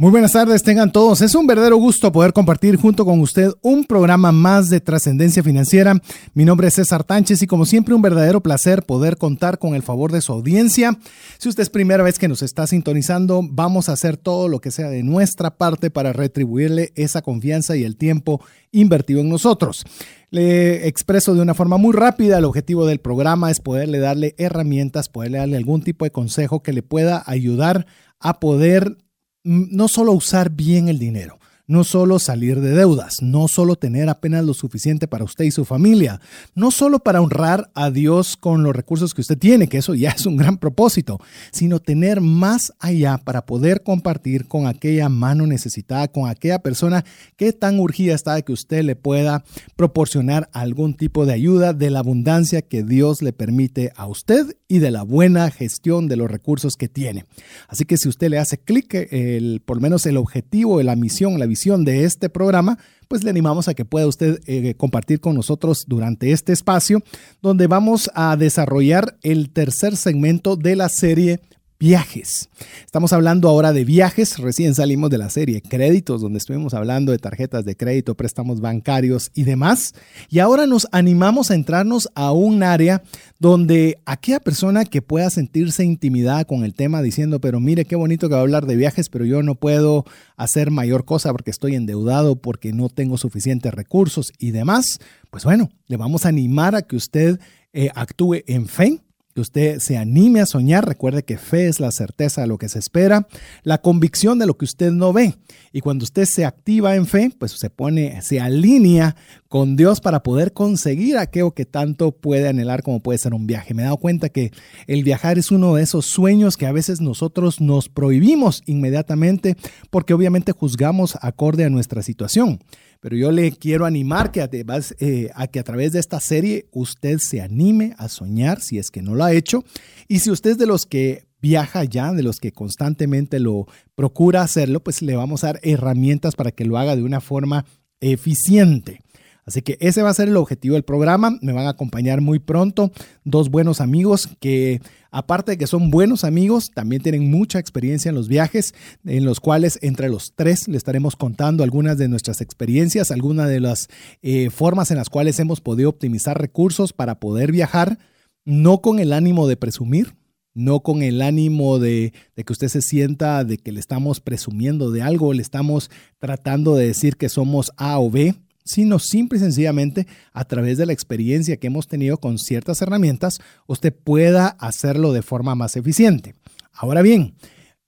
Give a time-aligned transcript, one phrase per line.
[0.00, 1.22] Muy buenas tardes, tengan todos.
[1.22, 6.00] Es un verdadero gusto poder compartir junto con usted un programa más de trascendencia financiera.
[6.34, 9.82] Mi nombre es César Tánchez y como siempre un verdadero placer poder contar con el
[9.82, 10.96] favor de su audiencia.
[11.38, 14.70] Si usted es primera vez que nos está sintonizando, vamos a hacer todo lo que
[14.70, 18.40] sea de nuestra parte para retribuirle esa confianza y el tiempo
[18.70, 19.84] invertido en nosotros.
[20.30, 25.08] Le expreso de una forma muy rápida, el objetivo del programa es poderle darle herramientas,
[25.08, 27.86] poderle darle algún tipo de consejo que le pueda ayudar
[28.20, 28.96] a poder
[29.44, 34.44] no solo usar bien el dinero, no solo salir de deudas, no solo tener apenas
[34.44, 36.20] lo suficiente para usted y su familia,
[36.54, 40.10] no solo para honrar a Dios con los recursos que usted tiene, que eso ya
[40.10, 41.20] es un gran propósito,
[41.52, 47.04] sino tener más allá para poder compartir con aquella mano necesitada, con aquella persona
[47.36, 49.44] que tan urgida está de que usted le pueda
[49.76, 54.78] proporcionar algún tipo de ayuda de la abundancia que Dios le permite a usted y
[54.78, 57.26] de la buena gestión de los recursos que tiene.
[57.68, 61.38] Así que si usted le hace clic, el, por lo menos el objetivo, la misión,
[61.38, 62.78] la visión, de este programa,
[63.08, 67.02] pues le animamos a que pueda usted eh, compartir con nosotros durante este espacio,
[67.42, 71.40] donde vamos a desarrollar el tercer segmento de la serie
[71.78, 72.48] viajes.
[72.84, 77.18] Estamos hablando ahora de viajes, recién salimos de la serie créditos, donde estuvimos hablando de
[77.18, 79.94] tarjetas de crédito, préstamos bancarios y demás.
[80.28, 83.02] Y ahora nos animamos a entrarnos a un área
[83.38, 88.28] donde aquella persona que pueda sentirse intimidada con el tema diciendo, pero mire qué bonito
[88.28, 90.04] que va a hablar de viajes, pero yo no puedo
[90.36, 94.98] hacer mayor cosa porque estoy endeudado, porque no tengo suficientes recursos y demás,
[95.30, 97.38] pues bueno, le vamos a animar a que usted
[97.72, 99.00] eh, actúe en fe
[99.38, 100.84] que usted se anime a soñar.
[100.84, 103.28] Recuerde que fe es la certeza de lo que se espera,
[103.62, 105.36] la convicción de lo que usted no ve.
[105.72, 109.14] Y cuando usted se activa en fe, pues se pone, se alinea
[109.46, 113.74] con Dios para poder conseguir aquello que tanto puede anhelar como puede ser un viaje.
[113.74, 114.50] Me he dado cuenta que
[114.88, 119.56] el viajar es uno de esos sueños que a veces nosotros nos prohibimos inmediatamente
[119.90, 122.58] porque obviamente juzgamos acorde a nuestra situación.
[123.00, 126.66] Pero yo le quiero animar que además, eh, a que a través de esta serie
[126.72, 129.64] usted se anime a soñar si es que no lo ha hecho.
[130.08, 134.42] Y si usted es de los que viaja ya, de los que constantemente lo procura
[134.42, 137.64] hacerlo, pues le vamos a dar herramientas para que lo haga de una forma
[138.00, 139.00] eficiente.
[139.48, 141.38] Así que ese va a ser el objetivo del programa.
[141.40, 142.92] Me van a acompañar muy pronto
[143.24, 148.14] dos buenos amigos que, aparte de que son buenos amigos, también tienen mucha experiencia en
[148.14, 148.74] los viajes,
[149.06, 153.60] en los cuales entre los tres le estaremos contando algunas de nuestras experiencias, algunas de
[153.60, 153.88] las
[154.20, 157.98] eh, formas en las cuales hemos podido optimizar recursos para poder viajar,
[158.44, 160.14] no con el ánimo de presumir,
[160.52, 164.90] no con el ánimo de, de, que usted se sienta de que le estamos presumiendo
[164.90, 168.34] de algo, le estamos tratando de decir que somos A o B,
[168.68, 173.40] sino simple y sencillamente a través de la experiencia que hemos tenido con ciertas herramientas,
[173.66, 176.34] usted pueda hacerlo de forma más eficiente.
[176.72, 177.34] Ahora bien,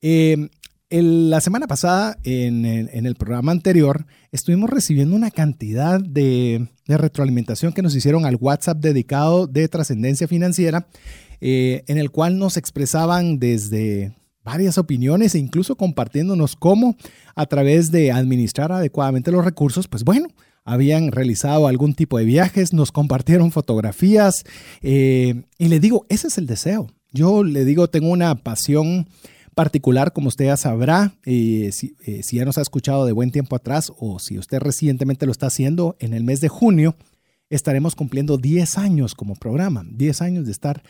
[0.00, 0.48] eh,
[0.90, 7.94] la semana pasada, en el, programa anterior, estuvimos recibiendo una cantidad de, retroalimentación que nos
[7.94, 10.88] hicieron al WhatsApp dedicado de trascendencia financiera,
[11.40, 16.96] eh, en el cual nos expresaban desde varias opiniones e incluso compartiéndonos cómo
[17.36, 20.26] a través de administrar adecuadamente los recursos, pues bueno,
[20.64, 24.44] habían realizado algún tipo de viajes, nos compartieron fotografías
[24.82, 26.88] eh, y le digo, ese es el deseo.
[27.12, 29.08] Yo le digo, tengo una pasión
[29.54, 33.30] particular, como usted ya sabrá, eh, si, eh, si, ya nos ha escuchado de buen
[33.30, 36.94] tiempo atrás o si usted recientemente lo está haciendo, en el mes de junio
[37.48, 40.84] estaremos cumpliendo 10 años como programa, 10 años de estar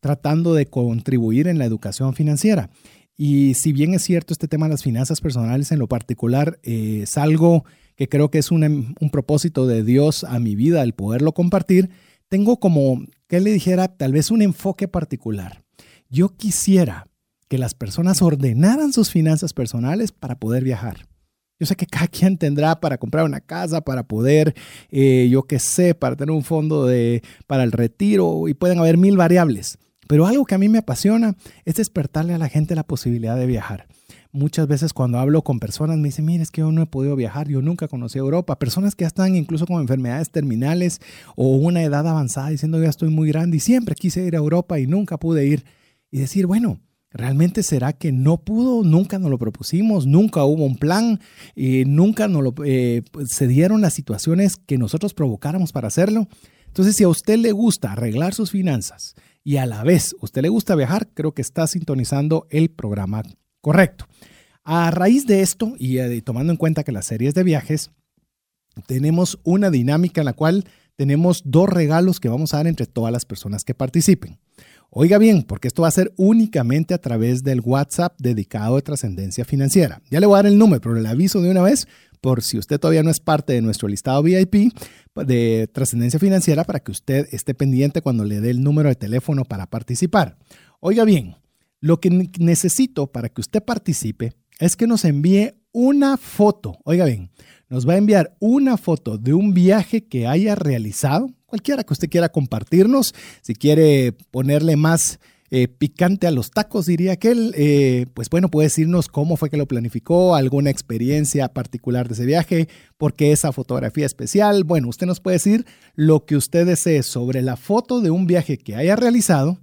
[0.00, 2.70] tratando de contribuir en la educación financiera.
[3.18, 7.18] Y si bien es cierto este tema de las finanzas personales en lo particular es
[7.18, 7.64] algo
[7.96, 11.90] que creo que es un, propósito de Dios a mi vida el poderlo compartir,
[12.28, 15.62] tengo como, que le dijera, tal vez un enfoque particular.
[16.08, 17.08] Yo quisiera
[17.48, 21.06] que las personas ordenaran sus finanzas personales para poder viajar.
[21.60, 24.54] Yo sé que cada quien tendrá para comprar una casa, para poder,
[24.90, 28.98] eh, yo qué sé, para tener un fondo de, para el retiro y pueden haber
[28.98, 29.78] mil variables.
[30.08, 33.46] Pero algo que a mí me apasiona es despertarle a la gente la posibilidad de
[33.46, 33.86] viajar
[34.34, 37.16] muchas veces cuando hablo con personas me dicen, mire, es que yo no he podido
[37.16, 38.58] viajar, yo nunca conocí Europa.
[38.58, 41.00] Personas que ya están incluso con enfermedades terminales
[41.36, 44.78] o una edad avanzada diciendo, ya estoy muy grande y siempre quise ir a Europa
[44.78, 45.64] y nunca pude ir.
[46.10, 46.80] Y decir, bueno,
[47.16, 48.82] ¿Realmente será que no pudo?
[48.82, 51.20] Nunca nos lo propusimos, nunca hubo un plan,
[51.54, 56.26] y nunca nos lo, eh, se dieron las situaciones que nosotros provocáramos para hacerlo.
[56.66, 59.14] Entonces, si a usted le gusta arreglar sus finanzas
[59.44, 63.22] y a la vez usted le gusta viajar, creo que está sintonizando el programa
[63.64, 64.06] correcto.
[64.62, 67.90] A raíz de esto y eh, tomando en cuenta que las series de viajes,
[68.86, 70.66] tenemos una dinámica en la cual
[70.96, 74.38] tenemos dos regalos que vamos a dar entre todas las personas que participen.
[74.90, 79.46] Oiga bien, porque esto va a ser únicamente a través del WhatsApp dedicado a trascendencia
[79.46, 80.02] financiera.
[80.10, 81.88] Ya le voy a dar el número, pero le aviso de una vez
[82.20, 84.72] por si usted todavía no es parte de nuestro listado VIP
[85.14, 89.44] de trascendencia financiera para que usted esté pendiente cuando le dé el número de teléfono
[89.44, 90.36] para participar.
[90.80, 91.36] Oiga bien,
[91.84, 92.08] lo que
[92.38, 96.78] necesito para que usted participe es que nos envíe una foto.
[96.82, 97.30] Oiga bien,
[97.68, 102.08] nos va a enviar una foto de un viaje que haya realizado, cualquiera que usted
[102.08, 105.20] quiera compartirnos, si quiere ponerle más
[105.50, 109.58] eh, picante a los tacos, diría aquel, eh, pues bueno, puede decirnos cómo fue que
[109.58, 114.64] lo planificó, alguna experiencia particular de ese viaje, por qué esa fotografía especial.
[114.64, 115.66] Bueno, usted nos puede decir
[115.96, 119.58] lo que usted desee sobre la foto de un viaje que haya realizado,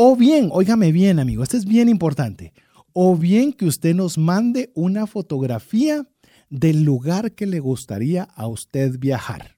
[0.00, 2.52] o bien, óigame bien, amigo, esto es bien importante,
[2.92, 6.06] o bien que usted nos mande una fotografía
[6.50, 9.56] del lugar que le gustaría a usted viajar.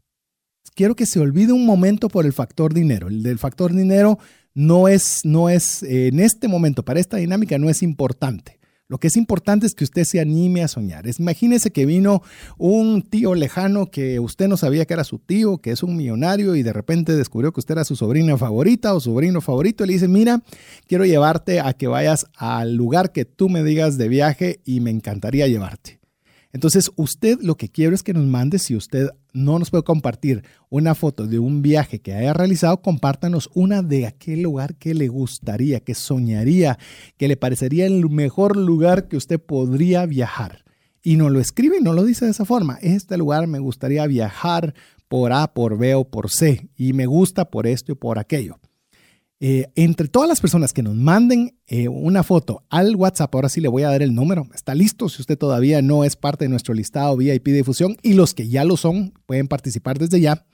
[0.74, 3.08] Quiero que se olvide un momento por el factor dinero.
[3.08, 4.18] El del factor dinero
[4.54, 8.59] no es, no es, eh, en este momento, para esta dinámica, no es importante.
[8.90, 11.04] Lo que es importante es que usted se anime a soñar.
[11.16, 12.22] Imagínese que vino
[12.58, 16.56] un tío lejano que usted no sabía que era su tío, que es un millonario
[16.56, 19.92] y de repente descubrió que usted era su sobrina favorita o sobrino favorito y le
[19.92, 20.42] dice, mira,
[20.88, 24.90] quiero llevarte a que vayas al lugar que tú me digas de viaje y me
[24.90, 25.99] encantaría llevarte.
[26.52, 30.42] Entonces, usted lo que quiero es que nos mande, si usted no nos puede compartir
[30.68, 35.08] una foto de un viaje que haya realizado, compártanos una de aquel lugar que le
[35.08, 36.78] gustaría, que soñaría,
[37.16, 40.64] que le parecería el mejor lugar que usted podría viajar.
[41.02, 42.78] Y no lo escribe y no lo dice de esa forma.
[42.82, 44.74] Este lugar me gustaría viajar
[45.08, 46.68] por A, por B o por C.
[46.76, 48.58] Y me gusta por esto y por aquello.
[49.42, 53.62] Eh, entre todas las personas que nos manden eh, una foto al WhatsApp, ahora sí
[53.62, 54.46] le voy a dar el número.
[54.54, 58.12] Está listo si usted todavía no es parte de nuestro listado VIP de difusión y
[58.12, 60.46] los que ya lo son pueden participar desde ya.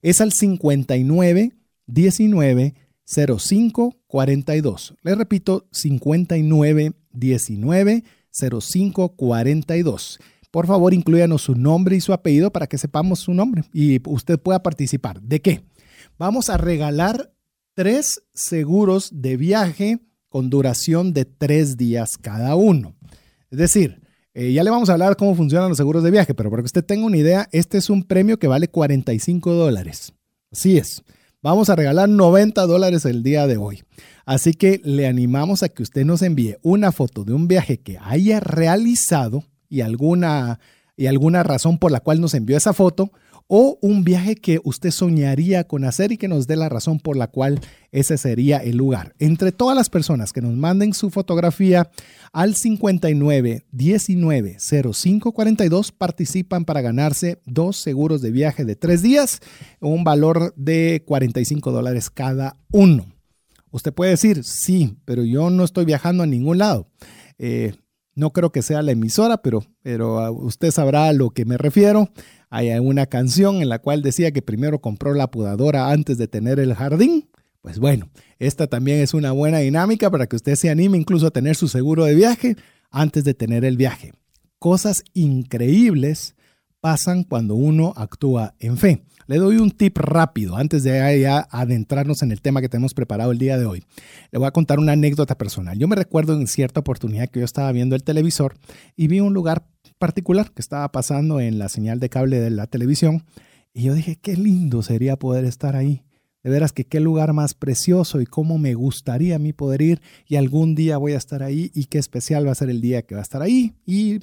[0.00, 1.52] Es al 59
[1.86, 2.74] 19
[3.04, 4.94] 05 42.
[5.02, 10.18] Le repito, 59 19 05 42.
[10.50, 14.40] Por favor, incluyanos su nombre y su apellido para que sepamos su nombre y usted
[14.40, 15.22] pueda participar.
[15.22, 15.62] ¿De qué?
[16.18, 17.32] Vamos a regalar
[17.74, 22.94] tres seguros de viaje con duración de tres días cada uno.
[23.50, 24.00] Es decir,
[24.34, 26.66] eh, ya le vamos a hablar cómo funcionan los seguros de viaje, pero para que
[26.66, 30.12] usted tenga una idea, este es un premio que vale 45 dólares.
[30.50, 31.02] Así es.
[31.42, 33.82] Vamos a regalar 90 dólares el día de hoy.
[34.24, 37.98] Así que le animamos a que usted nos envíe una foto de un viaje que
[38.00, 40.60] haya realizado y alguna,
[40.96, 43.10] y alguna razón por la cual nos envió esa foto
[43.54, 47.18] o un viaje que usted soñaría con hacer y que nos dé la razón por
[47.18, 47.60] la cual
[47.90, 49.14] ese sería el lugar.
[49.18, 51.90] Entre todas las personas que nos manden su fotografía
[52.32, 59.40] al 59 19 05 42 participan para ganarse dos seguros de viaje de tres días,
[59.80, 63.04] un valor de 45 dólares cada uno.
[63.70, 66.88] Usted puede decir, sí, pero yo no estoy viajando a ningún lado.
[67.38, 67.74] Eh,
[68.14, 71.56] no creo que sea la emisora, pero, pero ah, usted sabrá a lo que me
[71.56, 72.10] refiero.
[72.50, 76.60] Hay una canción en la cual decía que primero compró la podadora antes de tener
[76.60, 77.30] el jardín.
[77.62, 81.30] Pues bueno, esta también es una buena dinámica para que usted se anime incluso a
[81.30, 82.56] tener su seguro de viaje
[82.90, 84.12] antes de tener el viaje.
[84.58, 86.34] Cosas increíbles
[86.80, 89.04] pasan cuando uno actúa en fe.
[89.26, 93.38] Le doy un tip rápido antes de adentrarnos en el tema que tenemos preparado el
[93.38, 93.84] día de hoy.
[94.32, 95.78] Le voy a contar una anécdota personal.
[95.78, 98.54] Yo me recuerdo en cierta oportunidad que yo estaba viendo el televisor
[98.96, 99.64] y vi un lugar
[99.98, 103.24] particular que estaba pasando en la señal de cable de la televisión.
[103.72, 106.02] Y yo dije, qué lindo sería poder estar ahí.
[106.42, 110.02] De veras que qué lugar más precioso y cómo me gustaría a mí poder ir
[110.26, 113.02] y algún día voy a estar ahí y qué especial va a ser el día
[113.02, 113.76] que va a estar ahí.
[113.86, 114.18] Y,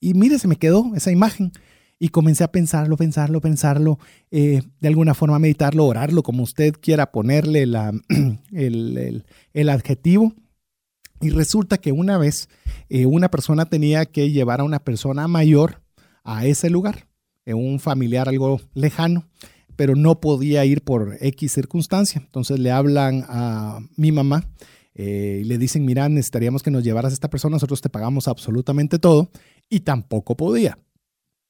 [0.00, 1.50] y mire, se me quedó esa imagen
[1.98, 3.98] y comencé a pensarlo, pensarlo, pensarlo,
[4.30, 7.62] eh, de alguna forma meditarlo, orarlo, como usted quiera ponerle
[8.52, 10.34] el, adjetivo.
[11.20, 12.48] Y resulta que una vez
[12.90, 15.82] eh, una persona tenía que llevar a una persona mayor
[16.24, 17.08] a ese lugar,
[17.46, 19.26] eh, un familiar algo lejano,
[19.76, 22.20] pero no podía ir por X circunstancia.
[22.22, 24.46] Entonces le hablan a mi mamá
[24.98, 28.98] eh, le dicen, mira, necesitaríamos que nos llevaras a esta persona, nosotros te pagamos absolutamente
[28.98, 29.30] todo,
[29.68, 30.78] y tampoco podía.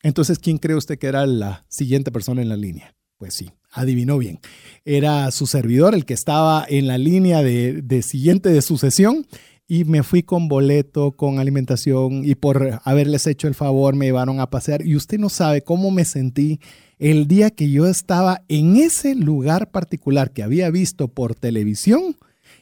[0.03, 2.95] Entonces, ¿quién cree usted que era la siguiente persona en la línea?
[3.19, 4.41] Pues sí, adivinó bien.
[4.85, 9.27] Era su servidor el que estaba en la línea de, siguiente de sucesión
[9.67, 14.39] y me fui con boleto, con alimentación y por haberles hecho el favor me llevaron
[14.39, 16.61] a pasear y usted no sabe cómo me sentí
[16.99, 22.17] el día que yo estaba en ese lugar particular que había visto por televisión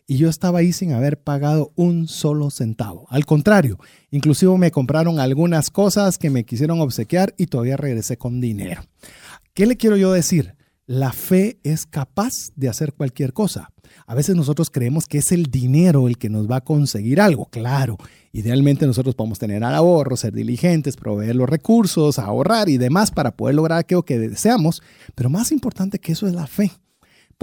[0.07, 3.07] y yo estaba ahí sin haber pagado un solo centavo.
[3.11, 3.79] Al contrario,
[4.11, 8.83] inclusive me compraron algunas cosas que me quisieron obsequiar y todavía regresé con dinero.
[9.55, 10.57] ¿Qué le quiero yo decir?
[10.87, 13.71] La fe es capaz de hacer cualquier cosa.
[14.07, 17.47] A veces nosotros creemos que es el dinero el que nos va a conseguir algo.
[17.47, 17.97] Claro,
[18.33, 23.35] idealmente nosotros podemos tener al ahorro, ser diligentes, proveer los recursos, ahorrar y demás para
[23.35, 24.83] poder lograr aquello que deseamos.
[25.15, 26.71] Pero más importante que eso es la fe.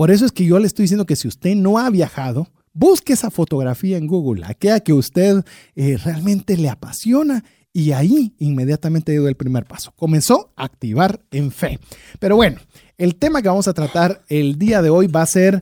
[0.02, 3.14] Por eso es que yo le estoy diciendo que si usted no ha viajado, busque
[3.14, 9.28] esa fotografía en Google, aquella que usted eh, realmente le apasiona y ahí inmediatamente dio
[9.28, 9.94] el primer paso.
[9.96, 11.80] Comenzó a activar en fe.
[12.20, 12.58] Pero bueno,
[12.98, 15.62] el tema que vamos a tratar el día de hoy va a ser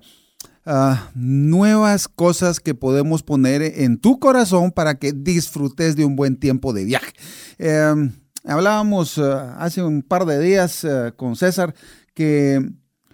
[0.67, 6.37] ah, nuevas cosas que podemos poner en tu corazón para que disfrutes de un buen
[6.37, 7.15] tiempo de viaje.
[7.57, 8.13] Em,
[8.45, 11.75] hablábamos ah, hace un par de días con César
[12.13, 12.61] que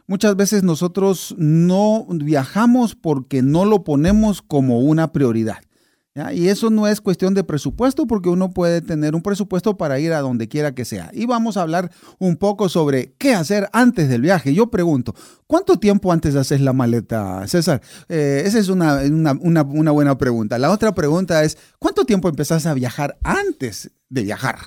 [0.08, 5.58] muchas veces nosotros no viajamos porque no lo ponemos como una prioridad.
[6.32, 10.12] Y eso no es cuestión de presupuesto porque uno puede tener un presupuesto para ir
[10.12, 11.10] a donde quiera que sea.
[11.12, 11.90] Y vamos a hablar
[12.20, 14.54] un poco sobre qué hacer antes del viaje.
[14.54, 15.12] Yo pregunto,
[15.48, 17.82] ¿cuánto tiempo antes haces la maleta, César?
[18.08, 19.00] Eh, esa es una,
[19.40, 20.56] una, buena pregunta.
[20.56, 24.58] La otra pregunta es, ¿cuánto tiempo empezás a viajar antes de viajar?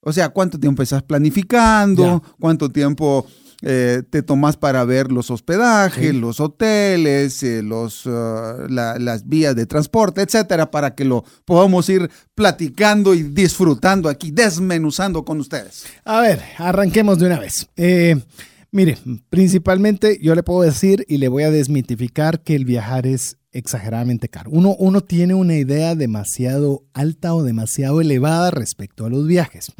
[0.00, 2.22] O sea, ¿cuánto tiempo estás planificando?
[2.40, 3.26] ¿Cuánto tiempo
[3.62, 9.66] eh, te tomas para ver los hospedajes, los hoteles, eh, los, ah, las vías de
[9.66, 15.84] transporte, etcétera, para que lo podamos ir platicando y disfrutando aquí, desmenuzando con ustedes.
[16.04, 17.68] A ver, arranquemos de una vez.
[17.76, 18.16] Eh,
[18.70, 18.96] mire,
[19.28, 24.28] principalmente yo le puedo decir y le voy a desmitificar que el viajar es exageradamente
[24.28, 24.50] caro.
[24.50, 29.72] Uno, uno tiene una idea demasiado alta o demasiado elevada respecto a los viajes.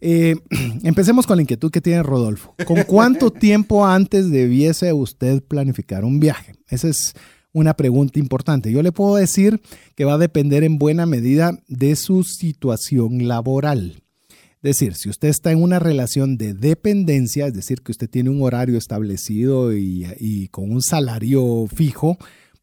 [0.00, 0.36] Eh,
[0.82, 2.54] empecemos con la inquietud que tiene Rodolfo.
[2.66, 6.54] ¿Con cuánto tiempo antes debiese usted planificar un viaje?
[6.68, 7.14] Esa es
[7.52, 8.70] una pregunta importante.
[8.72, 9.60] Yo le puedo decir
[9.94, 14.02] que va a depender en buena medida de su situación laboral.
[14.62, 18.28] Es decir, si usted está en una relación de dependencia, es decir, que usted tiene
[18.28, 22.18] un horario establecido y, y con un salario fijo,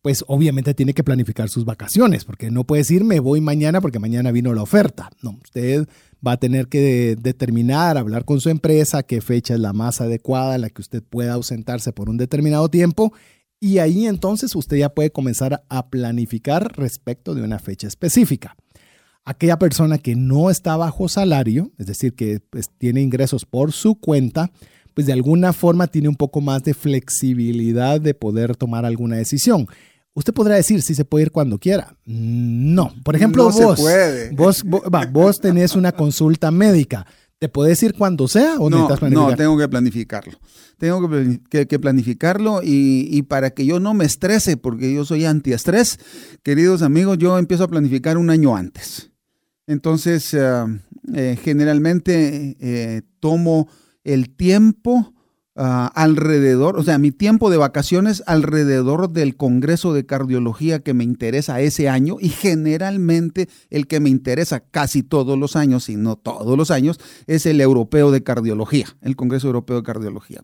[0.07, 3.99] pues obviamente tiene que planificar sus vacaciones, porque no puede decir me voy mañana porque
[3.99, 5.09] mañana vino la oferta.
[5.21, 5.85] No, usted
[6.25, 10.55] va a tener que determinar, hablar con su empresa qué fecha es la más adecuada
[10.55, 13.11] en la que usted pueda ausentarse por un determinado tiempo
[13.59, 18.55] y ahí entonces usted ya puede comenzar a planificar respecto de una fecha específica.
[19.25, 23.95] Aquella persona que no está bajo salario, es decir, que pues, tiene ingresos por su
[23.95, 24.51] cuenta,
[24.93, 29.67] pues de alguna forma tiene un poco más de flexibilidad de poder tomar alguna decisión.
[30.17, 31.95] Usted podrá decir si se puede ir cuando quiera.
[32.03, 32.91] No.
[33.03, 34.63] Por ejemplo, vos, vos,
[35.11, 37.05] vos, tenés una consulta médica.
[37.37, 39.29] ¿Te puedes ir cuando sea o no, necesitas planificar?
[39.29, 40.39] No, tengo que planificarlo.
[40.79, 41.07] Tengo
[41.51, 45.99] que, planificarlo y, para que yo no me estrese, porque yo soy antiestrés,
[46.41, 49.11] queridos amigos, yo empiezo a planificar un año antes.
[49.67, 50.65] Entonces, eh,
[51.13, 53.69] eh, generalmente eh, tomo
[54.03, 55.13] el tiempo
[55.57, 61.03] ah, alrededor, o sea, mi tiempo de vacaciones alrededor del Congreso de Cardiología que me
[61.03, 66.15] interesa ese año y generalmente el que me interesa casi todos los años, si no
[66.15, 70.43] todos los años, es el Europeo de Cardiología, el Congreso Europeo de Cardiología.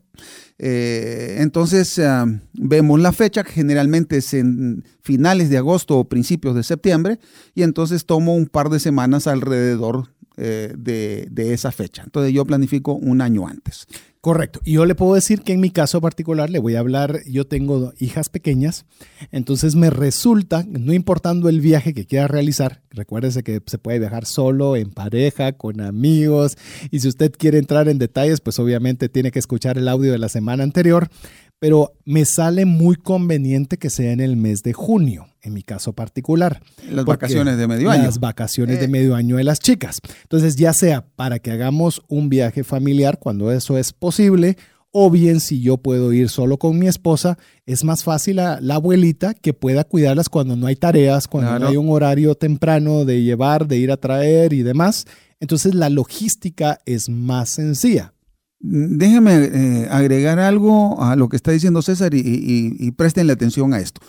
[0.58, 6.62] Eh, entonces, ah, vemos la fecha, generalmente es en finales de agosto o principios de
[6.62, 7.18] septiembre,
[7.54, 12.02] y entonces tomo un par de semanas alrededor eh, de, de, esa fecha.
[12.02, 13.86] Entonces yo planifico un año antes.
[14.24, 14.60] Correcto.
[14.64, 17.46] Y yo le puedo decir que en mi caso particular le voy a hablar, yo
[17.46, 18.86] tengo hijas pequeñas,
[19.32, 24.24] entonces me resulta, no importando el viaje que quiera realizar, recuérdese que se puede viajar
[24.24, 26.56] solo, en pareja, con amigos,
[26.90, 30.16] y si usted quiere entrar en detalles, pues obviamente tiene que escuchar el audio de
[30.16, 31.10] la semana anterior,
[31.58, 35.92] pero me sale muy conveniente que sea en el mes de junio, en mi caso
[35.92, 36.60] particular.
[36.90, 38.02] Las vacaciones de medio año.
[38.02, 38.88] Las vacaciones de eh.
[38.88, 40.00] medio año de las chicas.
[40.22, 44.56] Entonces, ya sea para que hagamos un viaje familiar cuando eso es posible,
[44.90, 47.36] o bien si yo puedo ir solo con mi esposa,
[47.66, 51.68] es más fácil a la abuelita que pueda cuidarlas cuando no hay tareas, cuando no
[51.68, 55.04] hay un horario temprano de llevar, de ir a traer y demás.
[55.40, 58.14] Entonces la logística es más sencilla.
[58.60, 63.80] Déjeme eh, agregar algo a lo que está diciendo César y, y, presten atención a
[63.80, 64.00] esto.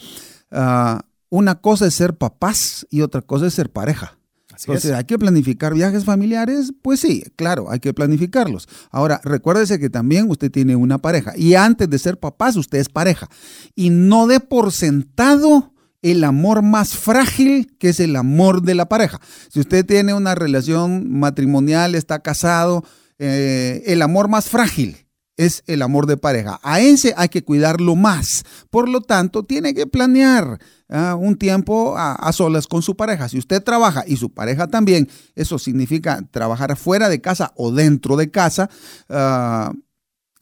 [0.51, 4.17] Ah, una cosa es ser papás y otra cosa es ser pareja.
[4.57, 6.71] Entonces, ¿hay que planificar viajes familiares?
[6.81, 8.69] Pues sí, claro, hay que planificarlos.
[8.89, 12.89] Ahora, recuérdese que también usted tiene una pareja y antes de ser papás, usted es
[12.89, 13.27] pareja.
[13.75, 18.87] Y no dé por sentado el amor más frágil que es el amor de la
[18.87, 19.19] pareja.
[19.49, 22.85] Si usted tiene una relación matrimonial, está casado,
[23.17, 25.04] eh, el amor más frágil
[25.37, 26.59] es el amor de pareja.
[26.63, 28.43] A ese hay que cuidarlo más.
[28.69, 33.29] Por lo tanto, tiene que planear ah, un tiempo a, solas con su pareja.
[33.29, 38.15] Si usted trabaja y su pareja también, eso significa trabajar fuera de casa o dentro
[38.15, 38.69] de casa.
[39.09, 39.73] Ah,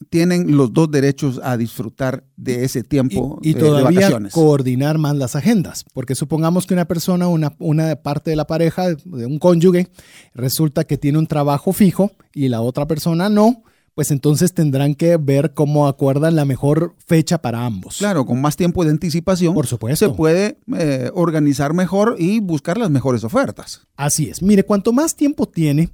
[0.09, 5.37] tienen los dos derechos a disfrutar de ese tiempo y, y todavía coordinar más las
[5.37, 9.87] agendas, porque supongamos que una persona, una, una parte de la pareja, de un cónyuge,
[10.33, 13.63] resulta que tiene un trabajo fijo y la otra persona no,
[13.95, 17.97] pues entonces tendrán que ver cómo acuerdan la mejor fecha para ambos.
[17.97, 19.53] Claro, con más tiempo de anticipación.
[19.53, 20.09] Por supuesto.
[20.09, 23.87] Se puede eh, organizar mejor y buscar las mejores ofertas.
[23.95, 24.41] Así es.
[24.41, 25.89] Mire, cuanto más tiempo tiene,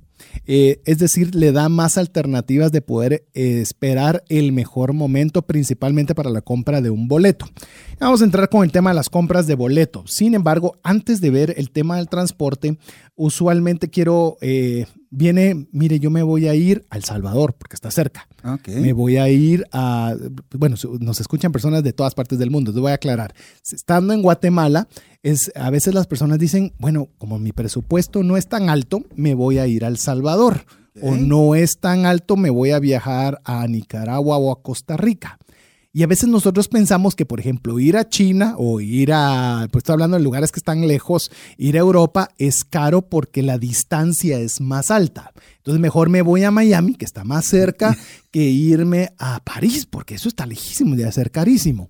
[0.46, 6.16] eh, es decir, le da más alternativas de poder eh, esperar el mejor momento, principalmente
[6.16, 7.48] para la compra de un boleto.
[8.00, 10.04] Vamos a entrar con el tema de las compras de boleto.
[10.08, 12.78] Sin embargo, antes de ver el tema del transporte,
[13.20, 17.92] usualmente quiero, eh, viene, mire, yo me voy a ir a El Salvador, porque está
[17.92, 18.30] cerca.
[18.68, 20.16] Me voy a ir a,
[20.58, 23.36] bueno, nos escuchan personas de todas partes del mundo, les voy a aclarar.
[23.70, 24.88] Estando en Guatemala,
[25.22, 29.34] es, a veces las personas dicen, bueno, como mi presupuesto no es tan alto, me
[29.34, 30.66] voy a ir a El Salvador.
[31.02, 35.38] O no es tan alto, me voy a viajar a Nicaragua o a Costa Rica.
[35.92, 39.82] Y a veces nosotros pensamos que, por ejemplo, ir a China o ir a, pues
[39.82, 44.40] estoy hablando de lugares que están lejos, ir a Europa es caro porque la distancia
[44.40, 45.34] es más alta.
[45.58, 47.98] Entonces mejor me voy a Miami, que está más cerca,
[48.32, 51.90] que irme a París, porque eso está lejísimo de ser carísimo.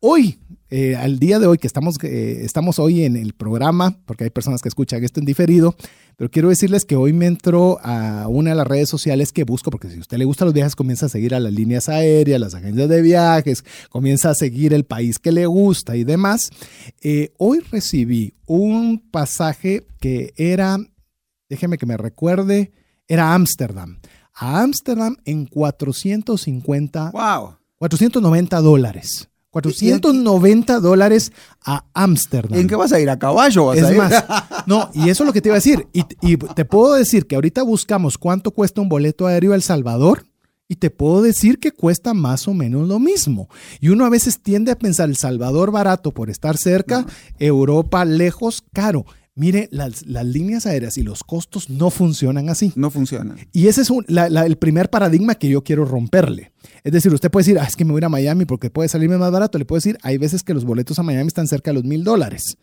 [0.00, 4.24] Hoy eh, al día de hoy, que estamos, eh, estamos hoy en el programa, porque
[4.24, 5.76] hay personas que escuchan esto en diferido,
[6.16, 9.70] pero quiero decirles que hoy me entró a una de las redes sociales que busco,
[9.70, 12.40] porque si a usted le gustan los viajes, comienza a seguir a las líneas aéreas,
[12.40, 16.50] las agencias de viajes, comienza a seguir el país que le gusta y demás.
[17.02, 20.78] Eh, hoy recibí un pasaje que era,
[21.48, 22.72] déjeme que me recuerde,
[23.08, 24.00] era Ámsterdam.
[24.34, 27.10] A Ámsterdam en 450.
[27.12, 27.56] ¡Wow!
[27.76, 29.28] 490 dólares.
[29.62, 31.32] 490 dólares
[31.64, 32.58] a Ámsterdam.
[32.58, 33.08] ¿En qué vas a ir?
[33.08, 33.66] ¿A caballo?
[33.66, 34.24] Vas es más,
[34.66, 35.86] no, y eso es lo que te iba a decir.
[35.94, 39.62] Y, y, te puedo decir que ahorita buscamos cuánto cuesta un boleto aéreo a El
[39.62, 40.26] Salvador
[40.68, 43.48] y te puedo decir que cuesta más o menos lo mismo.
[43.80, 47.06] Y uno a veces tiende a pensar El Salvador barato por estar cerca,
[47.38, 49.06] Europa lejos, caro.
[49.38, 52.72] Mire, las, líneas aéreas y los costos no funcionan así.
[52.74, 53.36] No funcionan.
[53.52, 56.52] Y ese es el primer paradigma que yo quiero romperle.
[56.84, 58.70] Es decir, usted puede decir, ah, es que me voy a ir a Miami porque
[58.70, 59.58] puede salirme más barato.
[59.58, 62.02] Le puedo decir, hay veces que los boletos a Miami están cerca de los mil
[62.02, 62.56] dólares.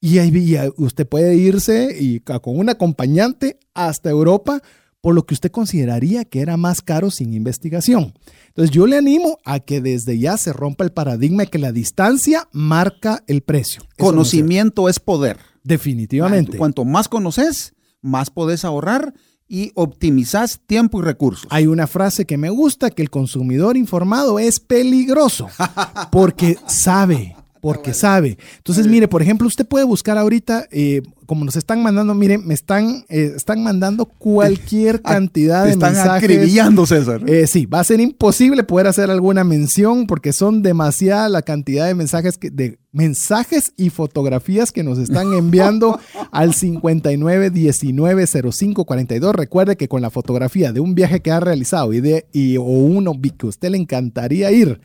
[0.00, 4.62] Y ahí usted puede irse y con un acompañante hasta Europa
[5.00, 8.14] por lo que usted consideraría que era más caro sin investigación.
[8.46, 11.72] Entonces yo le animo a que desde ya se rompa el paradigma de que la
[11.72, 13.82] distancia marca el precio.
[13.98, 15.38] Conocimiento es poder.
[15.64, 16.58] Definitivamente.
[16.58, 19.14] Cuanto más conoces, más podés ahorrar
[19.48, 21.46] y optimizás tiempo y recursos.
[21.50, 25.48] Hay una frase que me gusta, que el consumidor informado es peligroso
[26.10, 28.36] porque sabe porque sabe.
[28.56, 32.54] Entonces, mire, por ejemplo, usted puede buscar ahorita, eh, como nos están mandando, mire, me
[32.54, 36.24] están, eh, están mandando cualquier Ah, cantidad de Están mensajes.
[36.24, 37.22] acribillando, César.
[37.24, 41.86] Eh, sí, va a ser imposible poder hacer alguna mención porque son demasiada la cantidad
[41.86, 46.00] de mensajes que, de mensajes y fotografías que nos están enviando
[46.32, 49.32] al 59190542.
[49.34, 52.64] Recuerde que con la fotografía de un viaje que ha realizado y de y, o
[52.64, 54.80] uno que usted le encantaría ir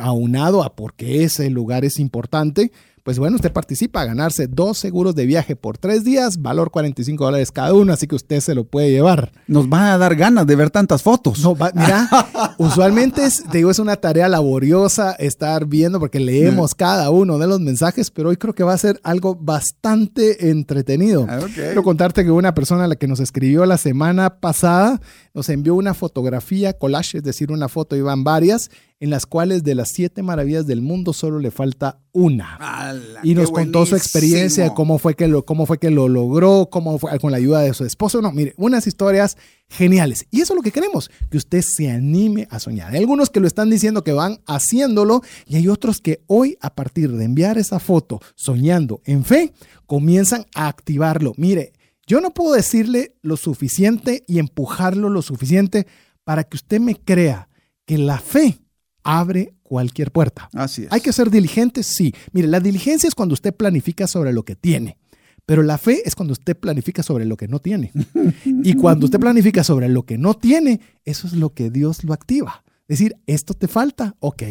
[0.00, 5.14] aunado a porque ese lugar es importante, pues bueno, usted participa a ganarse dos seguros
[5.14, 8.64] de viaje por tres días, valor 45 dólares cada uno, así que usted se lo
[8.64, 9.32] puede llevar.
[9.46, 11.40] Nos van a dar ganas de ver tantas fotos.
[11.40, 12.08] No, va- mira,
[12.58, 17.46] usualmente es, te digo, es una tarea laboriosa estar viendo porque leemos cada uno de
[17.46, 21.26] los mensajes, pero hoy creo que va a ser algo bastante entretenido.
[21.28, 21.40] Ah.
[21.54, 25.00] Quiero contarte que una persona a la que nos escribió la semana pasada
[25.32, 29.74] nos envió una fotografía, collage, es decir, una foto, iban varias, en las cuales de
[29.74, 34.74] las siete maravillas del mundo solo le falta una ¡Hala, y nos contó su experiencia,
[34.74, 37.72] cómo fue que lo, cómo fue que lo logró, cómo fue con la ayuda de
[37.72, 38.20] su esposo.
[38.20, 40.26] No, mire, unas historias geniales.
[40.30, 42.92] Y eso es lo que queremos, que usted se anime a soñar.
[42.92, 46.74] Hay algunos que lo están diciendo que van haciéndolo y hay otros que hoy, a
[46.74, 49.54] partir de enviar esa foto soñando en fe,
[49.86, 51.32] comienzan a activarlo.
[51.38, 51.72] Mire,
[52.06, 55.86] yo no puedo decirle lo suficiente y empujarlo lo suficiente
[56.22, 57.48] para que usted me crea
[57.86, 58.60] que la fe
[59.02, 60.48] abre cualquier puerta.
[60.52, 60.92] Así es.
[60.92, 61.86] ¿Hay que ser diligentes?
[61.86, 62.14] Sí.
[62.32, 64.98] Mire, la diligencia es cuando usted planifica sobre lo que tiene,
[65.46, 67.92] pero la fe es cuando usted planifica sobre lo que no tiene.
[68.44, 72.12] Y cuando usted planifica sobre lo que no tiene, eso es lo que Dios lo
[72.12, 72.62] activa.
[72.88, 74.42] Es decir, esto te falta, ok.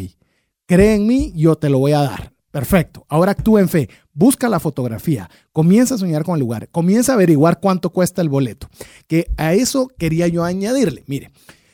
[0.65, 2.33] Cree en mí, yo te lo voy a dar.
[2.51, 3.05] Perfecto.
[3.09, 3.89] Ahora actúa en fe.
[4.13, 5.29] Busca la fotografía.
[5.51, 6.69] Comienza a soñar con el lugar.
[6.69, 8.69] Comienza a averiguar cuánto cuesta el boleto.
[9.07, 11.03] Que a eso quería yo añadirle.
[11.07, 11.31] Mire,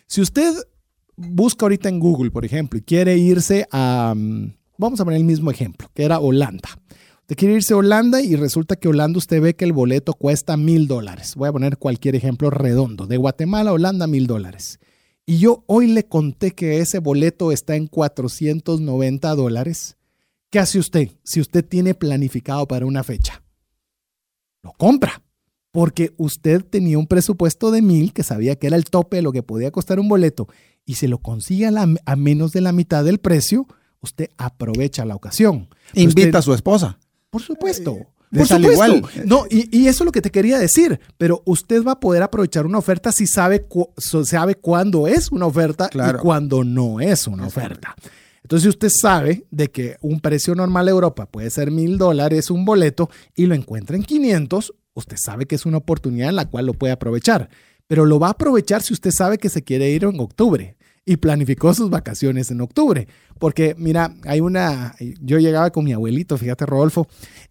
[0.08, 0.54] si usted
[1.16, 5.26] busca ahorita en Google, por ejemplo, y quiere irse a, mm, vamos a poner el
[5.26, 6.70] mismo ejemplo, que era Holanda.
[7.22, 10.58] Usted quiere irse a Holanda y resulta que Holanda usted ve que el boleto cuesta
[10.58, 11.34] mil dólares.
[11.36, 13.08] Voy a poner cualquier ejemplo redondo.
[13.08, 14.80] De Guatemala a Holanda, mil dólares.
[15.26, 19.98] Y yo hoy le conté que ese boleto está en 490 dólares.
[20.52, 23.44] ¿Qué hace usted si usted tiene planificado para una fecha?
[24.62, 25.24] Lo compra.
[25.72, 29.32] Porque usted tenía un presupuesto de mil que sabía que era el tope de lo
[29.32, 30.48] que podía costar un boleto
[30.86, 33.68] y se lo consigue a, la- a menos de la mitad del precio,
[34.02, 35.68] usted aprovecha la ocasión.
[35.94, 37.00] Invita usted- a su esposa.
[37.30, 37.98] por supuesto.
[38.32, 38.72] le Por supuesto.
[38.74, 39.04] igual.
[39.26, 41.00] No, y, y eso es lo que te quería decir.
[41.18, 45.46] Pero usted va a poder aprovechar una oferta si sabe, cu- sabe cuándo es una
[45.46, 46.18] oferta Claro.
[46.18, 47.96] y cuándo no es una oferta.
[48.44, 52.52] Entonces, si usted sabe de que un precio normal de Europa puede ser mil dólares
[52.52, 56.46] un boleto y lo encuentra en 500, usted sabe que es una oportunidad en la
[56.50, 57.50] cual lo puede aprovechar.
[57.88, 60.75] Pero lo va a aprovechar si usted sabe que se quiere ir en octubre
[61.06, 63.08] y planificó sus vacaciones en octubre.
[63.38, 64.96] Porque, mira, hay una.
[65.22, 67.08] Yo llegaba con mi abuelito, fíjate, Rodolfo,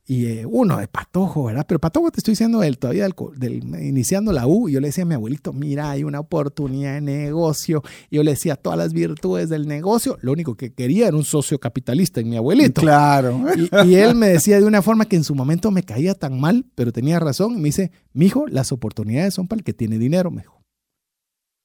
[0.07, 1.67] y eh, uno de patojo, ¿verdad?
[1.69, 4.69] Pero patojo te estoy diciendo del, todavía del, iniciando la U.
[4.69, 7.83] Y yo le decía a mi abuelito, mira, hay una oportunidad de negocio.
[8.11, 10.19] Y yo le decía todas las virtudes del negocio.
[10.23, 12.81] Lo único que quería era un socio capitalista en mi abuelito.
[12.81, 13.45] Claro.
[13.55, 16.41] Y, y él me decía de una forma que en su momento me caía tan
[16.41, 17.53] mal, pero tenía razón.
[17.53, 20.54] Y me dice, mijo, las oportunidades son para el que tiene dinero, me dijo.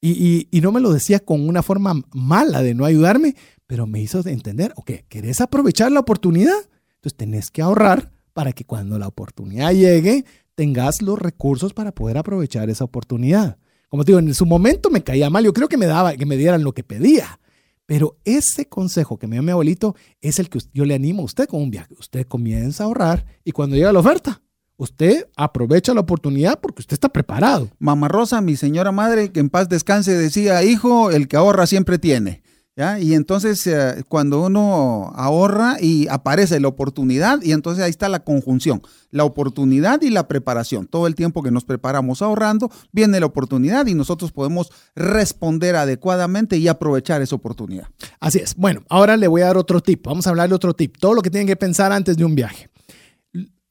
[0.01, 3.35] Y, no me lo decía con una forma mala de no ayudarme,
[3.67, 6.57] pero me hizo entender, ok, ¿querés aprovechar la oportunidad?
[6.95, 12.17] Entonces tenés que ahorrar para que cuando la oportunidad llegue, tengas los recursos para poder
[12.17, 13.57] aprovechar esa oportunidad.
[13.89, 16.25] Como te digo, en su momento me caía mal, yo creo que me daba, que
[16.25, 17.39] me dieran lo que pedía.
[17.85, 21.25] Pero ese consejo que me dio mi abuelito es el que yo le animo a
[21.25, 21.95] usted con un viaje.
[21.99, 24.43] Usted comienza a ahorrar y cuando llega la oferta,
[24.79, 27.69] usted aprovecha la oportunidad porque usted está preparado.
[27.79, 31.99] Mamá Rosa, mi señora madre, que en paz descanse, decía, hijo, el que ahorra siempre
[31.99, 32.41] tiene.
[32.77, 32.97] ¿Ya?
[32.97, 38.23] Y entonces eh, cuando uno ahorra y aparece la oportunidad, y entonces ahí está la
[38.23, 40.87] conjunción, la oportunidad y la preparación.
[40.87, 46.55] Todo el tiempo que nos preparamos ahorrando, viene la oportunidad y nosotros podemos responder adecuadamente
[46.55, 47.89] y aprovechar esa oportunidad.
[48.21, 48.55] Así es.
[48.55, 50.05] Bueno, ahora le voy a dar otro tip.
[50.05, 50.95] Vamos a hablar de otro tip.
[50.97, 52.69] Todo lo que tienen que pensar antes de un viaje.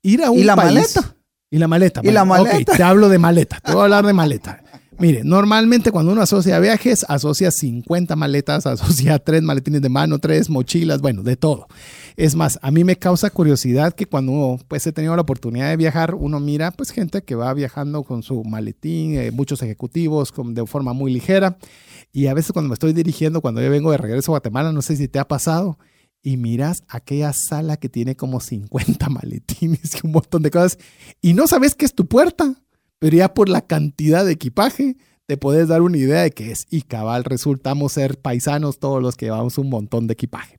[0.03, 1.15] Ir a un ¿Y la país- maleta?
[1.51, 2.01] Y la maleta.
[2.05, 2.57] ¿Y la maleta?
[2.59, 3.59] Ok, te hablo de maleta.
[3.61, 4.63] Te voy a hablar de maleta.
[5.01, 10.51] Mire, normalmente cuando uno asocia viajes, asocia 50 maletas, asocia tres maletines de mano, tres
[10.51, 11.69] mochilas, bueno, de todo.
[12.17, 15.69] Es más, a mí me causa curiosidad que cuando uno, pues he tenido la oportunidad
[15.71, 20.33] de viajar, uno mira pues gente que va viajando con su maletín, eh, muchos ejecutivos
[20.33, 21.59] con, de forma muy ligera.
[22.13, 24.83] Y a veces cuando me estoy dirigiendo, cuando yo vengo de regreso a Guatemala, no
[24.83, 25.79] sé si te ha pasado,
[26.23, 30.79] y miras aquella sala que tiene como 50 maletines y un montón de cosas,
[31.21, 32.55] y no sabes que es tu puerta,
[32.99, 36.67] pero ya por la cantidad de equipaje te puedes dar una idea de qué es.
[36.71, 40.57] Y cabal, resultamos ser paisanos todos los que llevamos un montón de equipaje.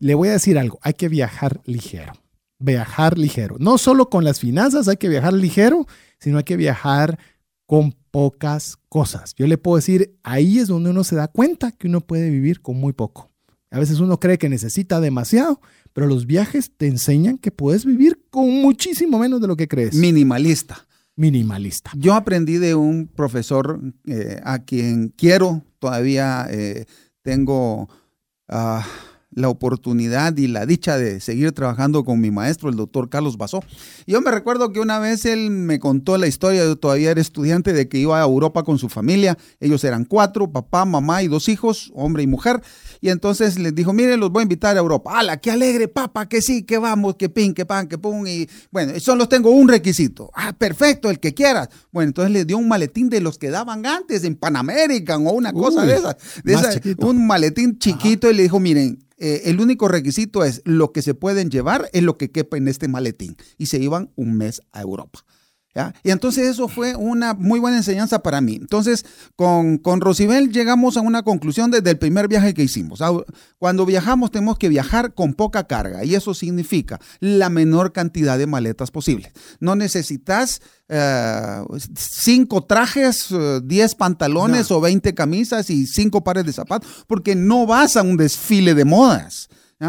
[0.00, 2.12] Le voy a decir algo, hay que viajar ligero.
[2.58, 3.56] Viajar ligero.
[3.60, 5.86] No solo con las finanzas hay que viajar ligero,
[6.18, 7.18] sino hay que viajar
[7.64, 9.34] con pocas cosas.
[9.36, 12.60] Yo le puedo decir, ahí es donde uno se da cuenta que uno puede vivir
[12.60, 13.30] con muy poco.
[13.70, 15.60] A veces uno cree que necesita demasiado,
[15.92, 19.94] pero los viajes te enseñan que puedes vivir con muchísimo menos de lo que crees.
[19.94, 20.86] Minimalista.
[21.16, 21.90] Minimalista.
[21.96, 26.86] Yo aprendí de un profesor eh, a quien quiero, todavía eh,
[27.22, 27.88] tengo...
[28.48, 28.80] Uh,
[29.38, 33.62] la oportunidad y la dicha de seguir trabajando con mi maestro, el doctor Carlos Basó.
[34.06, 37.72] Yo me recuerdo que una vez él me contó la historia, yo todavía era estudiante,
[37.72, 39.38] de que iba a Europa con su familia.
[39.60, 42.62] Ellos eran cuatro, papá, mamá y dos hijos, hombre y mujer.
[43.00, 45.18] Y entonces les dijo, mire, los voy a invitar a Europa.
[45.18, 46.28] ¡Hala, qué alegre, papá!
[46.28, 48.26] Que sí, que vamos, que pin, que pan, que pum!
[48.26, 50.30] Y bueno, solo tengo un requisito.
[50.34, 51.68] Ah, perfecto, el que quieras.
[51.92, 55.30] Bueno, entonces le dio un maletín de los que daban antes en Pan American o
[55.30, 56.16] una cosa de esas.
[56.44, 61.02] De un maletín chiquito y le dijo, miren, eh, el único requisito es lo que
[61.02, 63.36] se pueden llevar es lo que quepa en este maletín.
[63.56, 65.24] Y se iban un mes a Europa.
[66.02, 68.56] Y entonces eso fue una muy buena enseñanza para mí.
[68.56, 69.04] Entonces,
[69.36, 73.00] con, con Rosibel llegamos a una conclusión desde el primer viaje que hicimos.
[73.58, 78.46] Cuando viajamos tenemos que viajar con poca carga y eso significa la menor cantidad de
[78.46, 79.32] maletas posible.
[79.60, 81.62] No necesitas eh,
[81.94, 87.66] cinco trajes, eh, diez pantalones o veinte camisas y cinco pares de zapatos porque no
[87.66, 89.48] vas a un desfile de modas.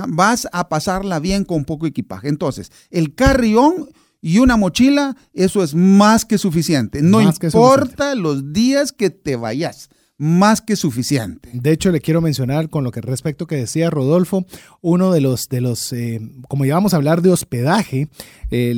[0.10, 2.28] Vas a pasarla bien con poco equipaje.
[2.28, 3.90] Entonces, el carrión
[4.22, 7.02] y una mochila, eso es más que suficiente.
[7.02, 11.50] No importa los días que te vayas más que suficiente.
[11.54, 14.46] De hecho, le quiero mencionar con lo que respecto que decía Rodolfo,
[14.82, 18.10] uno de los, de los eh, como íbamos a hablar de hospedaje,
[18.52, 18.74] eh,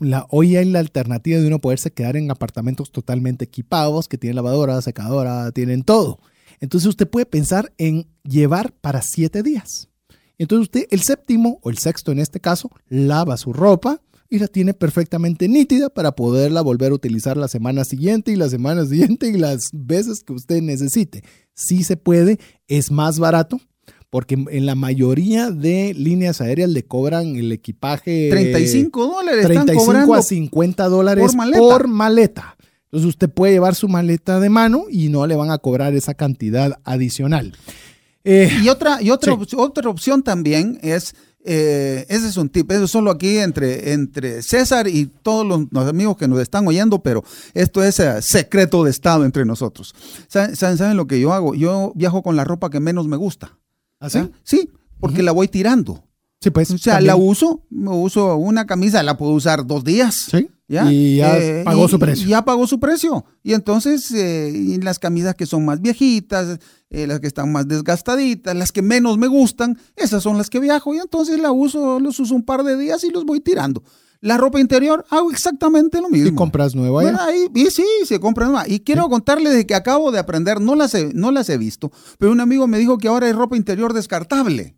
[0.00, 4.34] la, hoy hay la alternativa de uno poderse quedar en apartamentos totalmente equipados, que tienen
[4.34, 6.18] lavadora, secadora, tienen todo.
[6.58, 9.90] Entonces usted puede pensar en llevar para siete días.
[10.38, 14.48] Entonces usted, el séptimo o el sexto en este caso, lava su ropa, y la
[14.48, 19.28] tiene perfectamente nítida para poderla volver a utilizar la semana siguiente y la semana siguiente
[19.28, 21.22] y las veces que usted necesite.
[21.54, 23.60] Si se puede, es más barato
[24.14, 30.22] porque en la mayoría de líneas aéreas le cobran el equipaje 35 dólares 35 a
[30.22, 32.56] 50 dólares por maleta.
[32.84, 36.14] Entonces usted puede llevar su maleta de mano y no le van a cobrar esa
[36.14, 37.56] cantidad adicional.
[38.22, 42.88] Eh, y otra, y otra, otra opción también es eh, ese es un tip, eso
[42.88, 47.84] solo aquí entre, entre César y todos los, amigos que nos están oyendo, pero esto
[47.84, 49.94] es eh, secreto de Estado entre nosotros.
[50.26, 51.54] ¿Saben, ¿Saben, lo que yo hago?
[51.54, 53.58] Yo viajo con la ropa que menos me gusta.
[54.00, 54.18] ¿Así?
[54.18, 56.02] ¿Ah, sí, porque la voy tirando.
[56.40, 56.70] Sí, pues.
[56.70, 60.14] O sea, la uso, uso una camisa, la puedo usar dos días.
[60.30, 60.48] Sí.
[60.68, 62.26] Y ya eh, pagó su precio.
[62.26, 63.24] Ya pagó su precio.
[63.42, 66.58] Y entonces, eh, las camisas que son más viejitas,
[66.90, 70.60] eh, las que están más desgastaditas, las que menos me gustan, esas son las que
[70.60, 70.94] viajo.
[70.94, 73.82] Y entonces la uso, los uso un par de días y los voy tirando.
[74.20, 76.28] La ropa interior, hago exactamente lo mismo.
[76.28, 77.02] ¿Y compras nueva?
[77.02, 78.66] Bueno, ahí, y sí, se compra nueva.
[78.66, 82.32] Y quiero contarles de que acabo de aprender, no las, no las he visto, pero
[82.32, 84.76] un amigo me dijo que ahora hay ropa interior descartable.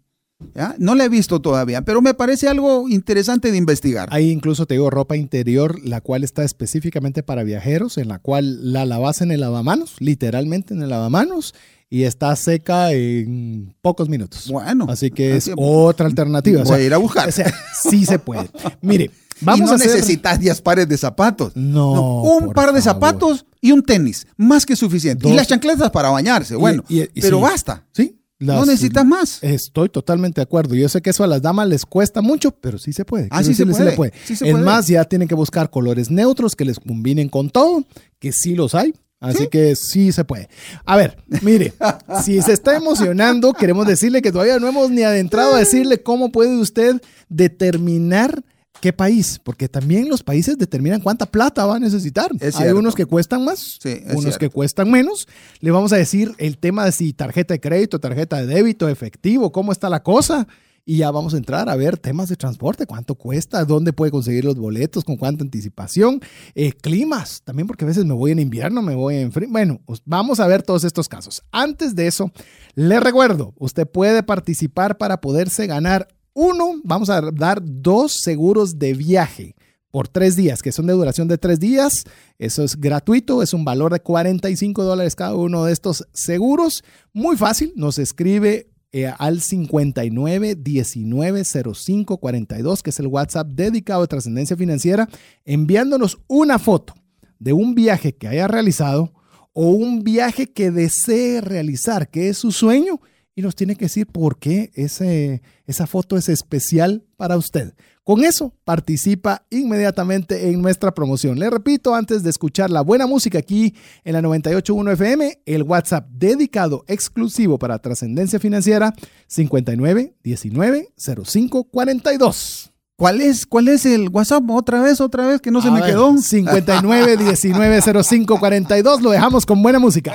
[0.79, 4.09] No la he visto todavía, pero me parece algo interesante de investigar.
[4.13, 8.73] Hay incluso, te digo, ropa interior, la cual está específicamente para viajeros, en la cual
[8.73, 11.55] la lavas en el lavamanos, literalmente en el lavamanos,
[11.89, 14.49] y está seca en pocos minutos.
[14.51, 14.87] Bueno.
[14.89, 16.63] Así que es otra alternativa.
[16.65, 17.29] Voy a ir a buscar.
[17.29, 18.51] O sea, sí se puede.
[18.83, 21.55] Mire, vamos no a necesitas 10 pares de zapatos.
[21.55, 22.23] No.
[22.23, 25.29] un par de zapatos y un tenis, más que suficiente.
[25.29, 26.85] Y las chancletas para bañarse, bueno.
[27.15, 27.85] pero basta.
[27.93, 29.43] Sí, no necesitas más.
[29.43, 30.75] Estoy totalmente de acuerdo.
[30.75, 33.29] Yo sé que eso a las damas les cuesta mucho, pero sí se puede.
[33.31, 34.13] Ah, sí se, puede.
[34.29, 37.85] es más, ya tienen que buscar colores neutros que les combinen con todo,
[38.19, 38.95] que sí los hay.
[39.19, 40.49] Así que sí se puede.
[40.85, 41.73] A ver, mire,
[42.25, 46.31] si se está emocionando, queremos decirle que todavía no hemos ni adentrado a decirle cómo
[46.31, 48.45] puede usted determinar
[48.81, 49.41] ¿Qué país?
[49.43, 52.31] Porque también los países determinan cuánta plata va a necesitar.
[52.55, 53.79] Hay unos que cuestan más,
[54.15, 55.27] unos que cuestan menos.
[55.61, 59.53] Le vamos a decir el tema de si tarjeta de crédito, tarjeta de débito, efectivo,
[59.53, 60.47] cómo está la cosa.
[60.89, 64.45] Y ya vamos a entrar a ver temas de transporte, cuánto cuesta, dónde puede conseguir
[64.45, 66.21] los boletos, con cuánta anticipación,
[66.55, 69.49] eh, climas, también porque a veces me voy en invierno, me voy en frío.
[69.51, 71.43] Bueno, vamos a ver todos estos casos.
[71.51, 72.31] Antes de eso,
[72.77, 76.07] le recuerdo, usted puede participar para poderse ganar
[76.37, 79.57] uno, vamos a dar dos seguros de viaje
[79.91, 82.05] por tres días, que son de duración de tres días.
[82.39, 86.85] Eso es gratuito, es un valor de 45 dólares cada uno de estos seguros.
[87.15, 94.03] Muy fácil, nos escribe eh, al 59 19 05 42, que es el WhatsApp dedicado
[94.03, 95.09] a trascendencia financiera,
[95.47, 96.93] enviándonos una foto
[97.39, 99.15] de un viaje que haya realizado
[99.55, 103.01] o un viaje que desee realizar, que es su sueño,
[103.37, 107.75] y nos tiene que decir por qué ese, esa foto es especial para usted.
[108.03, 111.39] Con eso participa inmediatamente en nuestra promoción.
[111.39, 116.09] Le repito, antes de escuchar la buena música aquí en la 981 FM, el WhatsApp
[116.09, 118.95] dedicado exclusivo para trascendencia financiera
[119.27, 122.73] 59 19 05 42.
[122.97, 124.49] ¿Cuál es, ¿Cuál es el WhatsApp?
[124.49, 126.17] Otra vez, otra vez, que no se me quedó.
[126.17, 129.03] 59 19 05 42.
[129.03, 130.15] Lo dejamos con buena música.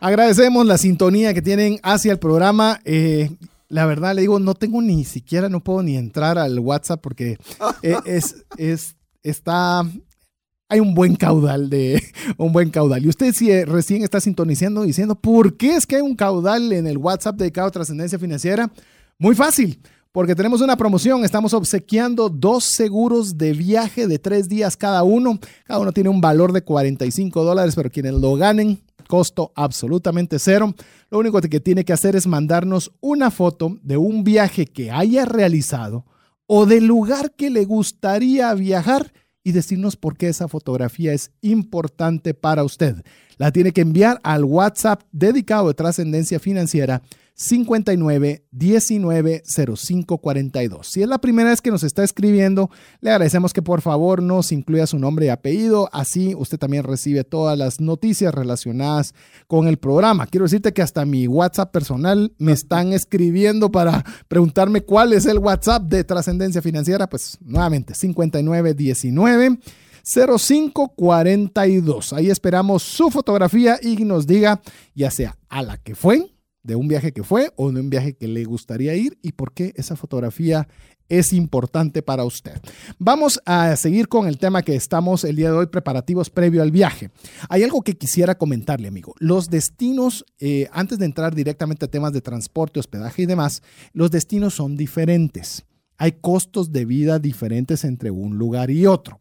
[0.00, 2.80] Agradecemos la sintonía que tienen hacia el programa.
[2.84, 3.30] Eh,
[3.68, 7.38] la verdad le digo, no tengo ni siquiera, no puedo ni entrar al WhatsApp porque
[7.82, 9.82] eh, es, es, está,
[10.68, 12.02] hay un buen caudal de,
[12.36, 13.04] un buen caudal.
[13.04, 16.86] Y usted si recién está sintonizando diciendo, ¿por qué es que hay un caudal en
[16.86, 18.70] el WhatsApp dedicado a trascendencia financiera?
[19.18, 19.80] Muy fácil.
[20.12, 25.38] Porque tenemos una promoción, estamos obsequiando dos seguros de viaje de tres días cada uno.
[25.64, 30.74] Cada uno tiene un valor de 45 dólares, pero quienes lo ganen costo absolutamente cero.
[31.10, 35.24] Lo único que tiene que hacer es mandarnos una foto de un viaje que haya
[35.24, 36.04] realizado
[36.46, 42.34] o del lugar que le gustaría viajar y decirnos por qué esa fotografía es importante
[42.34, 43.04] para usted.
[43.36, 47.02] La tiene que enviar al WhatsApp dedicado de trascendencia financiera
[47.38, 50.86] 59 19 05 42.
[50.86, 52.70] Si es la primera vez que nos está escribiendo,
[53.00, 55.90] le agradecemos que por favor nos incluya su nombre y apellido.
[55.92, 59.14] Así usted también recibe todas las noticias relacionadas
[59.46, 60.26] con el programa.
[60.26, 65.38] Quiero decirte que hasta mi WhatsApp personal me están escribiendo para preguntarme cuál es el
[65.38, 67.06] WhatsApp de trascendencia financiera.
[67.06, 69.58] Pues nuevamente, 59 19
[70.06, 72.14] 0542.
[72.14, 74.62] Ahí esperamos su fotografía y nos diga
[74.94, 76.35] ya sea a la que fue
[76.66, 79.52] de un viaje que fue o de un viaje que le gustaría ir y por
[79.52, 80.68] qué esa fotografía
[81.08, 82.60] es importante para usted.
[82.98, 86.72] Vamos a seguir con el tema que estamos el día de hoy, preparativos previo al
[86.72, 87.10] viaje.
[87.48, 89.14] Hay algo que quisiera comentarle, amigo.
[89.20, 94.10] Los destinos, eh, antes de entrar directamente a temas de transporte, hospedaje y demás, los
[94.10, 95.64] destinos son diferentes.
[95.98, 99.20] Hay costos de vida diferentes entre un lugar y otro.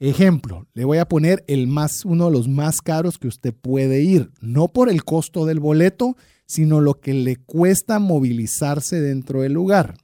[0.00, 4.02] Ejemplo, le voy a poner el más, uno de los más caros que usted puede
[4.02, 9.52] ir, no por el costo del boleto, sino lo que le cuesta movilizarse dentro del
[9.52, 9.96] lugar.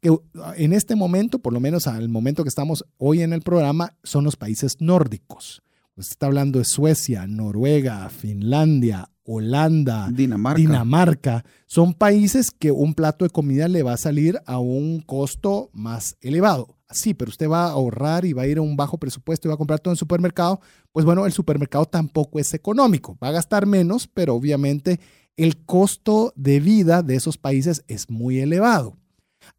[0.00, 0.16] Que
[0.56, 4.24] en este momento, por lo menos al momento que estamos hoy en el programa, son
[4.24, 5.62] los países nórdicos.
[5.96, 10.58] Usted está hablando de Suecia, Noruega, Finlandia, Holanda, Dinamarca.
[10.58, 11.44] Dinamarca.
[11.66, 16.16] Son países que un plato de comida le va a salir a un costo más
[16.20, 16.76] elevado.
[16.90, 19.50] Sí, pero usted va a ahorrar y va a ir a un bajo presupuesto y
[19.50, 20.60] va a comprar todo en supermercado.
[20.92, 23.18] Pues bueno, el supermercado tampoco es económico.
[23.22, 25.00] Va a gastar menos, pero obviamente
[25.36, 28.96] el costo de vida de esos países es muy elevado.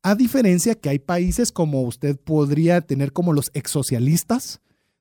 [0.02, 4.60] A diferencia que hay países como usted podría tener como los exsocialistas,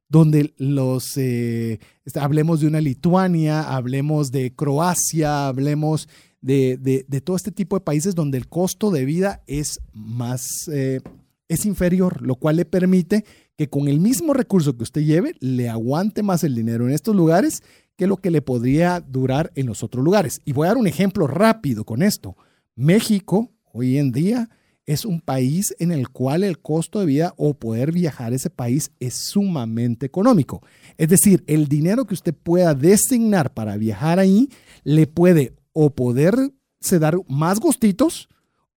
[0.09, 1.81] donde los, eh,
[2.15, 6.09] hablemos de una Lituania, hablemos de Croacia, hablemos
[6.41, 11.01] de, todo este tipo de países donde el costo de vida es más, eh,
[11.49, 13.25] es inferior, lo cual le permite
[13.57, 17.17] que con el mismo recurso que usted lleve, le aguante más el dinero en estos
[17.17, 17.63] lugares
[17.97, 20.41] que lo que le podría durar en los otros lugares.
[20.45, 22.37] Y voy a dar un ejemplo rápido con esto.
[22.75, 24.49] México hoy en día
[24.87, 28.51] es un país en el cual el costo de vida o poder viajar a ese
[28.51, 30.63] país es sumamente económico.
[30.97, 34.49] Es decir, el dinero que usted pueda designar para viajar ahí
[34.85, 38.29] le puede o poderse dar más gustitos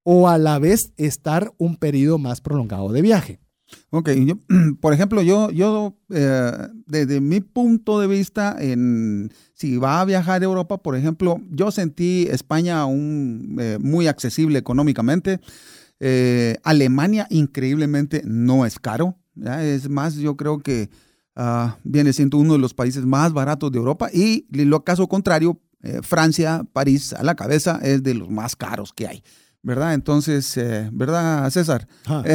[0.03, 3.39] o a la vez estar un periodo más prolongado de viaje.
[3.91, 4.09] Ok,
[4.81, 6.51] por ejemplo, yo, yo eh,
[6.85, 8.57] desde mi punto de vista,
[9.53, 14.59] si va a viajar a Europa, por ejemplo, yo sentí España un, eh, muy accesible
[14.59, 15.39] económicamente.
[15.99, 19.17] Eh, Alemania increíblemente no es caro.
[19.61, 20.89] Es más, yo creo que
[21.35, 25.59] ah, viene siendo uno de los países más baratos de Europa y lo caso contrario,
[26.01, 29.23] Francia, París a la cabeza es de los más caros que hay.
[29.61, 29.93] ¿Verdad?
[29.93, 31.87] Entonces, eh, ¿verdad, César?
[32.05, 32.23] Ah.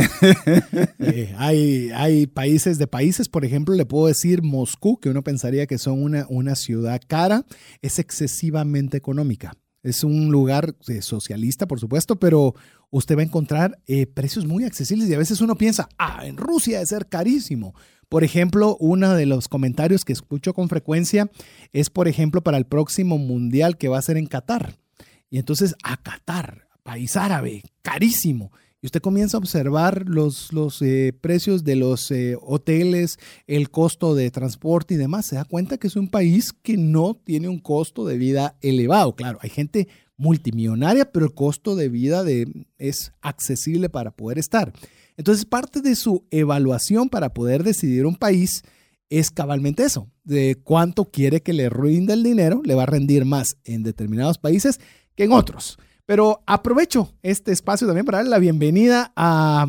[0.99, 5.66] Eh, hay, hay países de países, por ejemplo, le puedo decir Moscú, que uno pensaría
[5.66, 7.45] que son una, una ciudad cara,
[7.83, 9.53] es excesivamente económica.
[9.83, 12.55] Es un lugar eh, socialista, por supuesto, pero
[12.91, 13.79] usted va a encontrar
[14.14, 17.75] precios muy accesibles y a veces uno piensa, ah, en Rusia debe ser carísimo.
[18.09, 21.31] Por ejemplo, uno de los comentarios que escucho con frecuencia
[21.72, 24.79] es, por ejemplo, para el próximo mundial que va a ser en Qatar.
[25.31, 28.53] Y entonces a Qatar, país árabe, carísimo.
[28.80, 34.14] Y usted comienza a observar los, los eh, precios de los eh, hoteles, el costo
[34.14, 35.26] de transporte y demás.
[35.26, 39.16] Se da cuenta que es un país que no tiene un costo de vida elevado.
[39.16, 44.72] Claro, hay gente multimillonaria, pero el costo de vida de, es accesible para poder estar.
[45.16, 48.62] Entonces, parte de su evaluación para poder decidir un país
[49.09, 53.24] es cabalmente eso, de cuánto quiere que le rinda el dinero, le va a rendir
[53.24, 54.80] más en determinados países
[55.14, 55.78] que en otros.
[56.07, 59.67] Pero aprovecho este espacio también para darle la bienvenida a,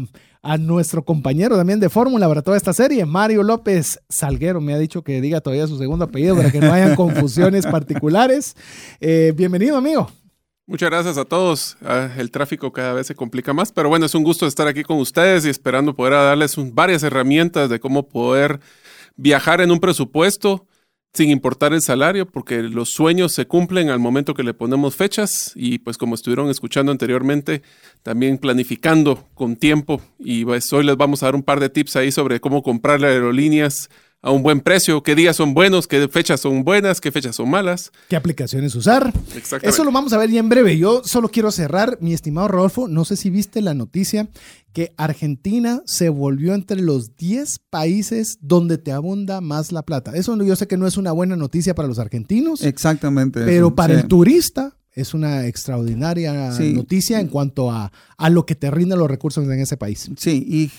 [0.60, 4.62] nuestro compañero también de fórmula para toda esta serie, Mario López Salguero.
[4.62, 8.56] Me ha dicho que diga todavía su segundo apellido para que no hayan confusiones particulares.
[9.00, 10.08] Eh, bienvenido, amigo.
[10.68, 11.78] Muchas gracias a todos.
[11.82, 14.84] Ah, el tráfico cada vez se complica más, pero bueno, es un gusto estar aquí
[14.84, 18.60] con ustedes y esperando poder darles varias herramientas de cómo poder
[19.16, 20.68] viajar en un presupuesto
[21.16, 25.53] sin importar el salario, porque los sueños se cumplen al momento que le ponemos fechas
[25.55, 27.61] y pues como estuvieron escuchando anteriormente,
[28.03, 30.01] también planificando con tiempo.
[30.20, 33.03] Y pues hoy les vamos a dar un par de tips ahí sobre cómo comprar
[33.03, 33.89] aerolíneas
[34.26, 37.48] a un buen precio, qué días son buenos, qué fechas son buenas, qué fechas son
[37.48, 37.92] malas.
[38.10, 39.14] ¿Qué aplicaciones usar?
[39.62, 40.80] Eso lo vamos a ver ya en breve.
[40.80, 44.28] Yo solo quiero cerrar, mi estimado Rodolfo, no sé si viste la noticia
[44.74, 50.14] que Argentina se volvió entre los 10 países donde te abunda más la plata.
[50.16, 52.64] Eso yo sé que no es una buena noticia para los argentinos.
[52.64, 53.46] Exactamente.
[53.46, 58.72] Pero para el turista es una extraordinaria noticia en cuanto a, a, lo que te
[58.72, 60.10] rinden los recursos en ese país.
[60.18, 60.72] Sí, y,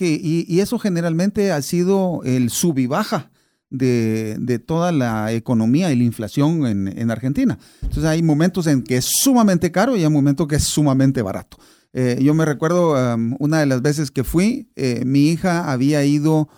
[0.53, 3.31] y, eso generalmente ha sido el sub y baja
[3.71, 7.59] de, toda la economía y la inflación en, Argentina.
[7.83, 11.59] Entonces hay momentos en que es sumamente caro y hay momentos que es sumamente barato.
[11.93, 16.05] Eh, yo me recuerdo um, una de las veces que fui, eh, mi hija había
[16.05, 16.49] ido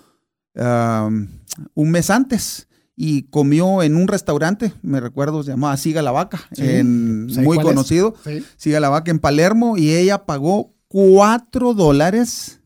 [0.55, 1.29] um,
[1.75, 6.41] un mes antes y comió en un restaurante, me recuerdo, se llamaba Siga la Vaca,
[6.59, 8.17] muy conocido,
[8.57, 12.61] Siga la Vaca en Palermo, y ella pagó cuatro dólares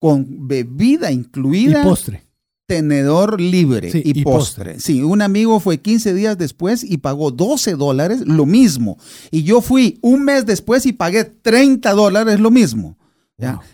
[0.00, 1.82] con bebida incluida.
[1.82, 2.23] Y postre
[2.66, 4.80] tenedor libre y, postre.
[4.80, 8.98] Sí, un amigo fue 15 días después y pagó 12 dólares, lo mismo.
[9.30, 12.96] Y yo fui un mes después y pagué 30 dólares, lo mismo.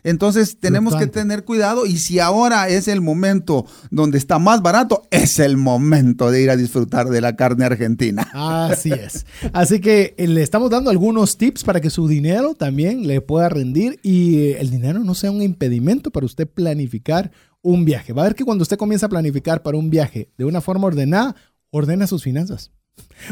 [0.03, 5.03] Entonces tenemos que tener cuidado y si ahora es el momento donde está más barato,
[5.11, 8.28] es el momento de ir a disfrutar de la carne argentina.
[8.32, 9.26] Así es.
[9.53, 13.49] Así que eh, le estamos dando algunos tips para que su dinero también le pueda
[13.49, 17.30] rendir y eh, el dinero no sea un impedimento para usted planificar
[17.62, 18.12] un viaje.
[18.12, 20.86] Va a ver que cuando usted comienza a planificar para un viaje de una forma
[20.86, 21.36] ordenada,
[21.70, 22.72] ordena sus finanzas.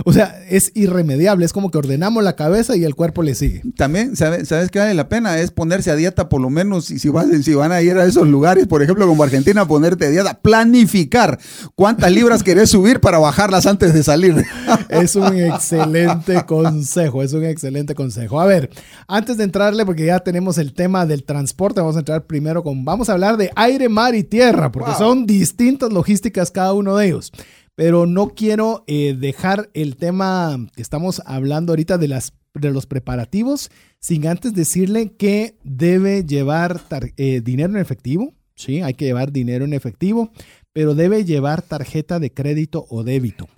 [0.04, 3.62] O sea, es irremediable, es como que ordenamos la cabeza y el cuerpo le sigue.
[3.76, 5.38] También, ¿sabes, ¿sabes qué vale la pena?
[5.38, 8.04] Es ponerse a dieta por lo menos, y si, van, si van a ir a
[8.04, 11.38] esos lugares, por ejemplo, como Argentina, ponerte a dieta, planificar
[11.74, 14.44] cuántas libras querés subir para bajarlas antes de salir.
[14.88, 18.40] Es un excelente consejo, es un excelente consejo.
[18.40, 18.70] A ver,
[19.06, 22.84] antes de entrarle, porque ya tenemos el tema del transporte, vamos a entrar primero con,
[22.84, 27.06] vamos a hablar de aire, mar y tierra, porque son distintas logísticas cada uno de
[27.06, 27.32] ellos
[27.78, 32.86] pero no quiero eh, dejar el tema que estamos hablando ahorita de, las, de los
[32.86, 33.70] preparativos
[34.00, 36.80] sin antes decirle que debe llevar
[37.16, 38.34] eh, dinero en efectivo.
[38.56, 40.32] Sí, hay que llevar dinero en efectivo,
[40.72, 43.48] pero debe llevar tarjeta de crédito o débito.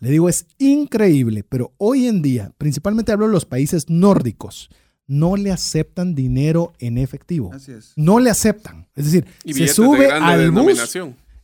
[0.00, 4.70] Le digo, es increíble, pero hoy en día, principalmente hablo de los países nórdicos,
[5.06, 7.52] no le aceptan dinero en efectivo.
[7.54, 7.92] Así es.
[7.94, 8.88] No le aceptan.
[8.96, 10.98] Es decir, se sube al bus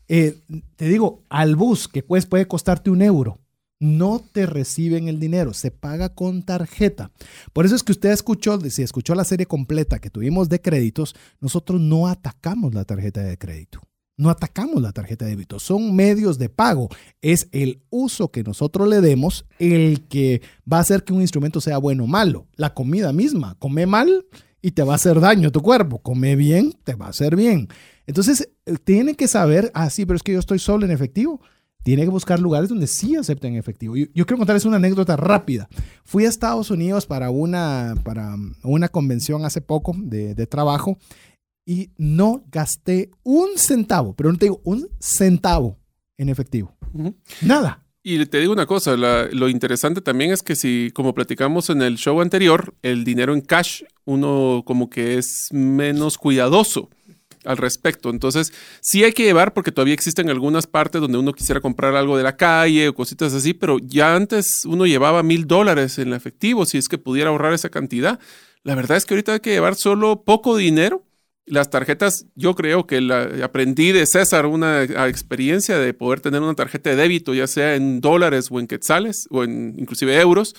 [0.08, 0.38] eh,
[0.76, 3.40] te digo, al bus que pues puede costarte un euro,
[3.80, 7.10] no te reciben el dinero, se paga con tarjeta.
[7.52, 11.14] Por eso es que usted escuchó, si escuchó la serie completa que tuvimos de créditos,
[11.40, 13.80] nosotros no atacamos la tarjeta de crédito.
[14.16, 16.88] No atacamos la tarjeta de débito, son medios de pago.
[17.20, 20.40] Es el uso que nosotros le demos el que
[20.72, 22.46] va a hacer que un instrumento sea bueno o malo.
[22.54, 24.24] La comida misma, come mal,
[24.62, 25.98] y te va a hacer daño tu cuerpo.
[25.98, 27.68] Come bien, te va a hacer bien.
[28.06, 31.40] Entonces, eh, tiene que saber, ah, sí, pero es que yo estoy solo en efectivo.
[31.82, 33.94] Tiene que buscar lugares donde sí acepten efectivo.
[33.94, 35.68] Yo, quiero contarles una anécdota rápida.
[36.04, 40.98] Fui a Estados Unidos para una, para una convención hace poco de, de trabajo
[41.66, 45.78] y no gasté un centavo, pero no te digo un centavo
[46.16, 46.74] en efectivo.
[47.42, 47.84] Nada.
[48.02, 51.96] Y te digo una cosa, lo interesante también es que si, como platicamos en el
[51.96, 56.90] show anterior, el dinero en cash, uno como que es menos cuidadoso
[57.44, 58.10] al respecto.
[58.10, 62.16] Entonces, sí hay que llevar porque todavía existen algunas partes donde uno quisiera comprar algo
[62.16, 66.66] de la calle o cositas así, pero ya antes uno llevaba mil dólares en efectivo
[66.66, 68.18] si es que pudiera ahorrar esa cantidad.
[68.62, 71.04] La verdad es que ahorita hay que llevar solo poco dinero
[71.46, 76.54] las tarjetas, yo creo que la, aprendí de César una experiencia de poder tener una
[76.54, 80.54] tarjeta de débito, ya sea en dólares o en quetzales o en inclusive euros,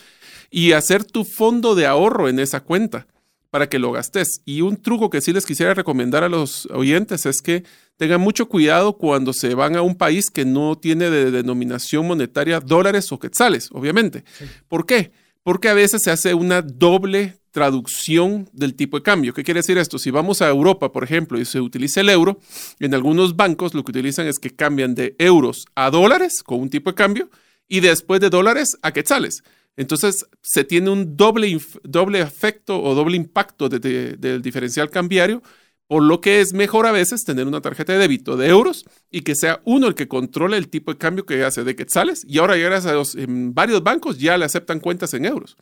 [0.52, 3.08] y hacer tu fondo de ahorro en esa cuenta
[3.56, 4.42] para que lo gastes.
[4.44, 7.64] Y un truco que sí les quisiera recomendar a los oyentes es que
[7.96, 12.60] tengan mucho cuidado cuando se van a un país que no tiene de denominación monetaria
[12.60, 14.26] dólares o quetzales, obviamente.
[14.68, 15.14] ¿Por qué?
[15.42, 19.34] Porque a veces se hace una doble traducción del tipo de cambio.
[19.34, 20.00] ¿Qué quiere decir esto?
[20.00, 22.42] Si vamos a Europa, por ejemplo, y se utiliza el euro,
[22.82, 26.70] en algunos bancos lo que utilizan es que cambian de euros a dólares con un
[26.70, 27.30] tipo de cambio
[27.70, 29.44] y después de dólares a quetzales.
[29.78, 35.42] Entonces se tiene un doble, doble efecto o doble impacto del diferencial cambiario,
[35.88, 39.22] por lo que es mejor a veces tener una tarjeta de débito de euros y
[39.22, 42.26] que sea uno el que controle el tipo de cambio que hace de quetzales.
[42.28, 45.58] Y ahora, gracias a varios bancos ya le aceptan cuentas en euros.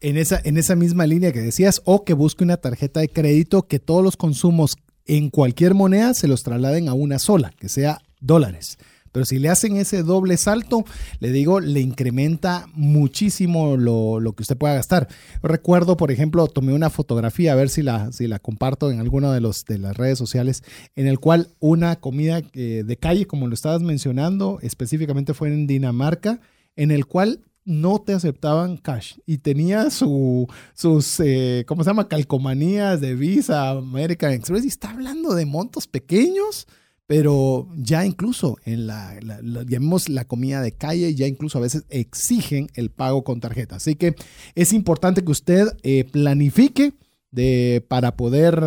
[0.00, 3.66] En esa, en esa misma línea que decías, o que busque una tarjeta de crédito
[3.66, 4.76] que todos los consumos
[5.06, 8.78] en cualquier moneda se los trasladen a una sola, que sea dólares.
[9.12, 10.84] Pero si le hacen ese doble salto,
[11.20, 15.08] le digo, le incrementa muchísimo lo, que usted pueda gastar.
[15.42, 19.32] Recuerdo, por ejemplo, tomé una fotografía, a ver si la, si la comparto en alguna
[19.32, 20.62] de, los, de las redes sociales,
[20.96, 25.66] en el cual una comida eh, de calle, como lo estabas mencionando, específicamente fue en
[25.66, 26.40] Dinamarca,
[26.76, 32.08] en el cual no te aceptaban cash y tenía su, sus, eh, ¿cómo se llama?
[32.08, 36.66] Calcomanías de Visa, American Express y está hablando de montos pequeños,
[37.08, 42.68] pero ya incluso en la, la, la comida de calle, ya incluso a veces exigen
[42.74, 43.76] el pago con tarjeta.
[43.76, 44.14] Así que
[44.54, 46.92] es importante que usted eh, planifique
[47.30, 48.62] de, para poder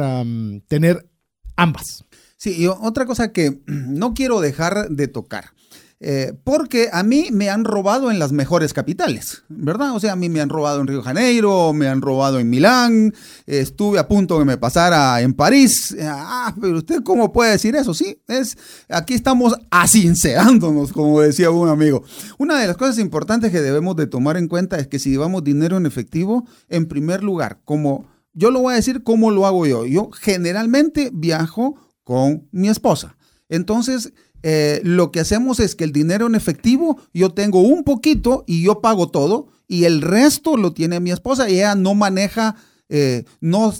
[0.67, 1.07] tener
[1.55, 2.03] ambas.
[2.35, 5.51] Sí, y otra cosa que no quiero dejar de tocar
[6.03, 9.95] eh, porque a mí me han robado en las mejores capitales, ¿verdad?
[9.95, 13.13] O sea, a mí me han robado en Río Janeiro, me han robado en Milán,
[13.45, 15.95] estuve a punto de me pasara en París.
[16.01, 17.93] Ah, pero usted cómo puede decir eso?
[17.93, 18.57] Sí, es
[18.89, 22.03] aquí estamos asincerándonos, como decía un amigo.
[22.39, 25.43] Una de las cosas importantes que debemos de tomar en cuenta es que si llevamos
[25.43, 29.67] dinero en efectivo, en primer lugar, como yo lo voy a decir cómo lo hago
[29.67, 29.85] yo.
[29.85, 33.17] Yo generalmente viajo con mi esposa.
[33.49, 34.13] Entonces,
[34.43, 38.63] eh, lo que hacemos es que el dinero en efectivo, yo tengo un poquito y
[38.63, 42.55] yo pago todo y el resto lo tiene mi esposa y ella no maneja,
[42.89, 43.73] eh, no,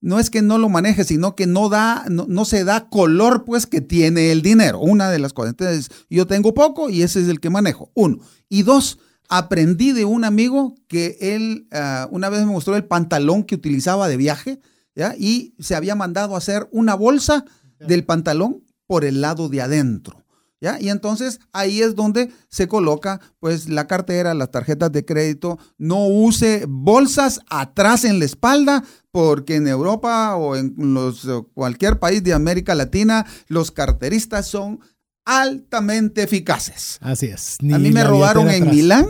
[0.00, 3.66] no es que no lo maneje, sino que no da, no, se da color pues
[3.66, 4.80] que tiene el dinero.
[4.80, 5.52] Una de las cosas.
[5.52, 7.90] Entonces, yo tengo poco y ese es el que manejo.
[7.94, 8.18] Uno.
[8.48, 8.98] Y dos,
[9.28, 14.08] aprendí de un amigo que él ah, una vez me mostró el pantalón que utilizaba
[14.08, 14.60] de viaje,
[14.94, 15.14] ¿ya?
[15.16, 17.44] Y se había mandado a hacer una bolsa
[17.78, 20.24] del pantalón por el lado de adentro.
[20.60, 20.80] ¿Ya?
[20.80, 25.58] Y entonces ahí es donde se coloca pues la cartera, las tarjetas de crédito.
[25.76, 32.24] No use bolsas atrás en la espalda porque en Europa o en los, cualquier país
[32.24, 34.80] de América Latina los carteristas son
[35.26, 36.98] altamente eficaces.
[37.02, 37.58] Así es.
[37.60, 39.06] a mí me robaron en Milán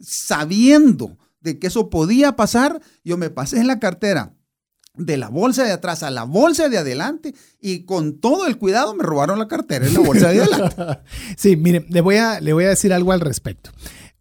[0.00, 2.80] sabiendo de que eso podía pasar.
[3.02, 4.34] Yo me pasé en la cartera
[4.98, 8.94] de la bolsa de atrás a la bolsa de adelante y con todo el cuidado
[8.94, 11.00] me robaron la cartera en la bolsa de adelante.
[11.36, 13.70] sí, mire, le voy, a, le voy a decir algo al respecto.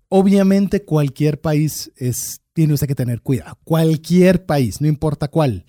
[0.10, 3.58] Obviamente cualquier país es, tiene usted que tener cuidado.
[3.64, 5.66] Cualquier país, no importa cuál.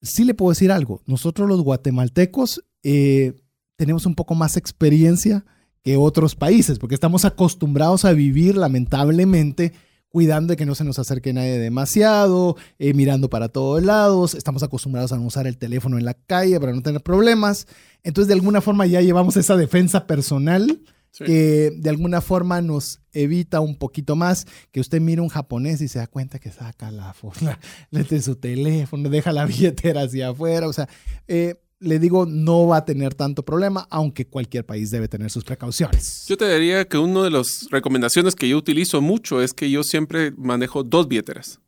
[0.00, 1.02] Sí le puedo decir algo.
[1.06, 3.34] Nosotros los guatemaltecos eh,
[3.76, 5.44] tenemos un poco más experiencia
[5.82, 9.72] que otros países porque estamos acostumbrados a vivir lamentablemente
[10.08, 14.62] cuidando de que no se nos acerque nadie demasiado, eh, mirando para todos lados, estamos
[14.62, 17.66] acostumbrados a no usar el teléfono en la calle para no tener problemas.
[18.02, 20.80] Entonces, de alguna forma ya llevamos esa defensa personal
[21.12, 25.88] que de alguna forma nos evita un poquito más que usted mire un japonés y
[25.88, 27.58] se da cuenta que saca la, la
[27.90, 30.88] de su teléfono, deja la billetera hacia afuera, o sea,
[31.26, 35.44] eh, le digo, no va a tener tanto problema, aunque cualquier país debe tener sus
[35.44, 36.24] precauciones.
[36.26, 39.84] Yo te diría que una de las recomendaciones que yo utilizo mucho es que yo
[39.84, 41.60] siempre manejo dos billeteras.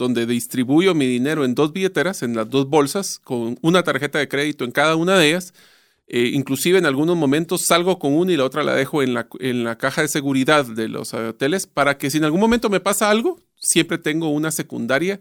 [0.00, 4.28] donde distribuyo mi dinero en dos billeteras, en las dos bolsas, con una tarjeta de
[4.28, 5.52] crédito en cada una de ellas.
[6.06, 9.28] Eh, inclusive en algunos momentos salgo con una y la otra la dejo en la,
[9.38, 12.80] en la caja de seguridad de los hoteles para que si en algún momento me
[12.80, 15.20] pasa algo, siempre tengo una secundaria.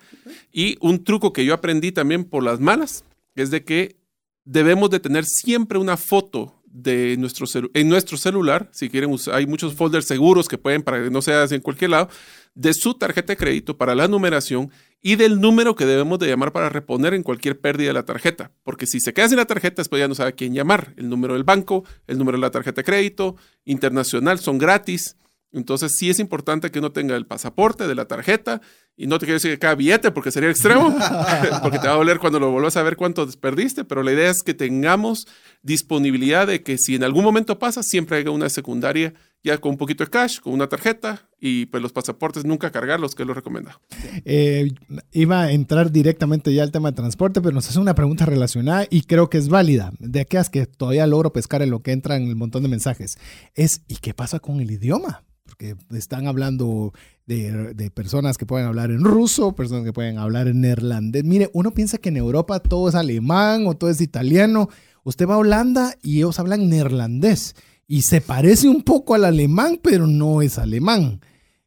[0.54, 3.04] Y un truco que yo aprendí también por las malas
[3.36, 3.99] es de que
[4.46, 9.74] debemos de tener siempre una foto de nuestro en nuestro celular, si quieren, hay muchos
[9.74, 12.10] folders seguros que pueden para que no sea en cualquier lado,
[12.54, 14.72] de su tarjeta de crédito para la numeración
[15.02, 18.52] y del número que debemos de llamar para reponer en cualquier pérdida de la tarjeta.
[18.64, 20.94] Porque si se queda sin la tarjeta, después ya no sabe quién llamar.
[20.98, 23.36] El número del banco, el número de la tarjeta de crédito,
[23.66, 25.16] internacional, son gratis.
[25.52, 28.62] Entonces sí es importante que uno tenga el pasaporte de la tarjeta
[29.00, 30.94] y no te quiero decir que cada billete porque sería extremo,
[31.64, 34.30] porque te va a doler cuando lo vuelvas a ver cuánto perdiste, pero la idea
[34.30, 35.26] es que tengamos
[35.64, 39.78] disponibilidad de que si en algún momento pasa, siempre haya una secundaria ya con un
[39.78, 43.34] poquito de cash, con una tarjeta y pues los pasaportes nunca cargarlos, que es lo
[43.34, 43.80] recomendado.
[44.26, 44.74] Eh,
[45.14, 48.86] iba a entrar directamente ya al tema de transporte, pero nos hace una pregunta relacionada
[48.90, 52.18] y creo que es válida, de aquellas que todavía logro pescar en lo que entra
[52.18, 53.18] en el montón de mensajes.
[53.56, 55.24] Es, ¿y qué pasa con el idioma?
[55.60, 56.94] Porque están hablando
[57.26, 61.26] de, de, personas que pueden hablar en ruso, personas que pueden hablar en neerlandés.
[61.26, 64.70] Mire, uno piensa que en Europa todo es alemán o todo es italiano.
[65.04, 67.56] Usted va a Holanda y ellos hablan neerlandés
[67.88, 71.20] y se parece un poco al alemán, pero no es alemán.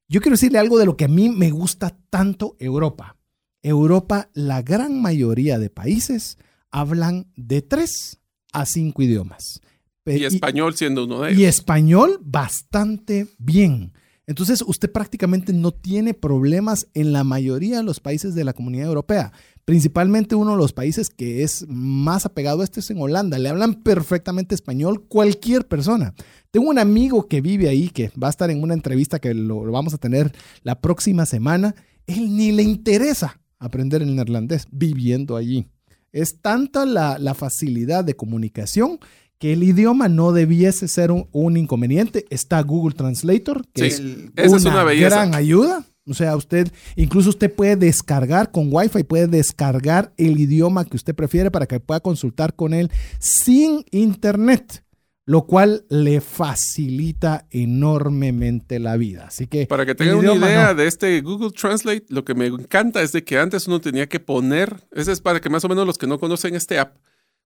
[0.08, 3.18] Yo quiero decirle algo de lo que a mí me gusta tanto Europa.
[3.60, 6.38] Europa, la gran mayoría de países
[6.70, 8.20] hablan de tres
[8.54, 9.60] a cinco idiomas.
[10.06, 11.40] Y español siendo uno de ellos.
[11.40, 13.92] Y español bastante bien.
[14.26, 18.86] Entonces, usted prácticamente no tiene problemas en la mayoría de los países de la comunidad
[18.86, 19.32] europea.
[19.64, 23.38] Principalmente uno de los países que es más apegado a este es en Holanda.
[23.38, 26.14] Le hablan perfectamente español cualquier persona.
[26.50, 29.62] Tengo un amigo que vive ahí, que va a estar en una entrevista que lo,
[29.70, 30.32] vamos a tener
[30.62, 31.74] la próxima semana.
[32.06, 35.66] Él ni le interesa aprender el neerlandés viviendo allí.
[36.12, 38.98] Es tanta la, la facilidad de comunicación
[39.42, 42.26] que el idioma no debiese ser un, inconveniente.
[42.30, 45.84] Está Google Translator, que es, una, gran ayuda.
[46.08, 51.16] O sea, usted, incluso usted puede descargar con Wi-Fi, puede descargar el idioma que usted
[51.16, 54.84] prefiere para que pueda consultar con él sin internet,
[55.24, 59.24] lo cual le facilita enormemente la vida.
[59.26, 59.66] Así que.
[59.66, 63.24] Para que tengan una idea de este Google Translate, lo que me encanta es de
[63.24, 66.06] que antes uno tenía que poner, ese es para que más o menos los que
[66.06, 66.94] no conocen este app,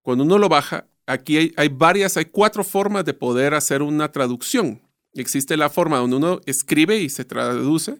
[0.06, 4.80] cuando uno lo baja, aquí hay, varias, hay cuatro formas de poder hacer una traducción.
[5.14, 7.96] Existe la forma donde uno escribe y se traduce.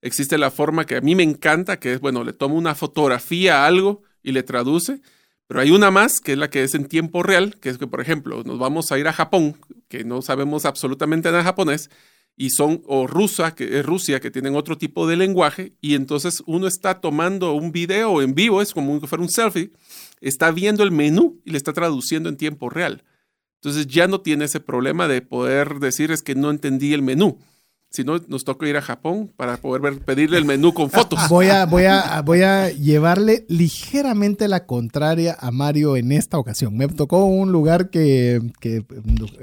[0.00, 3.62] Existe la forma que a mí me encanta, que es, bueno, le tomo una fotografía
[3.62, 5.02] a algo y le traduce.
[5.48, 7.86] Pero hay una más, que es la que es en tiempo real, que es que,
[7.86, 9.58] por ejemplo, nos vamos a ir a Japón,
[9.88, 11.90] que no sabemos absolutamente nada japonés,
[12.38, 16.42] y son, o rusa, que es Rusia, que tienen otro tipo de lenguaje, y entonces
[16.46, 19.72] uno está tomando un video en vivo, es como si fuera un selfie,
[20.20, 23.04] está viendo el menú y le está traduciendo en tiempo real.
[23.62, 27.38] Entonces ya no tiene ese problema de poder decir es que no entendí el menú.
[27.90, 31.28] Si no, nos toca ir a Japón para poder pedirle el menú con fotos.
[31.28, 36.76] Voy a, llevarle ligeramente la contraria a Mario en esta ocasión.
[36.76, 38.84] Me tocó un lugar que, que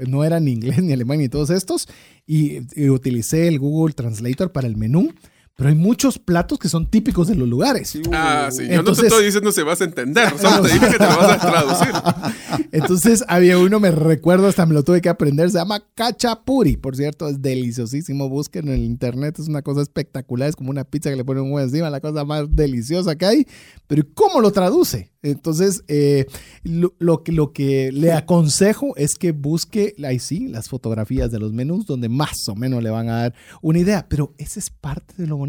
[0.08, 1.88] no era ni inglés ni alemán ni todos estos
[2.26, 5.12] y, y utilicé el Google Translator para el menú
[5.58, 7.98] pero hay muchos platos que son típicos de los lugares.
[8.12, 8.68] Ah, sí.
[8.68, 11.16] Yo no te estoy diciendo si vas a entender, solo te dije que te lo
[11.16, 12.68] vas a traducir.
[12.70, 16.76] Entonces había uno, me recuerdo, hasta me lo tuve que aprender, se llama cachapuri.
[16.76, 18.28] Por cierto, es deliciosísimo.
[18.28, 20.48] Busquen en el internet, es una cosa espectacular.
[20.48, 23.26] Es como una pizza que le ponen un huevo encima, la cosa más deliciosa que
[23.26, 23.46] hay.
[23.88, 25.10] Pero ¿cómo lo traduce?
[25.22, 26.26] Entonces, eh,
[26.62, 31.52] lo, que, lo que le aconsejo es que busque, ahí sí, las fotografías de los
[31.52, 34.06] menús, donde más o menos le van a dar una idea.
[34.08, 35.47] Pero esa es parte de lo bonito,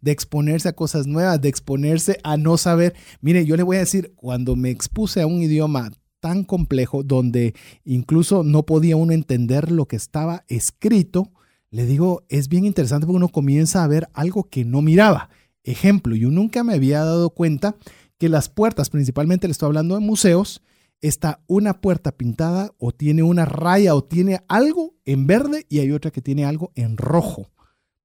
[0.00, 2.94] de exponerse a cosas nuevas, de exponerse a no saber.
[3.20, 7.54] Mire, yo le voy a decir, cuando me expuse a un idioma tan complejo, donde
[7.84, 11.32] incluso no podía uno entender lo que estaba escrito,
[11.70, 15.28] le digo, es bien interesante porque uno comienza a ver algo que no miraba.
[15.64, 17.76] Ejemplo, yo nunca me había dado cuenta
[18.18, 20.62] que las puertas, principalmente le estoy hablando de museos,
[21.00, 25.92] está una puerta pintada o tiene una raya o tiene algo en verde y hay
[25.92, 27.50] otra que tiene algo en rojo.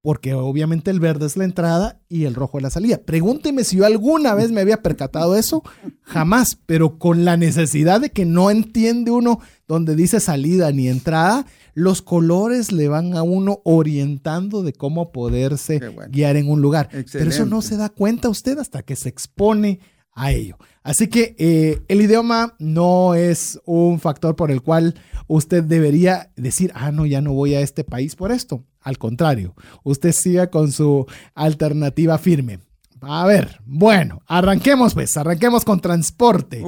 [0.03, 2.97] Porque obviamente el verde es la entrada y el rojo es la salida.
[2.97, 5.63] Pregúnteme si yo alguna vez me había percatado eso.
[6.01, 11.45] Jamás, pero con la necesidad de que no entiende uno donde dice salida ni entrada,
[11.73, 15.79] los colores le van a uno orientando de cómo poderse
[16.09, 16.89] guiar en un lugar.
[17.13, 19.79] Pero eso no se da cuenta usted hasta que se expone
[20.11, 20.57] a ello.
[20.83, 24.95] Así que eh, el idioma no es un factor por el cual
[25.27, 28.65] usted debería decir, ah, no, ya no voy a este país por esto.
[28.83, 32.59] Al contrario, usted siga con su alternativa firme.
[33.01, 36.63] A ver, bueno, arranquemos pues, arranquemos con transporte.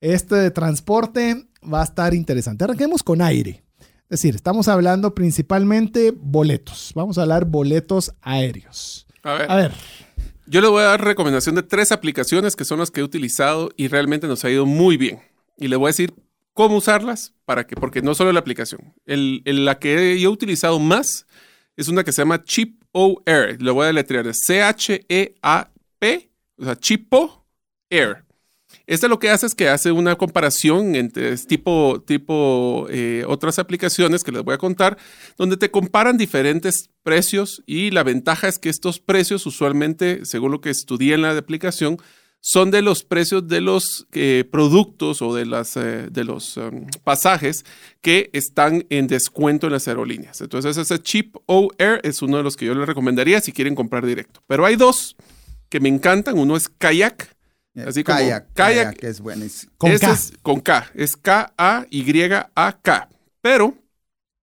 [0.00, 2.64] Este de transporte va a estar interesante.
[2.64, 3.64] Arranquemos con aire.
[4.04, 6.92] Es decir, estamos hablando principalmente boletos.
[6.94, 9.06] Vamos a hablar boletos aéreos.
[9.22, 9.50] A ver.
[9.50, 9.72] A ver,
[10.46, 13.70] Yo le voy a dar recomendación de tres aplicaciones que son las que he utilizado
[13.76, 15.20] y realmente nos ha ido muy bien.
[15.58, 16.12] Y le voy a decir
[16.54, 18.94] cómo usarlas para que, porque no solo la aplicación.
[19.06, 21.26] El, el- la que yo he utilizado más
[21.80, 23.60] es una que se llama Chip O Air.
[23.60, 27.46] Le voy a deletrear de C-H-E-A-P, o sea, Chipo
[27.88, 28.24] Air.
[28.86, 34.22] Esta lo que hace es que hace una comparación entre tipo, tipo eh, otras aplicaciones
[34.22, 34.98] que les voy a contar,
[35.38, 40.60] donde te comparan diferentes precios y la ventaja es que estos precios usualmente, según lo
[40.60, 41.96] que estudié en la aplicación,
[42.40, 46.86] son de los precios de los eh, productos o de, las, eh, de los um,
[47.04, 47.64] pasajes
[48.00, 50.40] que están en descuento en las aerolíneas.
[50.40, 53.74] Entonces ese Cheap O Air es uno de los que yo les recomendaría si quieren
[53.74, 54.42] comprar directo.
[54.46, 55.16] Pero hay dos
[55.68, 56.38] que me encantan.
[56.38, 57.36] Uno es Kayak.
[57.86, 59.72] Así como kayak, kayak, es buenísimo.
[59.78, 60.12] Con ese K.
[60.12, 63.08] es con K, es K-A-Y-A-K.
[63.40, 63.74] Pero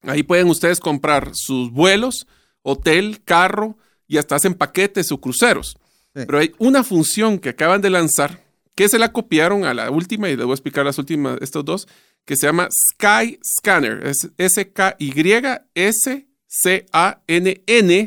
[0.03, 2.25] ahí pueden ustedes comprar sus vuelos,
[2.61, 3.77] hotel, carro
[4.07, 5.77] y hasta hacen paquetes o cruceros.
[6.25, 8.41] Pero hay una función que acaban de lanzar
[8.75, 11.65] que se la copiaron a la última y les voy a explicar las últimas, estos
[11.65, 11.87] dos,
[12.25, 14.05] que se llama Sky Scanner.
[14.05, 14.99] Es S-K-Y-S-C-A-N-N,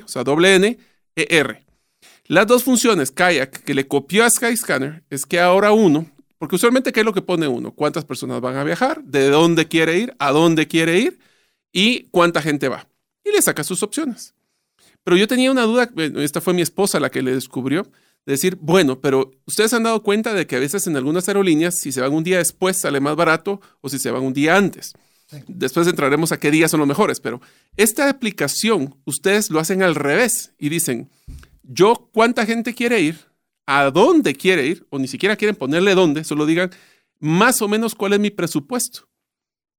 [0.04, 1.64] o sea, doble N-E-R.
[2.26, 6.06] Las dos funciones Kayak que le copió a Skyscanner es que ahora uno,
[6.38, 7.72] porque usualmente ¿qué es lo que pone uno?
[7.72, 9.02] ¿Cuántas personas van a viajar?
[9.02, 10.14] ¿De dónde quiere ir?
[10.20, 11.18] ¿A dónde quiere ir?
[11.72, 12.86] ¿Y cuánta gente va?
[13.24, 14.34] Y le saca sus opciones.
[15.04, 17.84] Pero yo tenía una duda, esta fue mi esposa la que le descubrió,
[18.26, 21.78] de decir, bueno, pero ustedes han dado cuenta de que a veces en algunas aerolíneas,
[21.78, 24.56] si se van un día después, sale más barato o si se van un día
[24.56, 24.92] antes.
[25.46, 27.40] Después entraremos a qué días son los mejores, pero
[27.76, 31.08] esta aplicación, ustedes lo hacen al revés y dicen,
[31.62, 33.30] yo cuánta gente quiere ir,
[33.66, 36.70] a dónde quiere ir, o ni siquiera quieren ponerle dónde, solo digan
[37.20, 39.08] más o menos cuál es mi presupuesto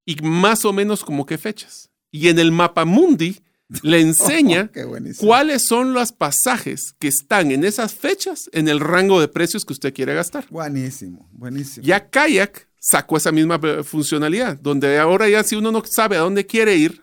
[0.05, 1.89] y más o menos como qué fechas.
[2.09, 3.41] Y en el mapa mundi
[3.83, 5.27] le enseña buenísimo.
[5.27, 9.73] cuáles son los pasajes que están en esas fechas en el rango de precios que
[9.73, 10.45] usted quiere gastar.
[10.49, 11.85] Buenísimo, buenísimo.
[11.85, 16.21] Ya Kayak sacó esa misma eh, funcionalidad, donde ahora ya si uno no sabe a
[16.21, 17.01] dónde quiere ir,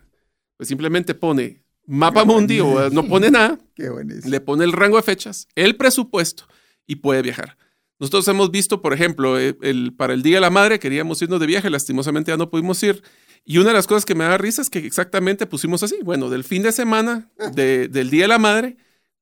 [0.56, 4.30] pues simplemente pone mapa mundi o eh, no pone nada, Qué buenísimo.
[4.30, 6.44] le pone el rango de fechas, el presupuesto
[6.86, 7.56] y puede viajar.
[7.98, 11.40] Nosotros hemos visto, por ejemplo, eh, el, para el Día de la Madre queríamos irnos
[11.40, 13.02] de viaje, lastimosamente ya no pudimos ir.
[13.44, 16.28] Y una de las cosas que me da risa es que exactamente pusimos así, bueno,
[16.30, 18.76] del fin de semana, de- del Día de la Madre,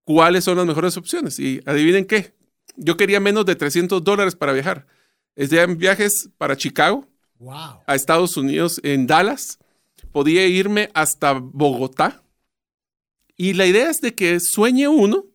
[0.04, 1.38] ¿cuáles son las mejores opciones?
[1.38, 2.34] Y adivinen qué,
[2.76, 4.86] yo quería menos de 300 dólares para viajar.
[5.36, 7.06] Es de viajes para Chicago,
[7.38, 7.80] wow.
[7.86, 9.58] a Estados Unidos, en Dallas.
[10.12, 12.22] Podía irme hasta Bogotá.
[13.36, 15.26] Y la idea es de que sueñe uno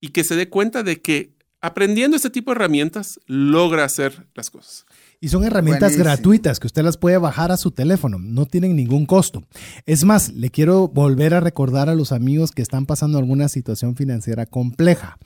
[0.00, 1.33] y que se dé cuenta de que
[1.64, 4.84] aprendiendo este tipo de herramientas logra hacer las cosas.
[5.18, 6.04] Y son herramientas Buenísimo.
[6.04, 9.42] gratuitas que usted las puede bajar a su teléfono, no tienen ningún costo.
[9.86, 13.96] Es más, le quiero volver a recordar a los amigos que están pasando alguna situación
[13.96, 15.16] financiera compleja.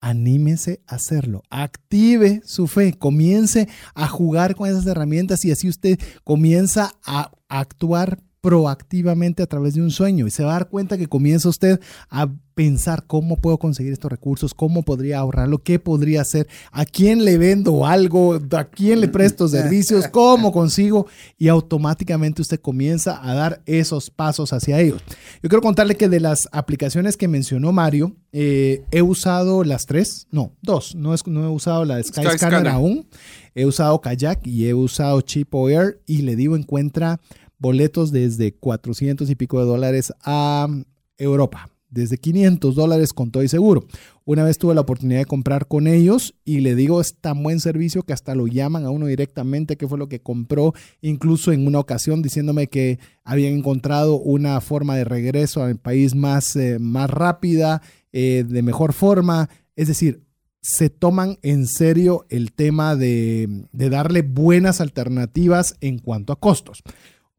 [0.00, 6.00] Anímese a hacerlo, active su fe, comience a jugar con esas herramientas y así usted
[6.24, 8.18] comienza a actuar
[8.48, 11.78] proactivamente a través de un sueño y se va a dar cuenta que comienza usted
[12.08, 17.26] a pensar cómo puedo conseguir estos recursos, cómo podría ahorrarlo, qué podría hacer, a quién
[17.26, 23.34] le vendo algo, a quién le presto servicios, cómo consigo y automáticamente usted comienza a
[23.34, 25.02] dar esos pasos hacia ellos.
[25.42, 30.26] Yo quiero contarle que de las aplicaciones que mencionó Mario, eh, he usado las tres,
[30.30, 33.06] no, dos, no, es, no he usado la de Skyscanner aún,
[33.54, 37.20] he usado Kayak y he usado Cheapo Air y le digo encuentra
[37.58, 40.68] boletos desde 400 y pico de dólares a
[41.16, 43.84] Europa, desde 500 dólares con todo y seguro.
[44.24, 47.60] Una vez tuve la oportunidad de comprar con ellos y le digo, es tan buen
[47.60, 51.66] servicio que hasta lo llaman a uno directamente, qué fue lo que compró, incluso en
[51.66, 57.10] una ocasión diciéndome que habían encontrado una forma de regreso al país más, eh, más
[57.10, 57.82] rápida,
[58.12, 59.48] eh, de mejor forma.
[59.76, 60.22] Es decir,
[60.60, 66.82] se toman en serio el tema de, de darle buenas alternativas en cuanto a costos.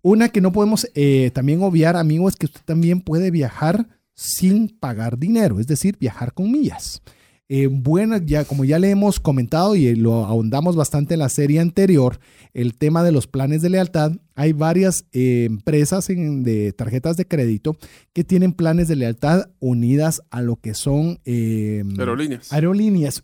[0.01, 4.69] Una que no podemos eh, también obviar, amigo, es que usted también puede viajar sin
[4.69, 7.01] pagar dinero, es decir, viajar con millas.
[7.51, 11.59] Eh, bueno, ya como ya le hemos comentado y lo ahondamos bastante en la serie
[11.59, 12.19] anterior,
[12.53, 17.25] el tema de los planes de lealtad, hay varias eh, empresas en- de tarjetas de
[17.25, 17.75] crédito
[18.13, 22.53] que tienen planes de lealtad unidas a lo que son eh, Aerolíneas.
[22.53, 23.23] Aerolíneas.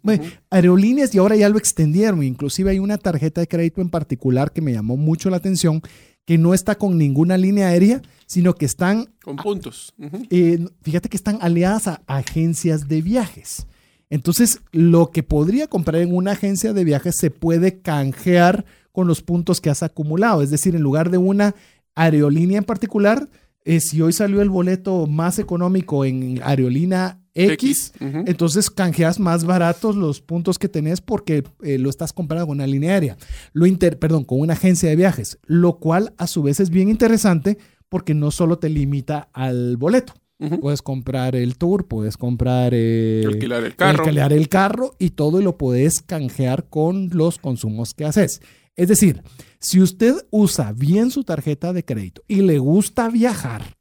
[0.49, 2.23] Aerolíneas y ahora ya lo extendieron.
[2.23, 5.81] Inclusive hay una tarjeta de crédito en particular que me llamó mucho la atención,
[6.25, 9.93] que no está con ninguna línea aérea, sino que están, Con puntos.
[10.29, 13.67] Eh, fíjate que están aliadas a agencias de viajes.
[14.09, 19.21] Entonces, lo que podría comprar en una agencia de viajes se puede canjear con los
[19.21, 20.41] puntos que has acumulado.
[20.41, 21.55] Es decir, en lugar de una
[21.95, 23.29] aerolínea en particular,
[23.63, 29.97] eh, si hoy salió el boleto más económico en aerolínea X, entonces canjeas más baratos
[29.97, 33.17] los puntos que tenés porque eh, lo estás comprando con una línea aérea,
[33.51, 36.89] lo inter, perdón, con una agencia de viajes, lo cual a su vez es bien
[36.89, 37.57] interesante
[37.89, 40.13] porque no solo te limita al boleto.
[40.59, 43.99] Puedes comprar el tour, puedes comprar eh, alquilar el carro.
[43.99, 48.41] alquilar el carro y todo y lo puedes canjear con los consumos que haces.
[48.75, 49.23] Es decir,
[49.59, 53.74] si usted usa bien su tarjeta de crédito y le gusta viajar,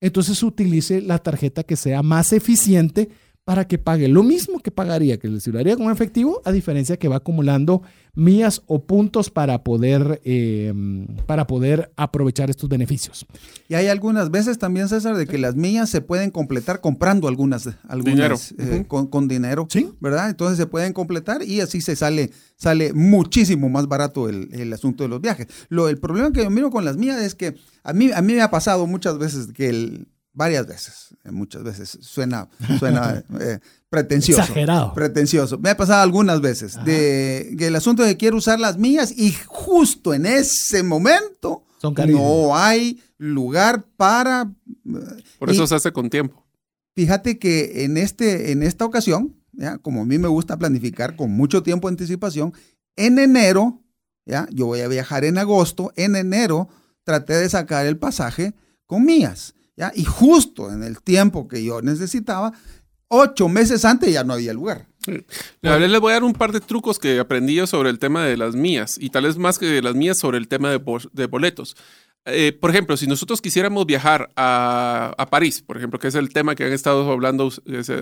[0.00, 3.10] entonces utilice la tarjeta que sea más eficiente
[3.46, 6.96] para que pague lo mismo que pagaría, que si lo haría con efectivo, a diferencia
[6.96, 7.80] que va acumulando
[8.16, 13.24] mías o puntos para poder, em, para poder aprovechar estos beneficios.
[13.68, 17.68] Y hay algunas veces también, César, de que las mías se pueden completar comprando algunas,
[17.86, 18.36] algunas dinero.
[18.58, 19.92] Eh, con, dinero, ¿Sí?
[20.00, 20.28] ¿verdad?
[20.28, 25.04] Entonces se pueden completar y así se sale, sale muchísimo más barato el, el asunto
[25.04, 25.46] de los viajes.
[25.68, 28.32] Lo, el problema que yo miro con las mías es que a mí, a mí
[28.32, 31.98] me ha pasado muchas veces que el, varias veces, eh, muchas veces.
[32.02, 33.58] Suena, suena eh,
[33.88, 34.42] pretencioso.
[34.42, 34.92] Exagerado.
[34.94, 35.58] Pretencioso.
[35.58, 39.12] Me ha pasado algunas veces de que el asunto de que quiero usar las mías
[39.16, 44.52] y justo en ese momento no hay lugar para...
[44.84, 46.46] Eh, Por eso se hace con tiempo.
[46.94, 49.78] Fíjate que en, este, en esta ocasión, ¿ya?
[49.78, 52.52] como a mí me gusta planificar con mucho tiempo de anticipación,
[52.94, 53.82] en enero,
[54.26, 54.46] ¿ya?
[54.50, 56.68] yo voy a viajar en agosto, en enero
[57.04, 58.54] traté de sacar el pasaje
[58.86, 59.55] con mías.
[59.94, 62.52] Y justo en el tiempo que yo necesitaba,
[63.08, 64.88] ocho meses antes ya no había lugar.
[65.60, 68.36] Les voy a dar un par de trucos que aprendí yo sobre el tema de
[68.36, 71.76] las mías y tal vez más que de las mías sobre el tema de, boletos.
[72.24, 76.56] Eh, por ejemplo, si nosotros quisiéramos viajar a, París, por ejemplo, que es el tema
[76.56, 77.52] que han estado hablando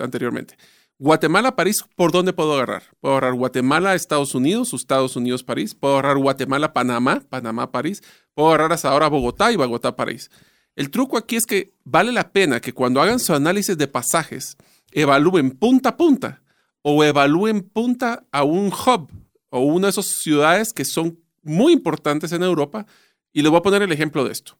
[0.00, 0.56] anteriormente.
[0.98, 2.84] Guatemala, París, ¿por dónde puedo agarrar?
[3.00, 5.74] Puedo agarrar Guatemala, Estados Unidos, Estados Unidos, París.
[5.74, 8.00] Puedo agarrar Guatemala, Panamá, Panamá, París.
[8.32, 10.30] Puedo agarrar hasta ahora Bogotá y Bogotá, París.
[10.76, 14.56] El truco aquí es que vale la pena que cuando hagan su análisis de pasajes,
[14.92, 16.42] evalúen punta a punta
[16.82, 19.10] o evalúen punta a un hub
[19.50, 22.86] o una de esas ciudades que son muy importantes en Europa.
[23.32, 24.58] Y les voy a poner el ejemplo de esto.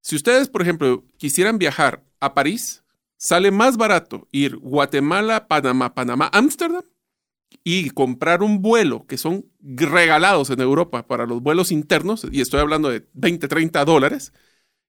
[0.00, 2.84] Si ustedes, por ejemplo, quisieran viajar a París,
[3.16, 6.82] sale más barato ir Guatemala, Panamá, Panamá, Ámsterdam
[7.62, 12.60] y comprar un vuelo que son regalados en Europa para los vuelos internos, y estoy
[12.60, 14.32] hablando de 20, 30 dólares,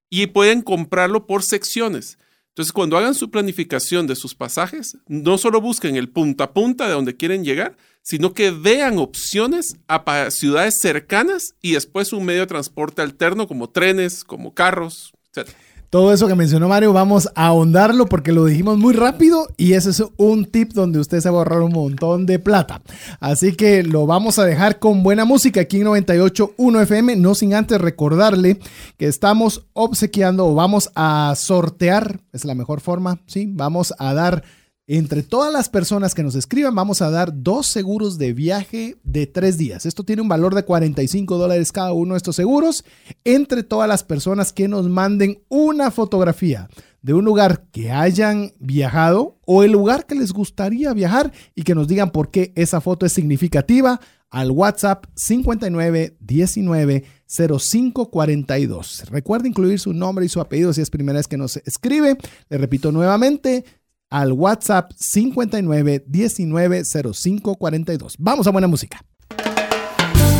[0.10, 2.18] y pueden comprarlo por secciones.
[2.50, 6.88] Entonces, cuando hagan su planificación de sus pasajes, no solo busquen el punta a punta
[6.88, 12.42] de donde quieren llegar, sino que vean opciones a ciudades cercanas y después un medio
[12.42, 15.50] de transporte alterno como trenes, como carros, etc.
[15.90, 19.92] Todo eso que mencionó Mario, vamos a ahondarlo porque lo dijimos muy rápido y ese
[19.92, 22.82] es un tip donde usted se va a ahorrar un montón de plata.
[23.20, 27.54] Así que lo vamos a dejar con buena música aquí en 98.1 FM, no sin
[27.54, 28.60] antes recordarle
[28.98, 33.48] que estamos obsequiando o vamos a sortear, es la mejor forma, ¿sí?
[33.50, 34.44] Vamos a dar
[34.88, 39.26] entre todas las personas que nos escriban, vamos a dar dos seguros de viaje de
[39.26, 39.86] tres días.
[39.86, 42.86] Esto tiene un valor de 45 dólares cada uno de estos seguros.
[43.24, 46.70] Entre todas las personas que nos manden una fotografía
[47.02, 51.76] de un lugar que hayan viajado o el lugar que les gustaría viajar y que
[51.76, 59.04] nos digan por qué esa foto es significativa al WhatsApp 59 19 05 42.
[59.10, 62.18] Recuerda incluir su nombre y su apellido si es primera vez que nos escribe.
[62.50, 63.66] Le repito nuevamente,
[64.10, 66.84] al WhatsApp 59 19
[67.14, 68.16] 05 42.
[68.20, 69.04] Vamos a buena música.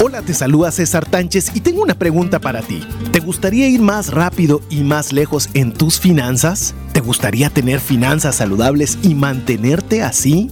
[0.04, 2.82] Hola, te saluda César Tánchez y tengo una pregunta para ti.
[3.12, 6.76] ¿Te gustaría ir más rápido y más lejos en tus finanzas?
[6.92, 10.52] ¿Te gustaría tener finanzas saludables y mantenerte así?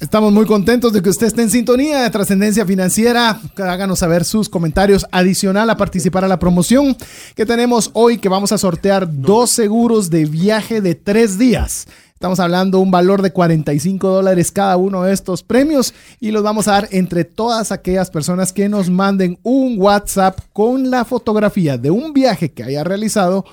[0.00, 3.38] Estamos muy contentos de que usted esté en sintonía de trascendencia financiera.
[3.58, 6.96] Háganos saber sus comentarios adicional a participar a la promoción
[7.36, 11.86] que tenemos hoy, que vamos a sortear dos seguros de viaje de tres días.
[12.14, 16.66] Estamos hablando un valor de 45 dólares cada uno de estos premios y los vamos
[16.66, 21.90] a dar entre todas aquellas personas que nos manden un WhatsApp con la fotografía de
[21.90, 23.44] un viaje que haya realizado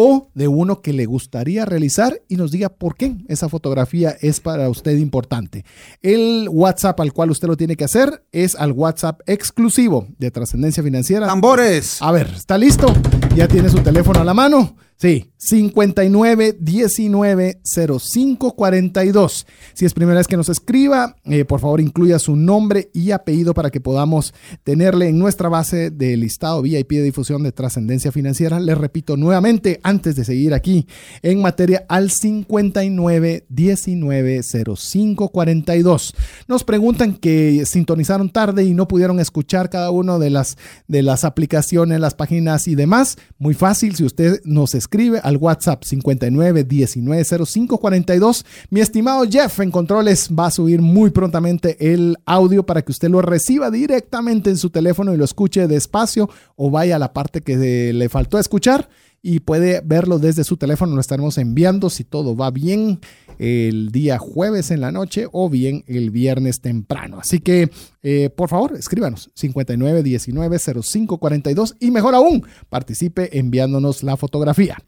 [0.00, 4.38] o de uno que le gustaría realizar y nos diga por qué esa fotografía es
[4.38, 5.64] para usted importante.
[6.02, 10.84] El WhatsApp al cual usted lo tiene que hacer es al WhatsApp exclusivo de Trascendencia
[10.84, 11.26] Financiera.
[11.26, 12.00] Tambores.
[12.00, 12.94] A ver, ¿está listo?
[13.34, 14.76] ¿Ya tiene su teléfono a la mano?
[15.00, 19.46] Sí, 59 19 05 42.
[19.72, 23.54] Si es primera vez que nos escriba, eh, por favor incluya su nombre y apellido
[23.54, 24.34] para que podamos
[24.64, 28.58] tenerle en nuestra base de listado VIP de difusión de trascendencia financiera.
[28.58, 30.88] Les repito nuevamente, antes de seguir aquí
[31.22, 36.14] en materia, al 59 19 05 42.
[36.48, 40.56] Nos preguntan que sintonizaron tarde y no pudieron escuchar cada una de las,
[40.88, 43.16] de las aplicaciones, las páginas y demás.
[43.38, 48.46] Muy fácil, si usted nos escribe escribe al WhatsApp 59 19 05 42.
[48.70, 53.10] Mi estimado Jeff en controles va a subir muy prontamente el audio para que usted
[53.10, 57.42] lo reciba directamente en su teléfono y lo escuche despacio o vaya a la parte
[57.42, 58.88] que le faltó escuchar
[59.22, 60.94] y puede verlo desde su teléfono.
[60.94, 63.00] Lo estaremos enviando si todo va bien
[63.38, 67.18] el día jueves en la noche o bien el viernes temprano.
[67.20, 67.70] Así que,
[68.02, 74.78] eh, por favor, escríbanos 59 19 05 42 y mejor aún, participe enviándonos la fotografía.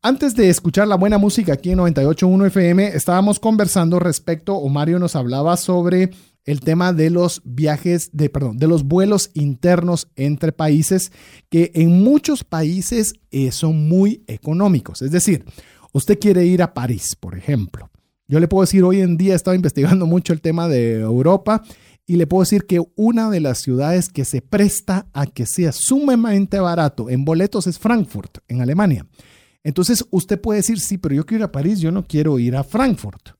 [0.00, 5.00] Antes de escuchar la buena música aquí en 98.1 FM, estábamos conversando respecto, o Mario
[5.00, 6.10] nos hablaba sobre
[6.48, 11.12] el tema de los viajes, de, perdón, de los vuelos internos entre países,
[11.48, 15.02] que en muchos países eh, son muy económicos.
[15.02, 15.44] Es decir,
[15.92, 17.90] Usted quiere ir a París, por ejemplo.
[18.26, 21.62] Yo le puedo decir, hoy en día he estado investigando mucho el tema de Europa
[22.06, 25.72] y le puedo decir que una de las ciudades que se presta a que sea
[25.72, 29.06] sumamente barato en boletos es Frankfurt, en Alemania.
[29.62, 32.56] Entonces usted puede decir, sí, pero yo quiero ir a París, yo no quiero ir
[32.56, 33.30] a Frankfurt.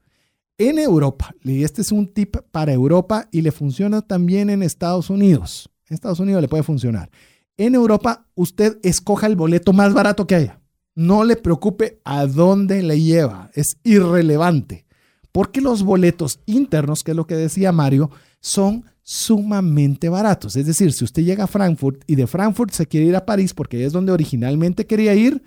[0.60, 5.08] En Europa, y este es un tip para Europa y le funciona también en Estados
[5.08, 5.70] Unidos.
[5.88, 7.10] En Estados Unidos le puede funcionar.
[7.56, 10.60] En Europa, usted escoja el boleto más barato que haya.
[10.96, 14.84] No le preocupe a dónde le lleva, es irrelevante,
[15.30, 20.56] porque los boletos internos, que es lo que decía Mario, son sumamente baratos.
[20.56, 23.54] Es decir, si usted llega a Frankfurt y de Frankfurt se quiere ir a París
[23.54, 25.40] porque es donde originalmente quería ir,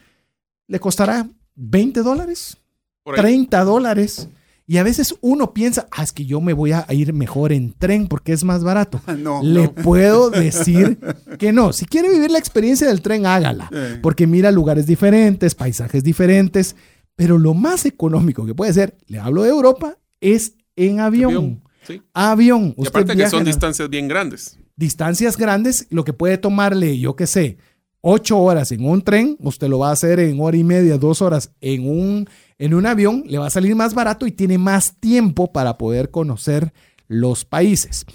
[0.68, 2.57] le costará 20 dólares,
[3.03, 4.30] 30 dólares.
[4.72, 7.74] Y a veces uno piensa, ah, es que yo me voy a ir mejor en
[7.74, 9.01] tren porque es más barato.
[9.17, 9.74] No, Le no.
[9.74, 10.97] puedo decir
[11.38, 11.74] que no.
[11.74, 13.69] Si quiere vivir la experiencia del tren, hágala.
[14.01, 16.78] Porque mira lugares diferentes, paisajes diferentes.
[17.17, 21.32] Pero lo más económico que puede ser, le hablo de Europa, es en avión.
[21.36, 22.01] Avión, sí.
[22.13, 22.74] Avión.
[22.78, 24.57] Y aparte que son distancias bien grandes.
[24.78, 27.57] distancias grandes, lo que puede tomarle, yo qué sé,
[27.99, 31.22] ocho horas en un tren, usted lo va a hacer en hora y media, dos
[31.22, 32.30] horas en un,
[32.62, 36.12] en un avión, le va a salir más barato y tiene más tiempo para poder
[36.12, 36.74] conocer
[37.07, 38.05] los países.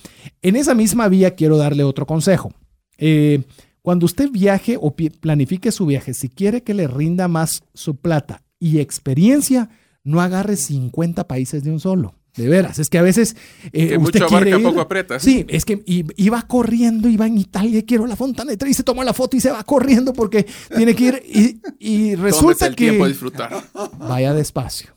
[0.40, 2.52] En esa misma vía quiero darle otro consejo.
[2.96, 3.42] Eh,
[3.82, 8.44] cuando usted viaje o planifique su viaje, si quiere que le rinda más su plata
[8.60, 9.68] y experiencia,
[10.04, 12.14] no agarre 50 países de un solo.
[12.36, 13.34] De veras, es que a veces
[13.72, 15.18] eh, Que usted mucho quiere abarca, ir- poco aprieta.
[15.20, 19.04] Sí, es que iba corriendo, iba en Italia, quiero la fontana de Trevi, se toma
[19.04, 23.04] la foto y se va corriendo porque tiene que ir y, y resulta el tiempo
[23.04, 23.62] a que disfrutar.
[23.98, 24.90] vaya despacio.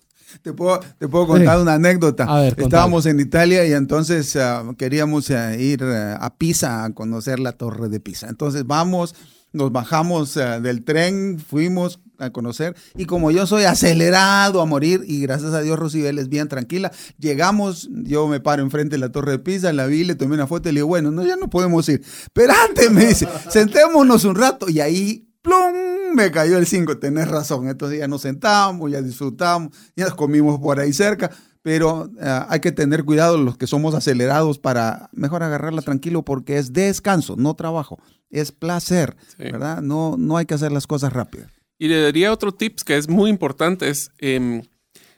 [0.44, 1.62] Te puedo, te puedo contar Sí.
[1.64, 2.24] una anécdota.
[2.26, 2.66] A ver, contame.
[2.68, 7.90] Estábamos en Italia y entonces ah, queríamos ah, ir a Pisa a conocer la torre
[7.90, 8.28] de Pisa.
[8.30, 9.16] Entonces vamos,
[9.54, 15.04] nos bajamos ah, del tren, fuimos a conocer y como yo soy acelerado a morir
[15.08, 19.12] y gracias a Dios Rosibel es bien tranquila, llegamos, yo me paro enfrente de la
[19.12, 21.38] torre de Pisa, la vi, le tomé una foto y le digo, bueno, no, ya
[21.38, 22.04] no podemos ir.
[22.34, 26.14] Pero antes me dice, sentémonos un rato y ahí ¡plum!
[26.14, 27.70] Me cayó el 5, tenés razón.
[27.70, 31.32] Entonces ya nos sentamos, ya disfrutamos, ya comimos por ahí cerca,
[31.62, 36.58] pero ah, hay que tener cuidado los que somos acelerados para mejor agarrarla tranquilo porque
[36.58, 38.00] es descanso, no trabajo,
[38.30, 39.44] es placer, Sí.
[39.44, 39.82] ¿verdad?
[39.82, 41.52] No, no hay que hacer las cosas rápidas.
[41.78, 44.62] Y le daría otro tips que es muy importante, es em,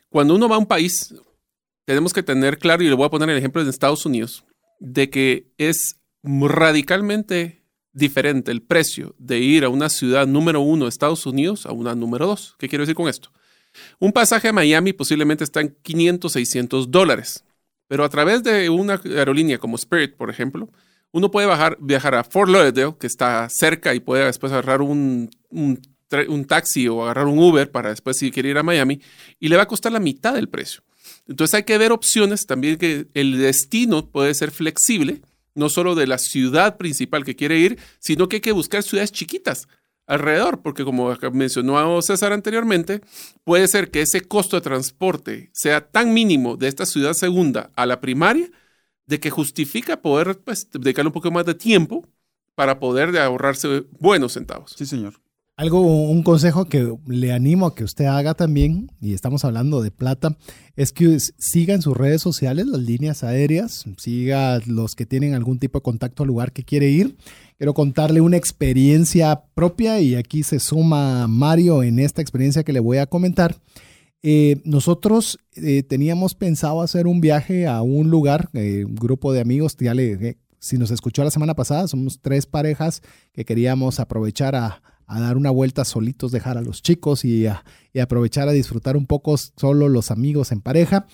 [0.10, 1.14] cuando uno va a un país,
[1.86, 4.46] tenemos que tener claro, y le voy a poner el ejemplo de Estados Unidos,
[4.80, 7.62] de que es radicalmente
[7.94, 11.94] diferente el precio de ir a una ciudad número uno de Estados Unidos a una
[11.96, 12.56] número dos.
[12.58, 13.32] ¿Qué quiero decir con esto?
[13.99, 17.43] Un pasaje a Miami posiblemente está en 500, 600 dólares,
[17.88, 20.69] pero a través de una aerolínea como Spirit, por ejemplo,
[21.11, 21.47] uno puede
[21.80, 27.03] viajar a Fort Lauderdale, que está cerca, y puede después agarrar un, un taxi o
[27.03, 29.01] agarrar un Uber para después si quiere ir a Miami,
[29.39, 30.84] y le va a costar la mitad del precio.
[31.28, 35.22] Entonces hay que ver opciones también que el destino puede ser flexible,
[35.53, 39.11] no solo de la ciudad principal que quiere ir, sino que hay que buscar ciudades
[39.11, 39.67] chiquitas
[40.08, 43.02] alrededor, porque como mencionó César anteriormente,
[43.43, 47.86] puede ser que ese costo de transporte sea tan mínimo de esta ciudad segunda a
[47.86, 48.49] la primaria,
[49.06, 52.08] de que justifica poder pues, dedicarle un poco más de tiempo
[52.56, 54.74] para poder ahorrarse buenos centavos.
[54.78, 55.16] Sí, señor.
[55.62, 59.91] Algo, un consejo que le animo a que usted haga también, y estamos hablando de
[59.91, 60.36] plata,
[60.76, 65.59] es que siga en sus redes sociales las líneas aéreas, siga los que tienen algún
[65.59, 67.16] tipo de contacto al lugar que quiere ir.
[67.59, 72.80] Quiero contarle una experiencia propia y aquí se suma Mario en esta experiencia que le
[72.80, 73.55] voy a comentar.
[74.24, 79.41] Eh, nosotros eh, teníamos pensado hacer un viaje a un lugar, eh, un grupo de
[79.41, 84.55] amigos, ya le, si nos escuchó la semana pasada, somos tres parejas que queríamos aprovechar
[84.55, 84.82] a,
[85.12, 87.45] a dar una vuelta solitos, dejar a los chicos y,
[88.01, 91.05] aprovechar a disfrutar un poco solo los amigos en pareja.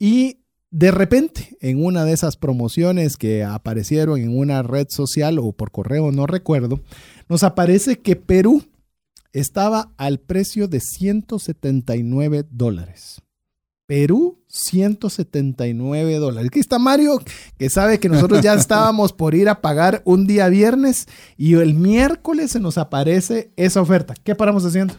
[0.00, 0.40] Y
[0.70, 5.70] de repente, en una de esas promociones que aparecieron en una red social o por
[5.70, 6.80] correo, no recuerdo,
[7.28, 8.64] nos aparece que Perú
[9.32, 13.22] estaba al precio de 179 dólares.
[13.86, 16.48] Perú, 179 dólares.
[16.48, 17.22] Aquí está Mario,
[17.56, 21.06] que sabe que nosotros ya estábamos por ir a pagar un día viernes
[21.36, 24.14] y el miércoles se nos aparece esa oferta.
[24.24, 24.94] ¿Qué paramos haciendo?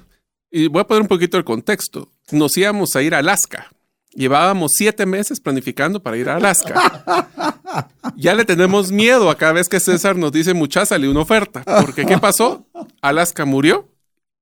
[0.50, 2.10] Y voy a poner un poquito el contexto.
[2.32, 3.68] Nos íbamos a ir a Alaska.
[4.12, 7.90] Llevábamos siete meses planificando para ir a Alaska.
[8.16, 11.64] ya le tenemos miedo a cada vez que César nos dice, mucha salió una oferta.
[11.82, 12.66] Porque ¿qué pasó?
[13.02, 13.90] Alaska murió.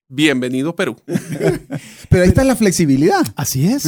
[0.07, 0.95] Bienvenido Perú.
[2.09, 3.25] Pero ahí está la flexibilidad.
[3.35, 3.85] Así es.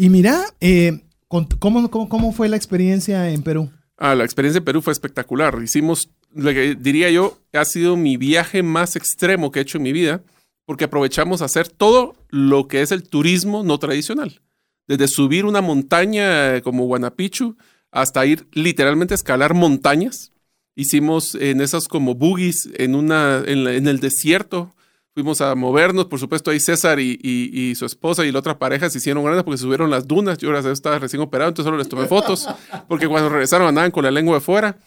[0.00, 3.68] Y mira, eh, ¿cómo, cómo, fue la experiencia en Perú?
[3.96, 5.60] Ah, la experiencia en Perú fue espectacular.
[5.60, 9.82] Hicimos, lo que diría yo, ha sido mi viaje más extremo que he hecho en
[9.82, 10.22] mi vida,
[10.66, 14.40] porque aprovechamos a hacer todo lo que es el turismo no tradicional.
[14.86, 17.56] Desde subir una montaña como Guanapichu
[17.90, 20.30] hasta ir literalmente a escalar montañas.
[20.76, 24.76] Hicimos en esas como boogies en, una, en el desierto
[25.18, 28.98] fuimos a movernos, por supuesto ahí César y, su esposa y la otra pareja se
[28.98, 32.46] hicieron grandes porque subieron las dunas, yo estaba recién operado, entonces solo les tomé fotos,
[32.86, 34.78] porque cuando regresaron andaban con la lengua de fuera,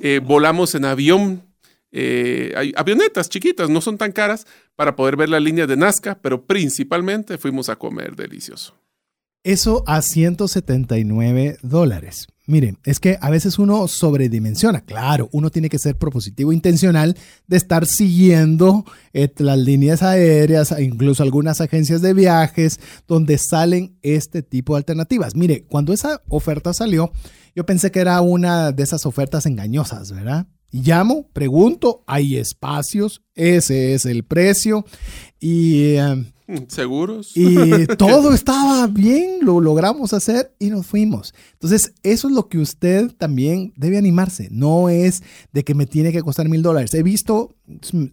[0.00, 1.42] eh, volamos en avión,
[1.92, 6.46] eh, avionetas chiquitas, no son tan caras, para poder ver la línea de Nazca, pero
[6.46, 8.74] principalmente fuimos a comer delicioso.
[9.42, 12.26] Eso a 179 dólares.
[12.46, 14.82] Miren, es que a veces uno sobredimensiona.
[14.82, 17.16] Claro, uno tiene que ser propositivo, intencional
[17.46, 18.84] de estar siguiendo
[19.14, 25.34] eh, las líneas aéreas, incluso algunas agencias de viajes, donde salen este tipo de alternativas.
[25.34, 27.12] Mire, cuando esa oferta salió,
[27.56, 30.46] yo pensé que era una de esas ofertas engañosas, ¿verdad?
[30.70, 34.84] Llamo, pregunto, hay espacios, ese es el precio
[35.40, 35.94] y...
[35.94, 36.33] Eh,
[36.68, 37.36] ¿Seguros?
[37.36, 41.34] Y todo estaba bien, lo logramos hacer y nos fuimos.
[41.54, 44.48] Entonces, eso es lo que usted también debe animarse.
[44.50, 45.22] No es
[45.52, 46.92] de que me tiene que costar mil dólares.
[46.94, 47.54] He visto,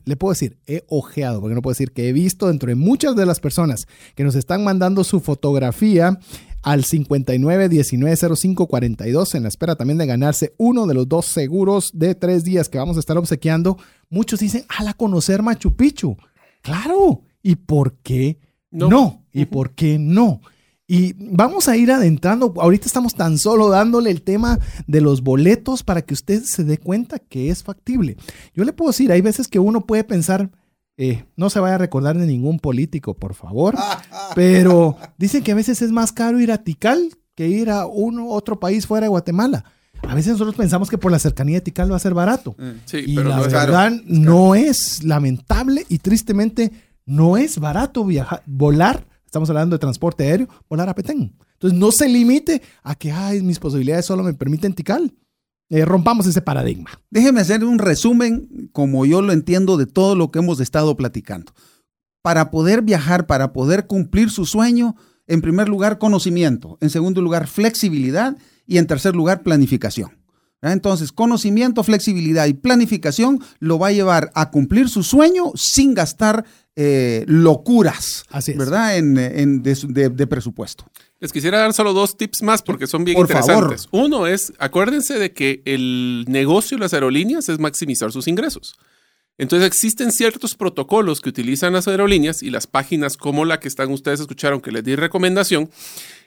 [0.05, 3.15] le puedo decir, he ojeado, porque no puedo decir que he visto dentro de muchas
[3.15, 6.19] de las personas que nos están mandando su fotografía
[6.61, 11.25] al 59 19 05 42 en la espera también de ganarse uno de los dos
[11.25, 13.77] seguros de tres días que vamos a estar obsequiando.
[14.09, 16.17] Muchos dicen, a conocer Machu Picchu.
[16.61, 18.39] Claro, ¿Y por qué
[18.71, 19.25] no?
[19.33, 20.41] ¿Y por qué no?
[20.87, 25.83] Y vamos a ir adentrando, ahorita estamos tan solo dándole el tema de los boletos
[25.83, 28.17] para que usted se dé cuenta que es factible.
[28.53, 30.51] Yo le puedo decir, hay veces que uno puede pensar,
[30.97, 33.77] eh, no se vaya a recordar de ningún político, por favor,
[34.35, 38.27] pero dicen que a veces es más caro ir a Tikal que ir a uno
[38.27, 39.63] otro país fuera de Guatemala.
[40.05, 42.55] A veces nosotros pensamos que por la cercanía de Tikal va a ser barato.
[42.57, 46.71] Mm, y la verdad no es lamentable y tristemente
[47.11, 51.35] no es barato viajar, volar, estamos hablando de transporte aéreo, volar a Petén.
[51.53, 55.13] Entonces no se limite a que, mis posibilidades solo me permiten Tical.
[55.69, 56.89] Eh, rompamos ese paradigma.
[57.09, 61.53] Déjeme hacer un resumen, como yo lo entiendo, de todo lo que hemos estado platicando.
[62.21, 64.95] Para poder viajar, para poder cumplir su sueño,
[65.27, 66.77] en primer lugar, conocimiento.
[66.81, 68.37] En segundo lugar, flexibilidad.
[68.65, 70.20] Y en tercer lugar, planificación.
[70.61, 76.45] Entonces, conocimiento, flexibilidad y planificación lo va a llevar a cumplir su sueño sin gastar
[76.75, 78.25] eh, locuras,
[78.55, 78.97] ¿verdad?
[78.97, 80.85] En, de, presupuesto.
[81.19, 83.87] Les quisiera dar solo dos tips más porque son bien interesantes.
[83.91, 88.75] Uno es, acuérdense de que el negocio de las aerolíneas es maximizar sus ingresos.
[89.37, 93.91] Entonces existen ciertos protocolos que utilizan las aerolíneas y las páginas como la que están
[93.91, 95.69] ustedes escucharon que les di recomendación,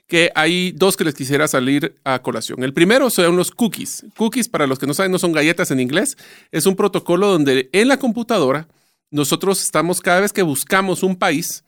[0.07, 2.63] que hay dos que les quisiera salir a colación.
[2.63, 4.05] El primero son los cookies.
[4.17, 6.17] Cookies, para los que no saben, no son galletas en inglés.
[6.53, 8.69] Es un protocolo donde en la computadora
[9.11, 11.65] nosotros estamos cada vez que buscamos un país,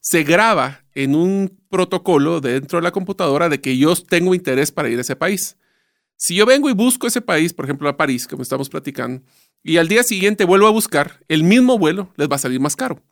[0.00, 4.88] se graba en un protocolo dentro de la computadora de que yo tengo interés para
[4.88, 5.56] ir a ese país.
[6.16, 9.22] Si yo vengo y busco ese país, por ejemplo a París, como estamos platicando,
[9.62, 12.76] y al día siguiente vuelvo a buscar, el mismo vuelo les va a salir más
[12.76, 13.02] caro.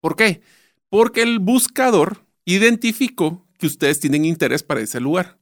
[0.00, 0.40] ¿Por qué?
[0.88, 5.38] Porque el buscador identificó que ustedes tienen interés para ese lugar.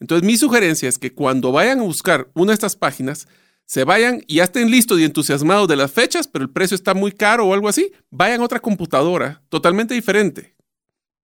[0.00, 3.26] Entonces mi sugerencia es que cuando vayan a buscar una de estas páginas,
[3.64, 6.94] se vayan y ya estén listos y entusiasmados de las fechas, pero el precio está
[6.94, 10.54] muy caro o algo así, vayan a otra computadora totalmente diferente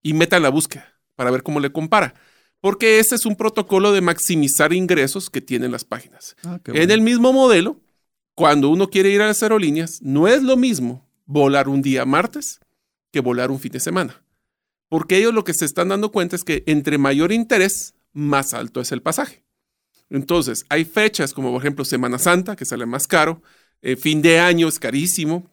[0.03, 2.15] y metan la búsqueda para ver cómo le compara.
[2.61, 6.35] Porque ese es un protocolo de maximizar ingresos que tienen las páginas.
[6.45, 7.81] Ah, En el mismo modelo,
[8.35, 12.61] cuando uno quiere ir a las aerolíneas, no es lo mismo volar un día martes
[13.13, 14.24] que volar un fin de semana.
[14.89, 18.81] Porque ellos lo que se están dando cuenta es que entre mayor interés, más alto
[18.81, 19.45] es el pasaje.
[20.11, 23.43] Entonces, hay fechas como por ejemplo Semana Santa, que sale más caro,
[23.83, 25.51] eh, fin de año es carísimo,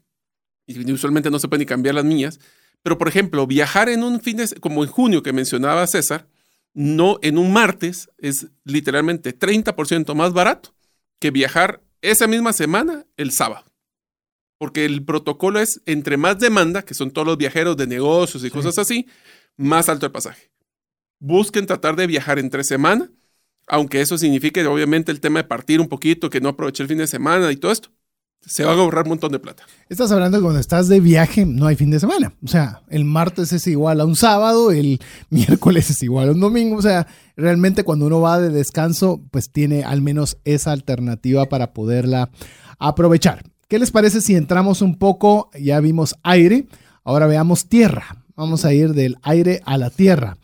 [0.68, 2.40] y usualmente no se pueden ni cambiar las mías,
[2.84, 6.28] pero por ejemplo, viajar en un fin de, como en junio que mencionaba César,
[6.74, 10.74] no en un martes es literalmente 30% más barato
[11.20, 13.71] que viajar esa misma semana el sábado.
[14.62, 18.52] Porque el protocolo es entre más demanda, que son todos los viajeros de negocios y
[18.52, 19.08] cosas así,
[19.58, 20.52] más alto el pasaje.
[21.18, 23.10] Busquen tratar de viajar entre semana,
[23.66, 27.00] aunque eso signifique obviamente el tema de partir un poquito, que no aproveché el fin
[27.00, 27.90] de semana y todo esto.
[28.46, 29.64] Se va a ahorrar un montón de plata.
[29.90, 32.32] Estás hablando de cuando estás de viaje, no hay fin de semana.
[32.44, 35.00] O sea, el martes es igual a un sábado, el
[35.32, 36.78] miércoles es igual a un domingo.
[36.78, 41.74] O sea, realmente cuando uno va de descanso, pues tiene al menos esa alternativa para
[41.74, 42.30] poderla
[42.78, 43.51] aprovechar.
[43.72, 45.50] ¿Qué les parece si entramos un poco?
[45.58, 46.66] Ya vimos aire,
[47.06, 48.26] ahora veamos tierra.
[48.36, 50.36] Vamos a ir del aire a la tierra.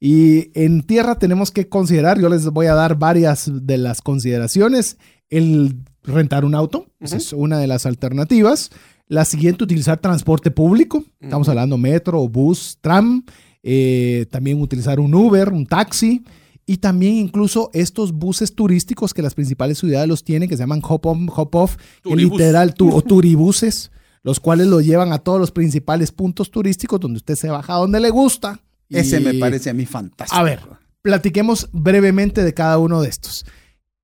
[0.00, 4.96] Y en tierra tenemos que considerar, yo les voy a dar varias de las consideraciones.
[5.30, 8.72] El rentar un auto, esa es una de las alternativas.
[9.06, 11.04] La siguiente, utilizar transporte público.
[11.20, 13.24] Estamos hablando metro, bus, tram.
[13.62, 16.24] Eh, también utilizar un Uber, un taxi.
[16.66, 20.80] Y también incluso estos buses turísticos que las principales ciudades los tienen, que se llaman
[20.86, 22.38] hop on, hop off, que Turibus.
[22.38, 23.90] literal, tu- o turibuses,
[24.22, 27.98] los cuales lo llevan a todos los principales puntos turísticos donde usted se baja donde
[28.00, 28.60] le gusta.
[28.88, 30.38] Ese me parece a mí fantástico.
[30.38, 30.60] a ver,
[31.00, 33.44] platiquemos brevemente de cada uno de estos.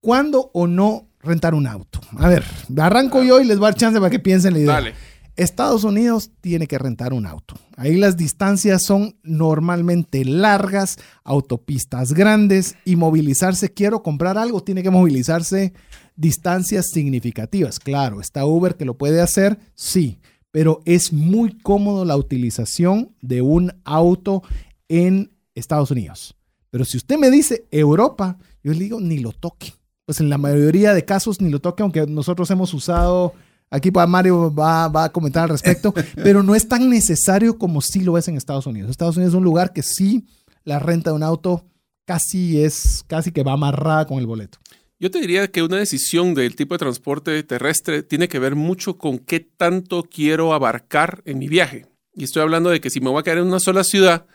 [0.01, 2.01] ¿Cuándo o no rentar un auto?
[2.17, 2.45] A ver,
[2.79, 4.73] arranco yo y les voy a dar chance para que piensen la idea.
[4.75, 4.95] Dale.
[5.39, 7.55] Estados Unidos tiene que rentar un auto.
[7.77, 14.91] Ahí las distancias son normalmente largas, autopistas grandes y movilizarse, quiero comprar algo, tiene que
[14.91, 15.73] movilizarse
[16.17, 17.79] distancias significativas.
[17.79, 20.19] Claro, está Uber que lo puede hacer, sí,
[20.51, 24.43] pero es muy cómodo la utilización de un auto
[24.89, 26.35] en Estados Unidos.
[26.71, 29.73] Pero si usted me dice Europa, yo le digo ni lo toque.
[30.05, 33.35] Pues en la mayoría de casos ni lo toque, aunque nosotros hemos usado,
[33.71, 38.01] aquí Mario va, va a comentar al respecto, pero no es tan necesario como sí
[38.01, 38.91] lo es en Estados Unidos.
[38.91, 40.27] Estados Unidos es un lugar que sí
[40.65, 41.65] la renta de un auto
[42.05, 44.59] casi es, casi que va amarrada con el boleto.
[45.01, 48.99] Yo te diría que una decisión del tipo de transporte terrestre tiene que ver mucho
[48.99, 51.87] con qué tanto quiero abarcar en mi viaje.
[52.15, 54.27] Y estoy hablando de que si me voy a quedar en una sola ciudad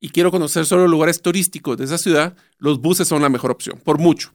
[0.00, 3.78] y quiero conocer solo lugares turísticos de esa ciudad, los buses son la mejor opción,
[3.84, 4.32] por mucho.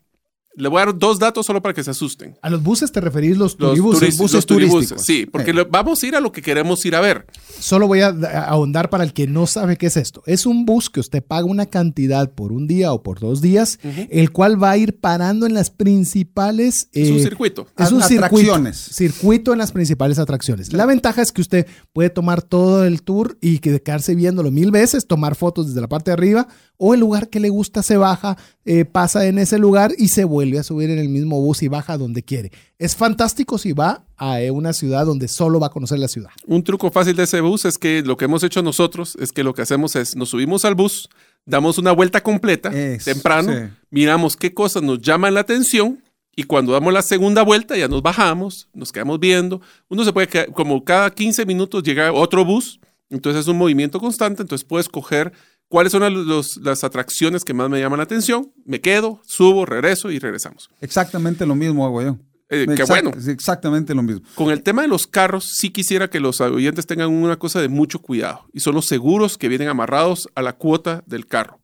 [0.57, 2.37] Le voy a dar dos datos solo para que se asusten.
[2.41, 5.05] A los buses te referís los, Los, turibuses, turis- buses los turibuses, turísticos.
[5.05, 5.53] Sí, porque Eh.
[5.53, 7.25] lo- vamos a ir a lo que queremos ir a ver.
[7.59, 8.09] Solo voy a
[8.47, 10.23] ahondar para el que no sabe qué es esto.
[10.25, 13.79] Es un bus que usted paga una cantidad por un día o por dos días,
[14.09, 16.87] el cual va a ir parando en las principales.
[16.93, 17.67] Es un eh, circuito.
[17.77, 18.77] Es un circuito, Atracciones.
[18.77, 20.71] circuito en las principales atracciones.
[20.71, 24.71] La ventaja es que usted puede tomar todo el tour y que quedarse viéndolo mil
[24.71, 27.97] veces, tomar fotos desde la parte de arriba o el lugar que le gusta se
[27.97, 31.63] baja, eh, pasa en ese lugar y se vuelve a subir en el mismo bus
[31.63, 32.51] y baja donde quiere.
[32.77, 36.29] Es fantástico si va a una ciudad donde solo va a conocer la ciudad.
[36.45, 39.43] Un truco fácil de ese bus es que lo que hemos hecho nosotros es que
[39.43, 41.09] lo que hacemos es nos subimos al bus,
[41.45, 42.71] damos una vuelta completa
[43.03, 43.73] temprano, sí.
[43.89, 46.01] miramos qué cosas nos llaman la atención
[46.35, 49.61] y cuando damos la segunda vuelta ya nos bajamos, nos quedamos viendo.
[49.87, 53.99] Uno se puede quedar, como cada 15 minutos llega otro bus, entonces es un movimiento
[53.99, 55.31] constante, entonces puedes coger
[55.67, 60.11] cuáles son los- las atracciones que más me llaman la atención, me quedo, subo, regreso
[60.11, 60.69] y regresamos.
[60.81, 62.17] Exactamente lo mismo hago yo.
[62.49, 63.11] Eh, qué bueno.
[63.17, 64.21] es Exactamente lo mismo.
[64.35, 67.69] Con el tema de los carros, sí quisiera que los oyentes tengan una cosa de
[67.69, 71.59] mucho cuidado, y son los seguros que vienen amarrados a la cuota del carro.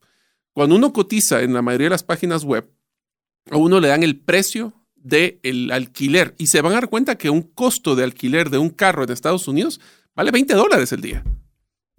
[0.53, 2.67] Cuando uno cotiza en la mayoría de las páginas web,
[3.51, 7.29] a uno le dan el precio del alquiler, y se van a dar cuenta que
[7.29, 9.79] un costo de alquiler de un carro en Estados Unidos
[10.15, 11.23] vale 20 dólares el día.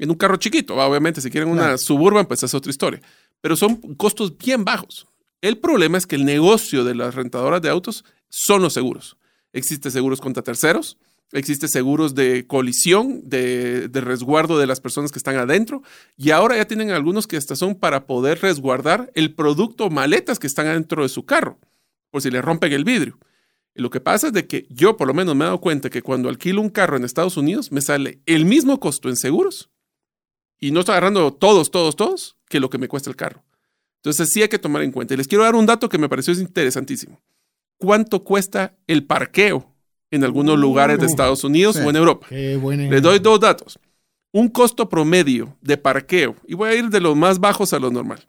[0.03, 0.89] En un carro chiquito, ¿va?
[0.89, 1.79] obviamente, si quieren una Claro.
[1.79, 3.01] suburban, pues es otra historia.
[3.41, 5.07] Pero son costos bien bajos.
[5.41, 9.17] El problema es que el negocio de las rentadoras de autos son los seguros.
[9.53, 10.99] Existen seguros contra terceros,
[11.31, 15.85] existe seguros de colisión, de, de, resguardo de las personas que están adentro,
[16.17, 20.49] y ahora ya tienen algunos que hasta son para poder resguardar el producto maletas que
[20.49, 21.61] están adentro de su carro,
[22.11, 23.21] por si le rompen el vidrio.
[23.73, 25.91] Y lo que pasa es de que yo por lo menos me he dado cuenta
[25.91, 29.71] que cuando alquilo un carro en Estados Unidos me sale el mismo costo en seguros,
[30.63, 33.45] y no estoy agarrando todos, todos, todos, que lo que me cuesta el carro.
[33.97, 35.13] Entonces sí hay que tomar en cuenta.
[35.13, 37.21] Y les quiero dar un dato que me pareció interesantísimo.
[37.77, 39.73] ¿Cuánto cuesta el parqueo
[40.13, 42.27] en algunos lugares de Estados Unidos o en Europa.
[42.31, 43.81] Les doy dos datos.
[44.31, 47.91] Un costo promedio de parqueo, y voy a ir de los más bajos a lo
[47.91, 48.29] normal.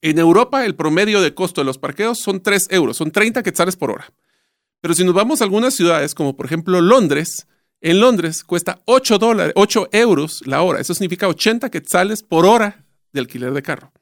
[0.00, 3.76] En Europa, el promedio de costo de los parqueos son 3 euros, son 30 quetzales
[3.76, 4.12] por hora.
[4.80, 7.46] Pero si nos vamos a algunas ciudades, como por ejemplo Londres,
[7.84, 10.80] en Londres cuesta 8, dólares, 8 euros la hora.
[10.80, 13.92] Eso significa 80 quetzales por hora de alquiler de carro.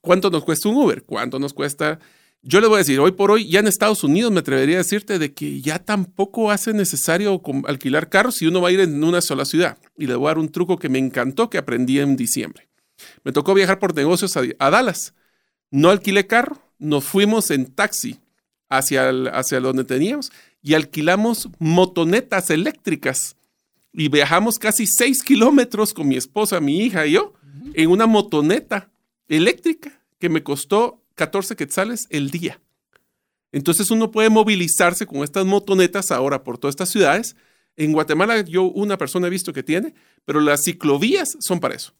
[0.00, 1.02] ¿Cuánto nos cuesta un Uber?
[1.02, 1.98] ¿Cuánto nos cuesta
[2.42, 4.78] yo le voy a decir, hoy por hoy, ya en Estados Unidos me atrevería a
[4.78, 9.04] decirte de que ya tampoco hace necesario alquilar carros si uno va a ir en
[9.04, 9.76] una sola ciudad.
[9.98, 12.70] Y le voy a dar un truco que me encantó que aprendí en diciembre.
[13.24, 15.14] Me tocó viajar por negocios a, Dallas.
[15.70, 18.20] No alquilé carro, nos fuimos en taxi
[18.70, 20.32] hacia, hacia donde teníamos
[20.62, 23.36] y alquilamos motonetas eléctricas.
[23.92, 27.34] Y viajamos casi seis kilómetros con mi esposa, mi hija y yo
[27.74, 28.90] en una motoneta
[29.28, 32.60] eléctrica que me costó 14 quetzales el día.
[33.52, 37.36] Entonces uno puede movilizarse con estas motonetas ahora por todas estas ciudades.
[37.76, 41.92] En Guatemala yo una persona he visto que tiene, pero las ciclovías son para eso.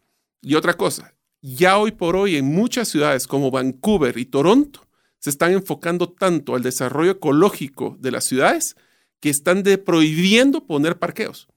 [0.43, 4.87] Y otra cosa, ya hoy por hoy en muchas ciudades como Vancouver y Toronto
[5.20, 8.74] se están enfocando tanto al desarrollo ecológico de las ciudades
[9.20, 11.48] que están de prohibiendo poner parqueos,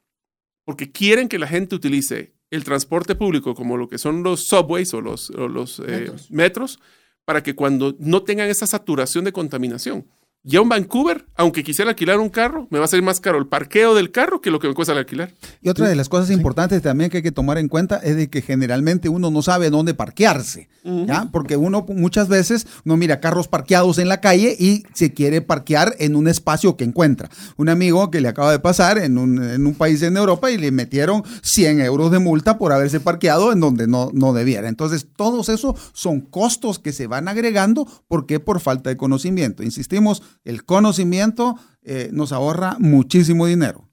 [0.65, 4.93] porque quieren que la gente utilice el transporte público como lo que son los subways
[4.93, 6.79] o los, los eh, metros
[7.25, 10.05] para que cuando no tengan esa saturación de contaminación.
[10.45, 13.47] Ya en Vancouver, aunque quisiera alquilar un carro, me va a salir más caro el
[13.47, 15.31] parqueo del carro que lo que me cuesta el alquilar.
[15.61, 18.29] Y otra de las cosas importantes también que hay que tomar en cuenta es de
[18.29, 21.29] que generalmente uno no sabe dónde parquearse, ¿ya?
[21.31, 25.95] Porque uno muchas veces no mira carros parqueados en la calle y se quiere parquear
[25.99, 27.29] en un espacio que encuentra.
[27.55, 30.57] Un amigo que le acaba de pasar en un, en un país en Europa y
[30.57, 34.67] le metieron 100 euros de multa por haberse parqueado en donde no, no debiera.
[34.67, 39.63] Entonces, todos esos son costos que se van agregando porque por falta de conocimiento.
[39.63, 43.89] Insistimos, el conocimiento eh, nos ahorra muchísimo dinero.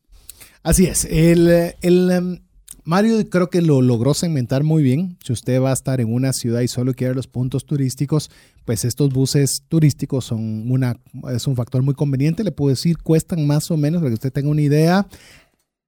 [0.63, 1.07] Así es.
[1.07, 2.41] El, el em,
[2.85, 5.17] Mario creo que lo logró segmentar muy bien.
[5.25, 8.31] Si usted va a estar en una ciudad y solo quiere los puntos turísticos,
[8.65, 10.99] pues estos buses turísticos son una,
[11.33, 12.45] es un factor muy conveniente.
[12.45, 15.07] Le puedo decir, cuestan más o menos, para que usted tenga una idea,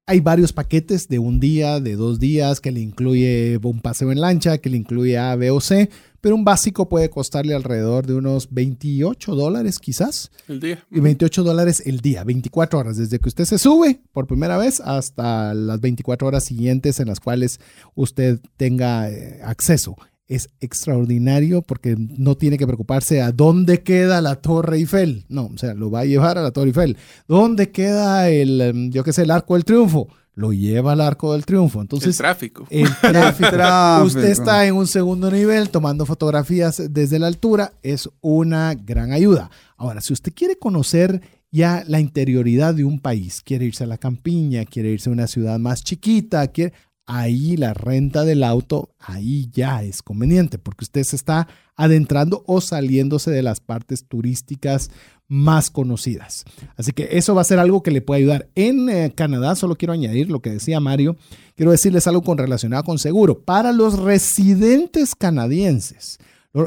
[0.07, 4.21] hay varios paquetes de un día, de dos días, que le incluye un paseo en
[4.21, 5.91] lancha, que le incluye A, B o C,
[6.23, 10.31] pero un básico puede costarle alrededor de unos 28 dólares quizás.
[10.49, 10.83] El día.
[10.91, 14.81] Y 28 dólares el día, 24 horas, desde que usted se sube por primera vez
[14.81, 17.61] hasta las 24 horas siguientes en las cuales
[17.95, 19.97] usted tenga eh, acceso
[20.29, 25.27] es extraordinario porque no tiene que preocuparse a dónde queda la Torre Eiffel.
[25.29, 26.97] No, o sea, lo va a llevar a la Torre Eiffel.
[27.29, 30.09] ¿Dónde queda el, em, yo qué sé, el Arco del Triunfo?
[30.35, 31.81] Lo lleva al Arco del Triunfo.
[31.81, 32.67] Entonces, el tráfico.
[32.71, 34.05] El tráfico.
[34.05, 37.75] Usted está en un segundo nivel tomando fotografías desde la altura.
[37.83, 39.51] Es una gran ayuda.
[39.77, 43.99] Ahora, si usted quiere conocer ya la interioridad de un país, quiere irse a la
[43.99, 46.73] campiña, quiere irse a una ciudad más chiquita, quiere,
[47.07, 52.61] ahí la renta del auto, ahí ya es conveniente, porque usted se está adentrando o
[52.61, 54.91] saliéndose de las partes turísticas
[55.33, 56.45] más conocidas.
[56.77, 58.51] Así que eso va a ser algo que le puede ayudar.
[58.55, 61.17] En eh, Canadá, solo quiero añadir lo que decía Mario,
[61.57, 63.41] quiero decirles algo con relacionado con seguro.
[63.41, 66.19] Para los residentes canadienses,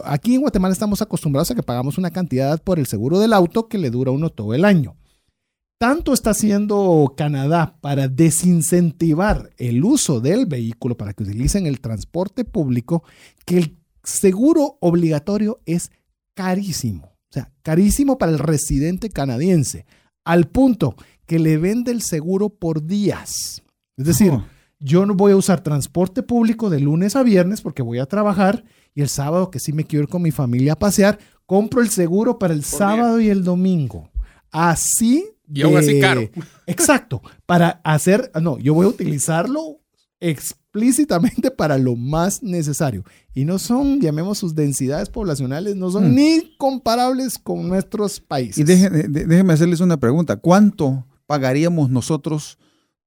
[0.04, 3.68] aquí en Guatemala estamos acostumbrados a que pagamos una cantidad por el seguro del auto
[3.68, 4.96] que le dura uno todo el año.
[5.78, 12.46] Tanto está haciendo Canadá para desincentivar el uso del vehículo para que utilicen el transporte
[12.46, 13.04] público
[13.46, 15.92] que el seguro obligatorio es
[16.34, 17.15] carísimo.
[17.36, 19.86] O sea, carísimo para el residente canadiense,
[20.24, 20.96] al punto
[21.26, 23.62] que le vende el seguro por días.
[23.98, 24.46] Es decir, oh.
[24.80, 28.64] yo no voy a usar transporte público de lunes a viernes porque voy a trabajar
[28.94, 31.90] y el sábado que sí me quiero ir con mi familia a pasear, compro el
[31.90, 34.10] seguro para el sábado y el domingo.
[34.50, 36.22] Así y aún así caro.
[36.68, 37.22] Exacto.
[37.46, 39.82] Para hacer, no, yo voy a utilizarlo
[40.76, 43.04] explícitamente para lo más necesario.
[43.34, 46.16] Y no son, llamemos sus densidades poblacionales, no son mm.
[46.16, 48.58] ni comparables con nuestros países.
[48.58, 50.38] Y déjenme hacerles una pregunta.
[50.38, 52.58] ¿Cuánto pagaríamos nosotros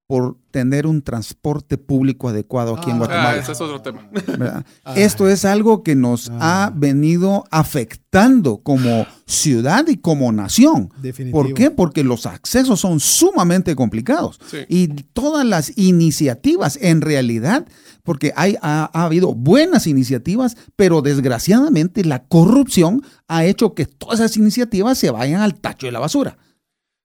[0.09, 3.29] por tener un transporte público adecuado aquí en Ah, Guatemala.
[3.29, 4.09] Ah, ese es otro tema.
[4.11, 4.65] ¿verdad?
[4.95, 6.65] Esto es algo que nos Ah.
[6.65, 10.91] ha venido afectando como ciudad y como nación.
[10.99, 11.43] Definitivo.
[11.43, 11.69] ¿Por qué?
[11.69, 14.39] Porque los accesos son sumamente complicados.
[14.49, 14.57] Sí.
[14.67, 17.67] Y todas las iniciativas, en realidad,
[18.03, 24.21] porque hay, ha, ha habido buenas iniciativas, pero desgraciadamente la corrupción ha hecho que todas
[24.21, 26.35] esas iniciativas se vayan al tacho de la basura.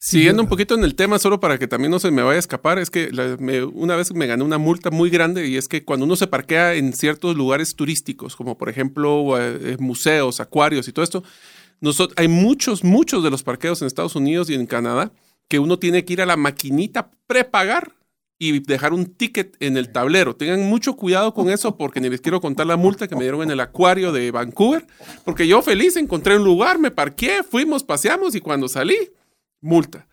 [0.07, 2.41] Siguiendo un poquito en el tema, solo para que también no se me vaya a
[2.41, 5.67] escapar, es que la- me- una vez me gané una multa muy grande y es
[5.67, 10.89] que cuando uno se parquea en ciertos lugares turísticos, como por ejemplo eh, museos, acuarios
[10.89, 11.25] y todo esto,
[11.81, 15.11] nosotros, hay muchos, muchos de los parqueos en Estados Unidos y en Canadá
[15.49, 17.93] que uno tiene que ir a la maquinita prepagar
[18.39, 20.37] y dejar un ticket en el tablero.
[20.37, 23.43] Tengan mucho cuidado con eso porque ni les quiero contar la multa que me dieron
[23.43, 24.87] en el acuario de Vancouver,
[25.25, 28.97] porque yo feliz encontré un lugar, me parqué, fuimos, paseamos y cuando salí,
[29.65, 30.07] multa.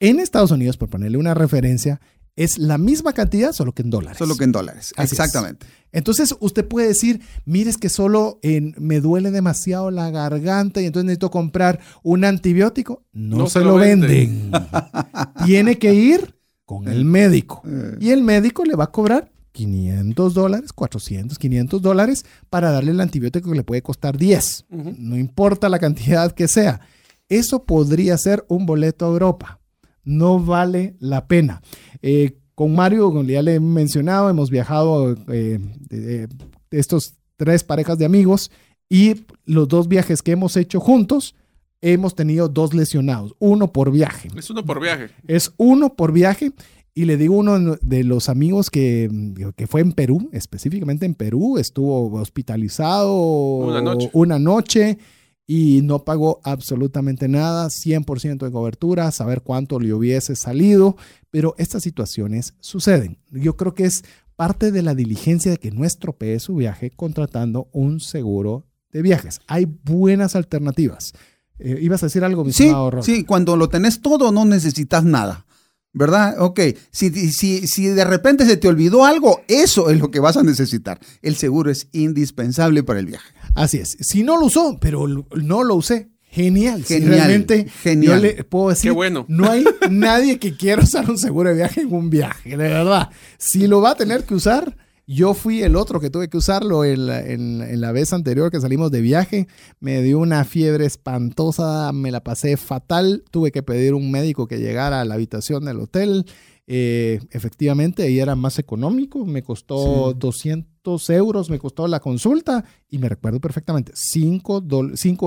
[0.00, 2.00] En Estados Unidos, por ponerle una referencia,
[2.36, 4.18] es la misma cantidad, solo que en dólares.
[4.18, 4.92] Solo que en dólares.
[4.96, 5.12] Así es.
[5.20, 5.66] Exactamente.
[5.92, 10.86] Entonces usted puede decir, mire, es que solo en, me duele demasiado la garganta y
[10.86, 13.02] entonces necesito comprar un antibiótico.
[13.12, 14.50] No, No se, se lo venden.
[15.44, 16.34] Tiene que ir
[16.64, 17.62] con el médico.
[17.66, 22.92] Eh, Y el médico le va a cobrar 500 dólares, 400, 500 dólares para darle
[22.92, 24.64] el antibiótico que le puede costar 10.
[24.70, 24.94] Ujú.
[24.96, 26.80] No importa la cantidad que sea.
[27.28, 29.58] Eso podría ser un boleto a Europa.
[30.04, 31.62] No vale la pena.
[32.02, 35.58] Eh, con Mario, como ya le he mencionado, hemos viajado eh,
[35.88, 36.28] de, de
[36.70, 38.50] estos tres parejas de amigos
[38.88, 41.34] y los dos viajes que hemos hecho juntos,
[41.80, 44.28] hemos tenido dos lesionados, uno por viaje.
[44.36, 45.08] Es uno por viaje.
[45.26, 46.52] Es uno por viaje.
[46.94, 49.08] Y le digo uno de los amigos que,
[49.56, 54.10] que fue en Perú, específicamente en Perú, estuvo hospitalizado Una noche.
[54.12, 54.98] una noche
[55.46, 60.96] y no pagó absolutamente nada, 100% de cobertura, saber cuánto le hubiese salido,
[61.30, 63.18] pero estas situaciones suceden.
[63.30, 64.04] Yo creo que es
[64.36, 69.40] parte de la diligencia de que no estropee su viaje contratando un seguro de viajes.
[69.46, 71.12] Hay buenas alternativas.
[71.58, 75.46] Eh, ¿Ibas a decir algo, mi Sí, sí, cuando lo tenés todo no necesitas nada.
[75.94, 76.40] ¿Verdad?
[76.40, 76.58] Ok,
[76.90, 80.42] si, si, si de repente se te olvidó algo, eso es lo que vas a
[80.42, 80.98] necesitar.
[81.20, 83.34] El seguro es indispensable para el viaje.
[83.54, 83.96] Así es.
[84.00, 86.08] Si no lo usó, pero no lo usé.
[86.30, 86.82] Genial.
[86.84, 88.22] Si Genial, realmente genial.
[88.22, 89.26] yo le puedo decir, Qué bueno.
[89.28, 93.10] no hay nadie que quiera usar un seguro de viaje en un viaje, de verdad.
[93.36, 94.74] Si lo va a tener que usar,
[95.06, 98.50] yo fui el otro que tuve que usarlo en la, en- en la vez anterior
[98.50, 99.46] que salimos de viaje.
[99.78, 103.24] Me dio una fiebre espantosa, me la pasé fatal.
[103.30, 106.24] Tuve que pedir un médico que llegara a la habitación del hotel.
[106.66, 109.26] Eh, efectivamente, ahí era más económico.
[109.26, 114.62] Me costó 200 euros, me costó la consulta y me recuerdo perfectamente, 5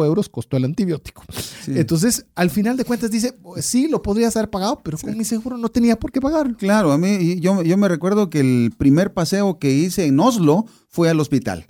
[0.06, 1.24] euros costó el antibiótico.
[1.32, 1.74] Sí.
[1.76, 5.58] Entonces, al final de cuentas dice, sí, lo podrías haber pagado, pero con mi seguro
[5.58, 6.56] no tenía por qué pagarlo.
[6.58, 10.66] Claro, a mí yo, yo me recuerdo que el primer paseo que hice en Oslo
[10.88, 11.66] fue al hospital.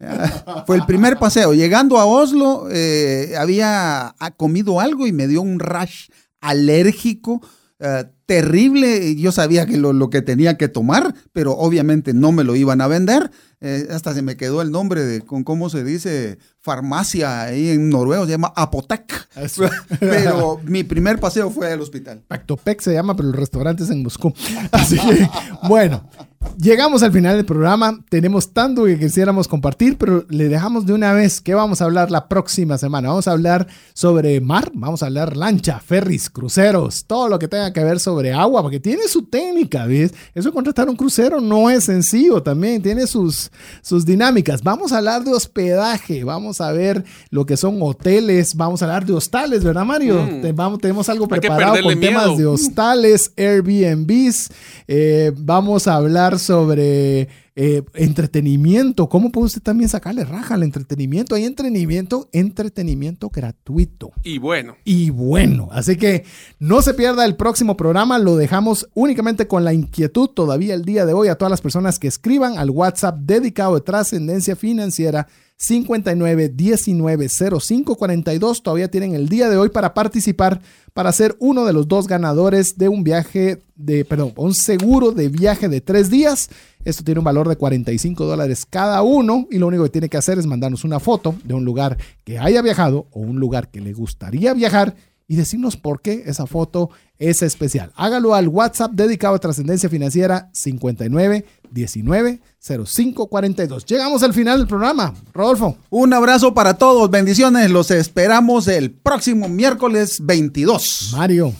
[0.00, 1.52] Ah, Fue el primer paseo.
[1.52, 6.08] Llegando a Oslo, eh, había ah, comido algo y me dio un rash
[6.40, 7.42] alérgico
[7.80, 9.16] eh, terrible.
[9.16, 12.80] Yo sabía que lo, lo, que tenía que tomar, pero obviamente no me lo iban
[12.80, 13.30] a vender.
[13.62, 17.90] Eh, hasta se me quedó el nombre de con cómo se dice farmacia ahí en
[17.90, 19.28] noruego, se llama Apotek.
[20.00, 22.22] pero mi primer paseo fue al hospital.
[22.26, 24.32] Pactopec se llama, pero el restaurante es en Moscú.
[24.72, 25.28] Así que,
[25.68, 26.08] bueno,
[26.56, 31.12] Llegamos al final del programa, tenemos tanto que quisiéramos compartir, pero le dejamos de una
[31.12, 33.08] vez que vamos a hablar la próxima semana.
[33.08, 37.72] Vamos a hablar sobre mar, vamos a hablar lancha, ferries, cruceros, todo lo que tenga
[37.72, 40.14] que ver sobre agua, porque tiene su técnica, ¿ves?
[40.34, 43.49] Eso contratar un crucero no es sencillo, también tiene sus,
[43.82, 44.62] sus dinámicas.
[44.62, 49.06] Vamos a hablar de hospedaje, vamos a ver lo que son hoteles, vamos a hablar
[49.06, 50.22] de hostales, ¿verdad, Mario?
[50.22, 50.54] Mm.
[50.54, 54.50] vamos, tenemos algo preparado con temas de hostales, Airbnbs,
[54.88, 59.08] eh, vamos a hablar sobre eh, entretenimiento.
[59.08, 61.34] ¿Cómo puede usted también sacarle raja al entretenimiento?
[61.34, 64.12] Hay entretenimiento, entretenimiento gratuito.
[64.22, 64.76] Y bueno.
[64.84, 65.68] Y bueno.
[65.72, 66.24] Así que
[66.58, 68.18] no se pierda el próximo programa.
[68.18, 71.98] Lo dejamos únicamente con la inquietud todavía el día de hoy a todas las personas
[71.98, 75.26] que escriban al WhatsApp dedicado de trascendencia financiera
[75.60, 78.62] 59 19 05 42.
[78.62, 80.62] Todavía tienen el día de hoy para participar,
[80.94, 85.28] para ser uno de los dos ganadores de un viaje de, perdón, un seguro de
[85.28, 86.48] viaje de tres días.
[86.82, 90.16] Esto tiene un valor de 45 dólares cada uno y lo único que tiene que
[90.16, 93.82] hacer es mandarnos una foto de un lugar que haya viajado o un lugar que
[93.82, 94.96] le gustaría viajar
[95.28, 96.88] y decirnos por qué esa foto
[97.18, 97.92] es especial.
[97.96, 103.86] Hágalo al WhatsApp dedicado a trascendencia financiera 59 19 05 42.
[103.86, 105.14] Llegamos al final del programa.
[105.32, 105.78] Rodolfo.
[105.90, 107.10] Un abrazo para todos.
[107.10, 107.70] Bendiciones.
[107.70, 111.14] Los esperamos el próximo miércoles 22.
[111.16, 111.54] Mario.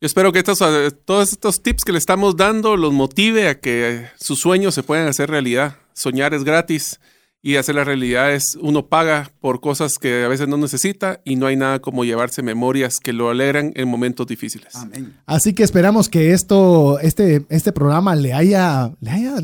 [0.00, 3.58] Yo espero que estos, eh, todos estos tips que le estamos dando los motive a
[3.58, 5.76] que sus sueños se puedan hacer realidad.
[5.92, 7.00] Soñar es gratis
[7.40, 11.36] y hacer la realidad es uno paga por cosas que a veces no necesita y
[11.36, 14.72] no hay nada como llevarse memorias que lo alegran en momentos difíciles.
[15.24, 19.36] Así que esperamos que esto, este, este programa le haya, le haya,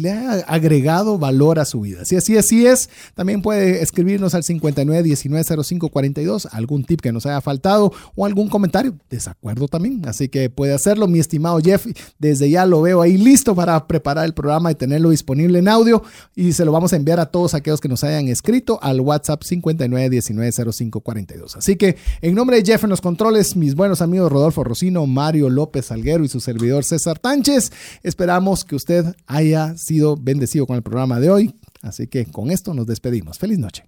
[0.49, 2.05] agregado valor a su vida.
[2.05, 7.93] Si así, así es, también puede escribirnos al 59190542 algún tip que nos haya faltado
[8.17, 8.99] o algún comentario.
[9.09, 10.03] Desacuerdo también.
[10.09, 11.87] Así que puede hacerlo, mi estimado Jeff.
[12.19, 16.03] Desde ya lo veo ahí listo para preparar el programa y tenerlo disponible en audio
[16.35, 19.43] y se lo vamos a enviar a todos aquellos que nos hayan escrito al WhatsApp
[19.43, 21.57] 59190542.
[21.57, 25.51] Así que en nombre de Jeff en los controles, mis buenos amigos Rodolfo Rocino, Mario
[25.51, 30.83] López Alguero y su servidor César Tánchez, esperamos que usted haya sido bendecido con el
[30.83, 31.55] programa de hoy.
[31.83, 33.39] Así que con esto nos despedimos.
[33.39, 33.85] Feliz noche.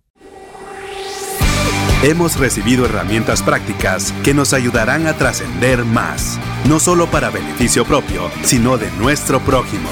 [2.03, 8.31] Hemos recibido herramientas prácticas que nos ayudarán a trascender más, no solo para beneficio propio,
[8.43, 9.89] sino de nuestro prójimo.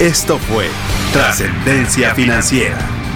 [0.00, 0.68] Esto fue
[1.12, 3.03] Trascendencia Financiera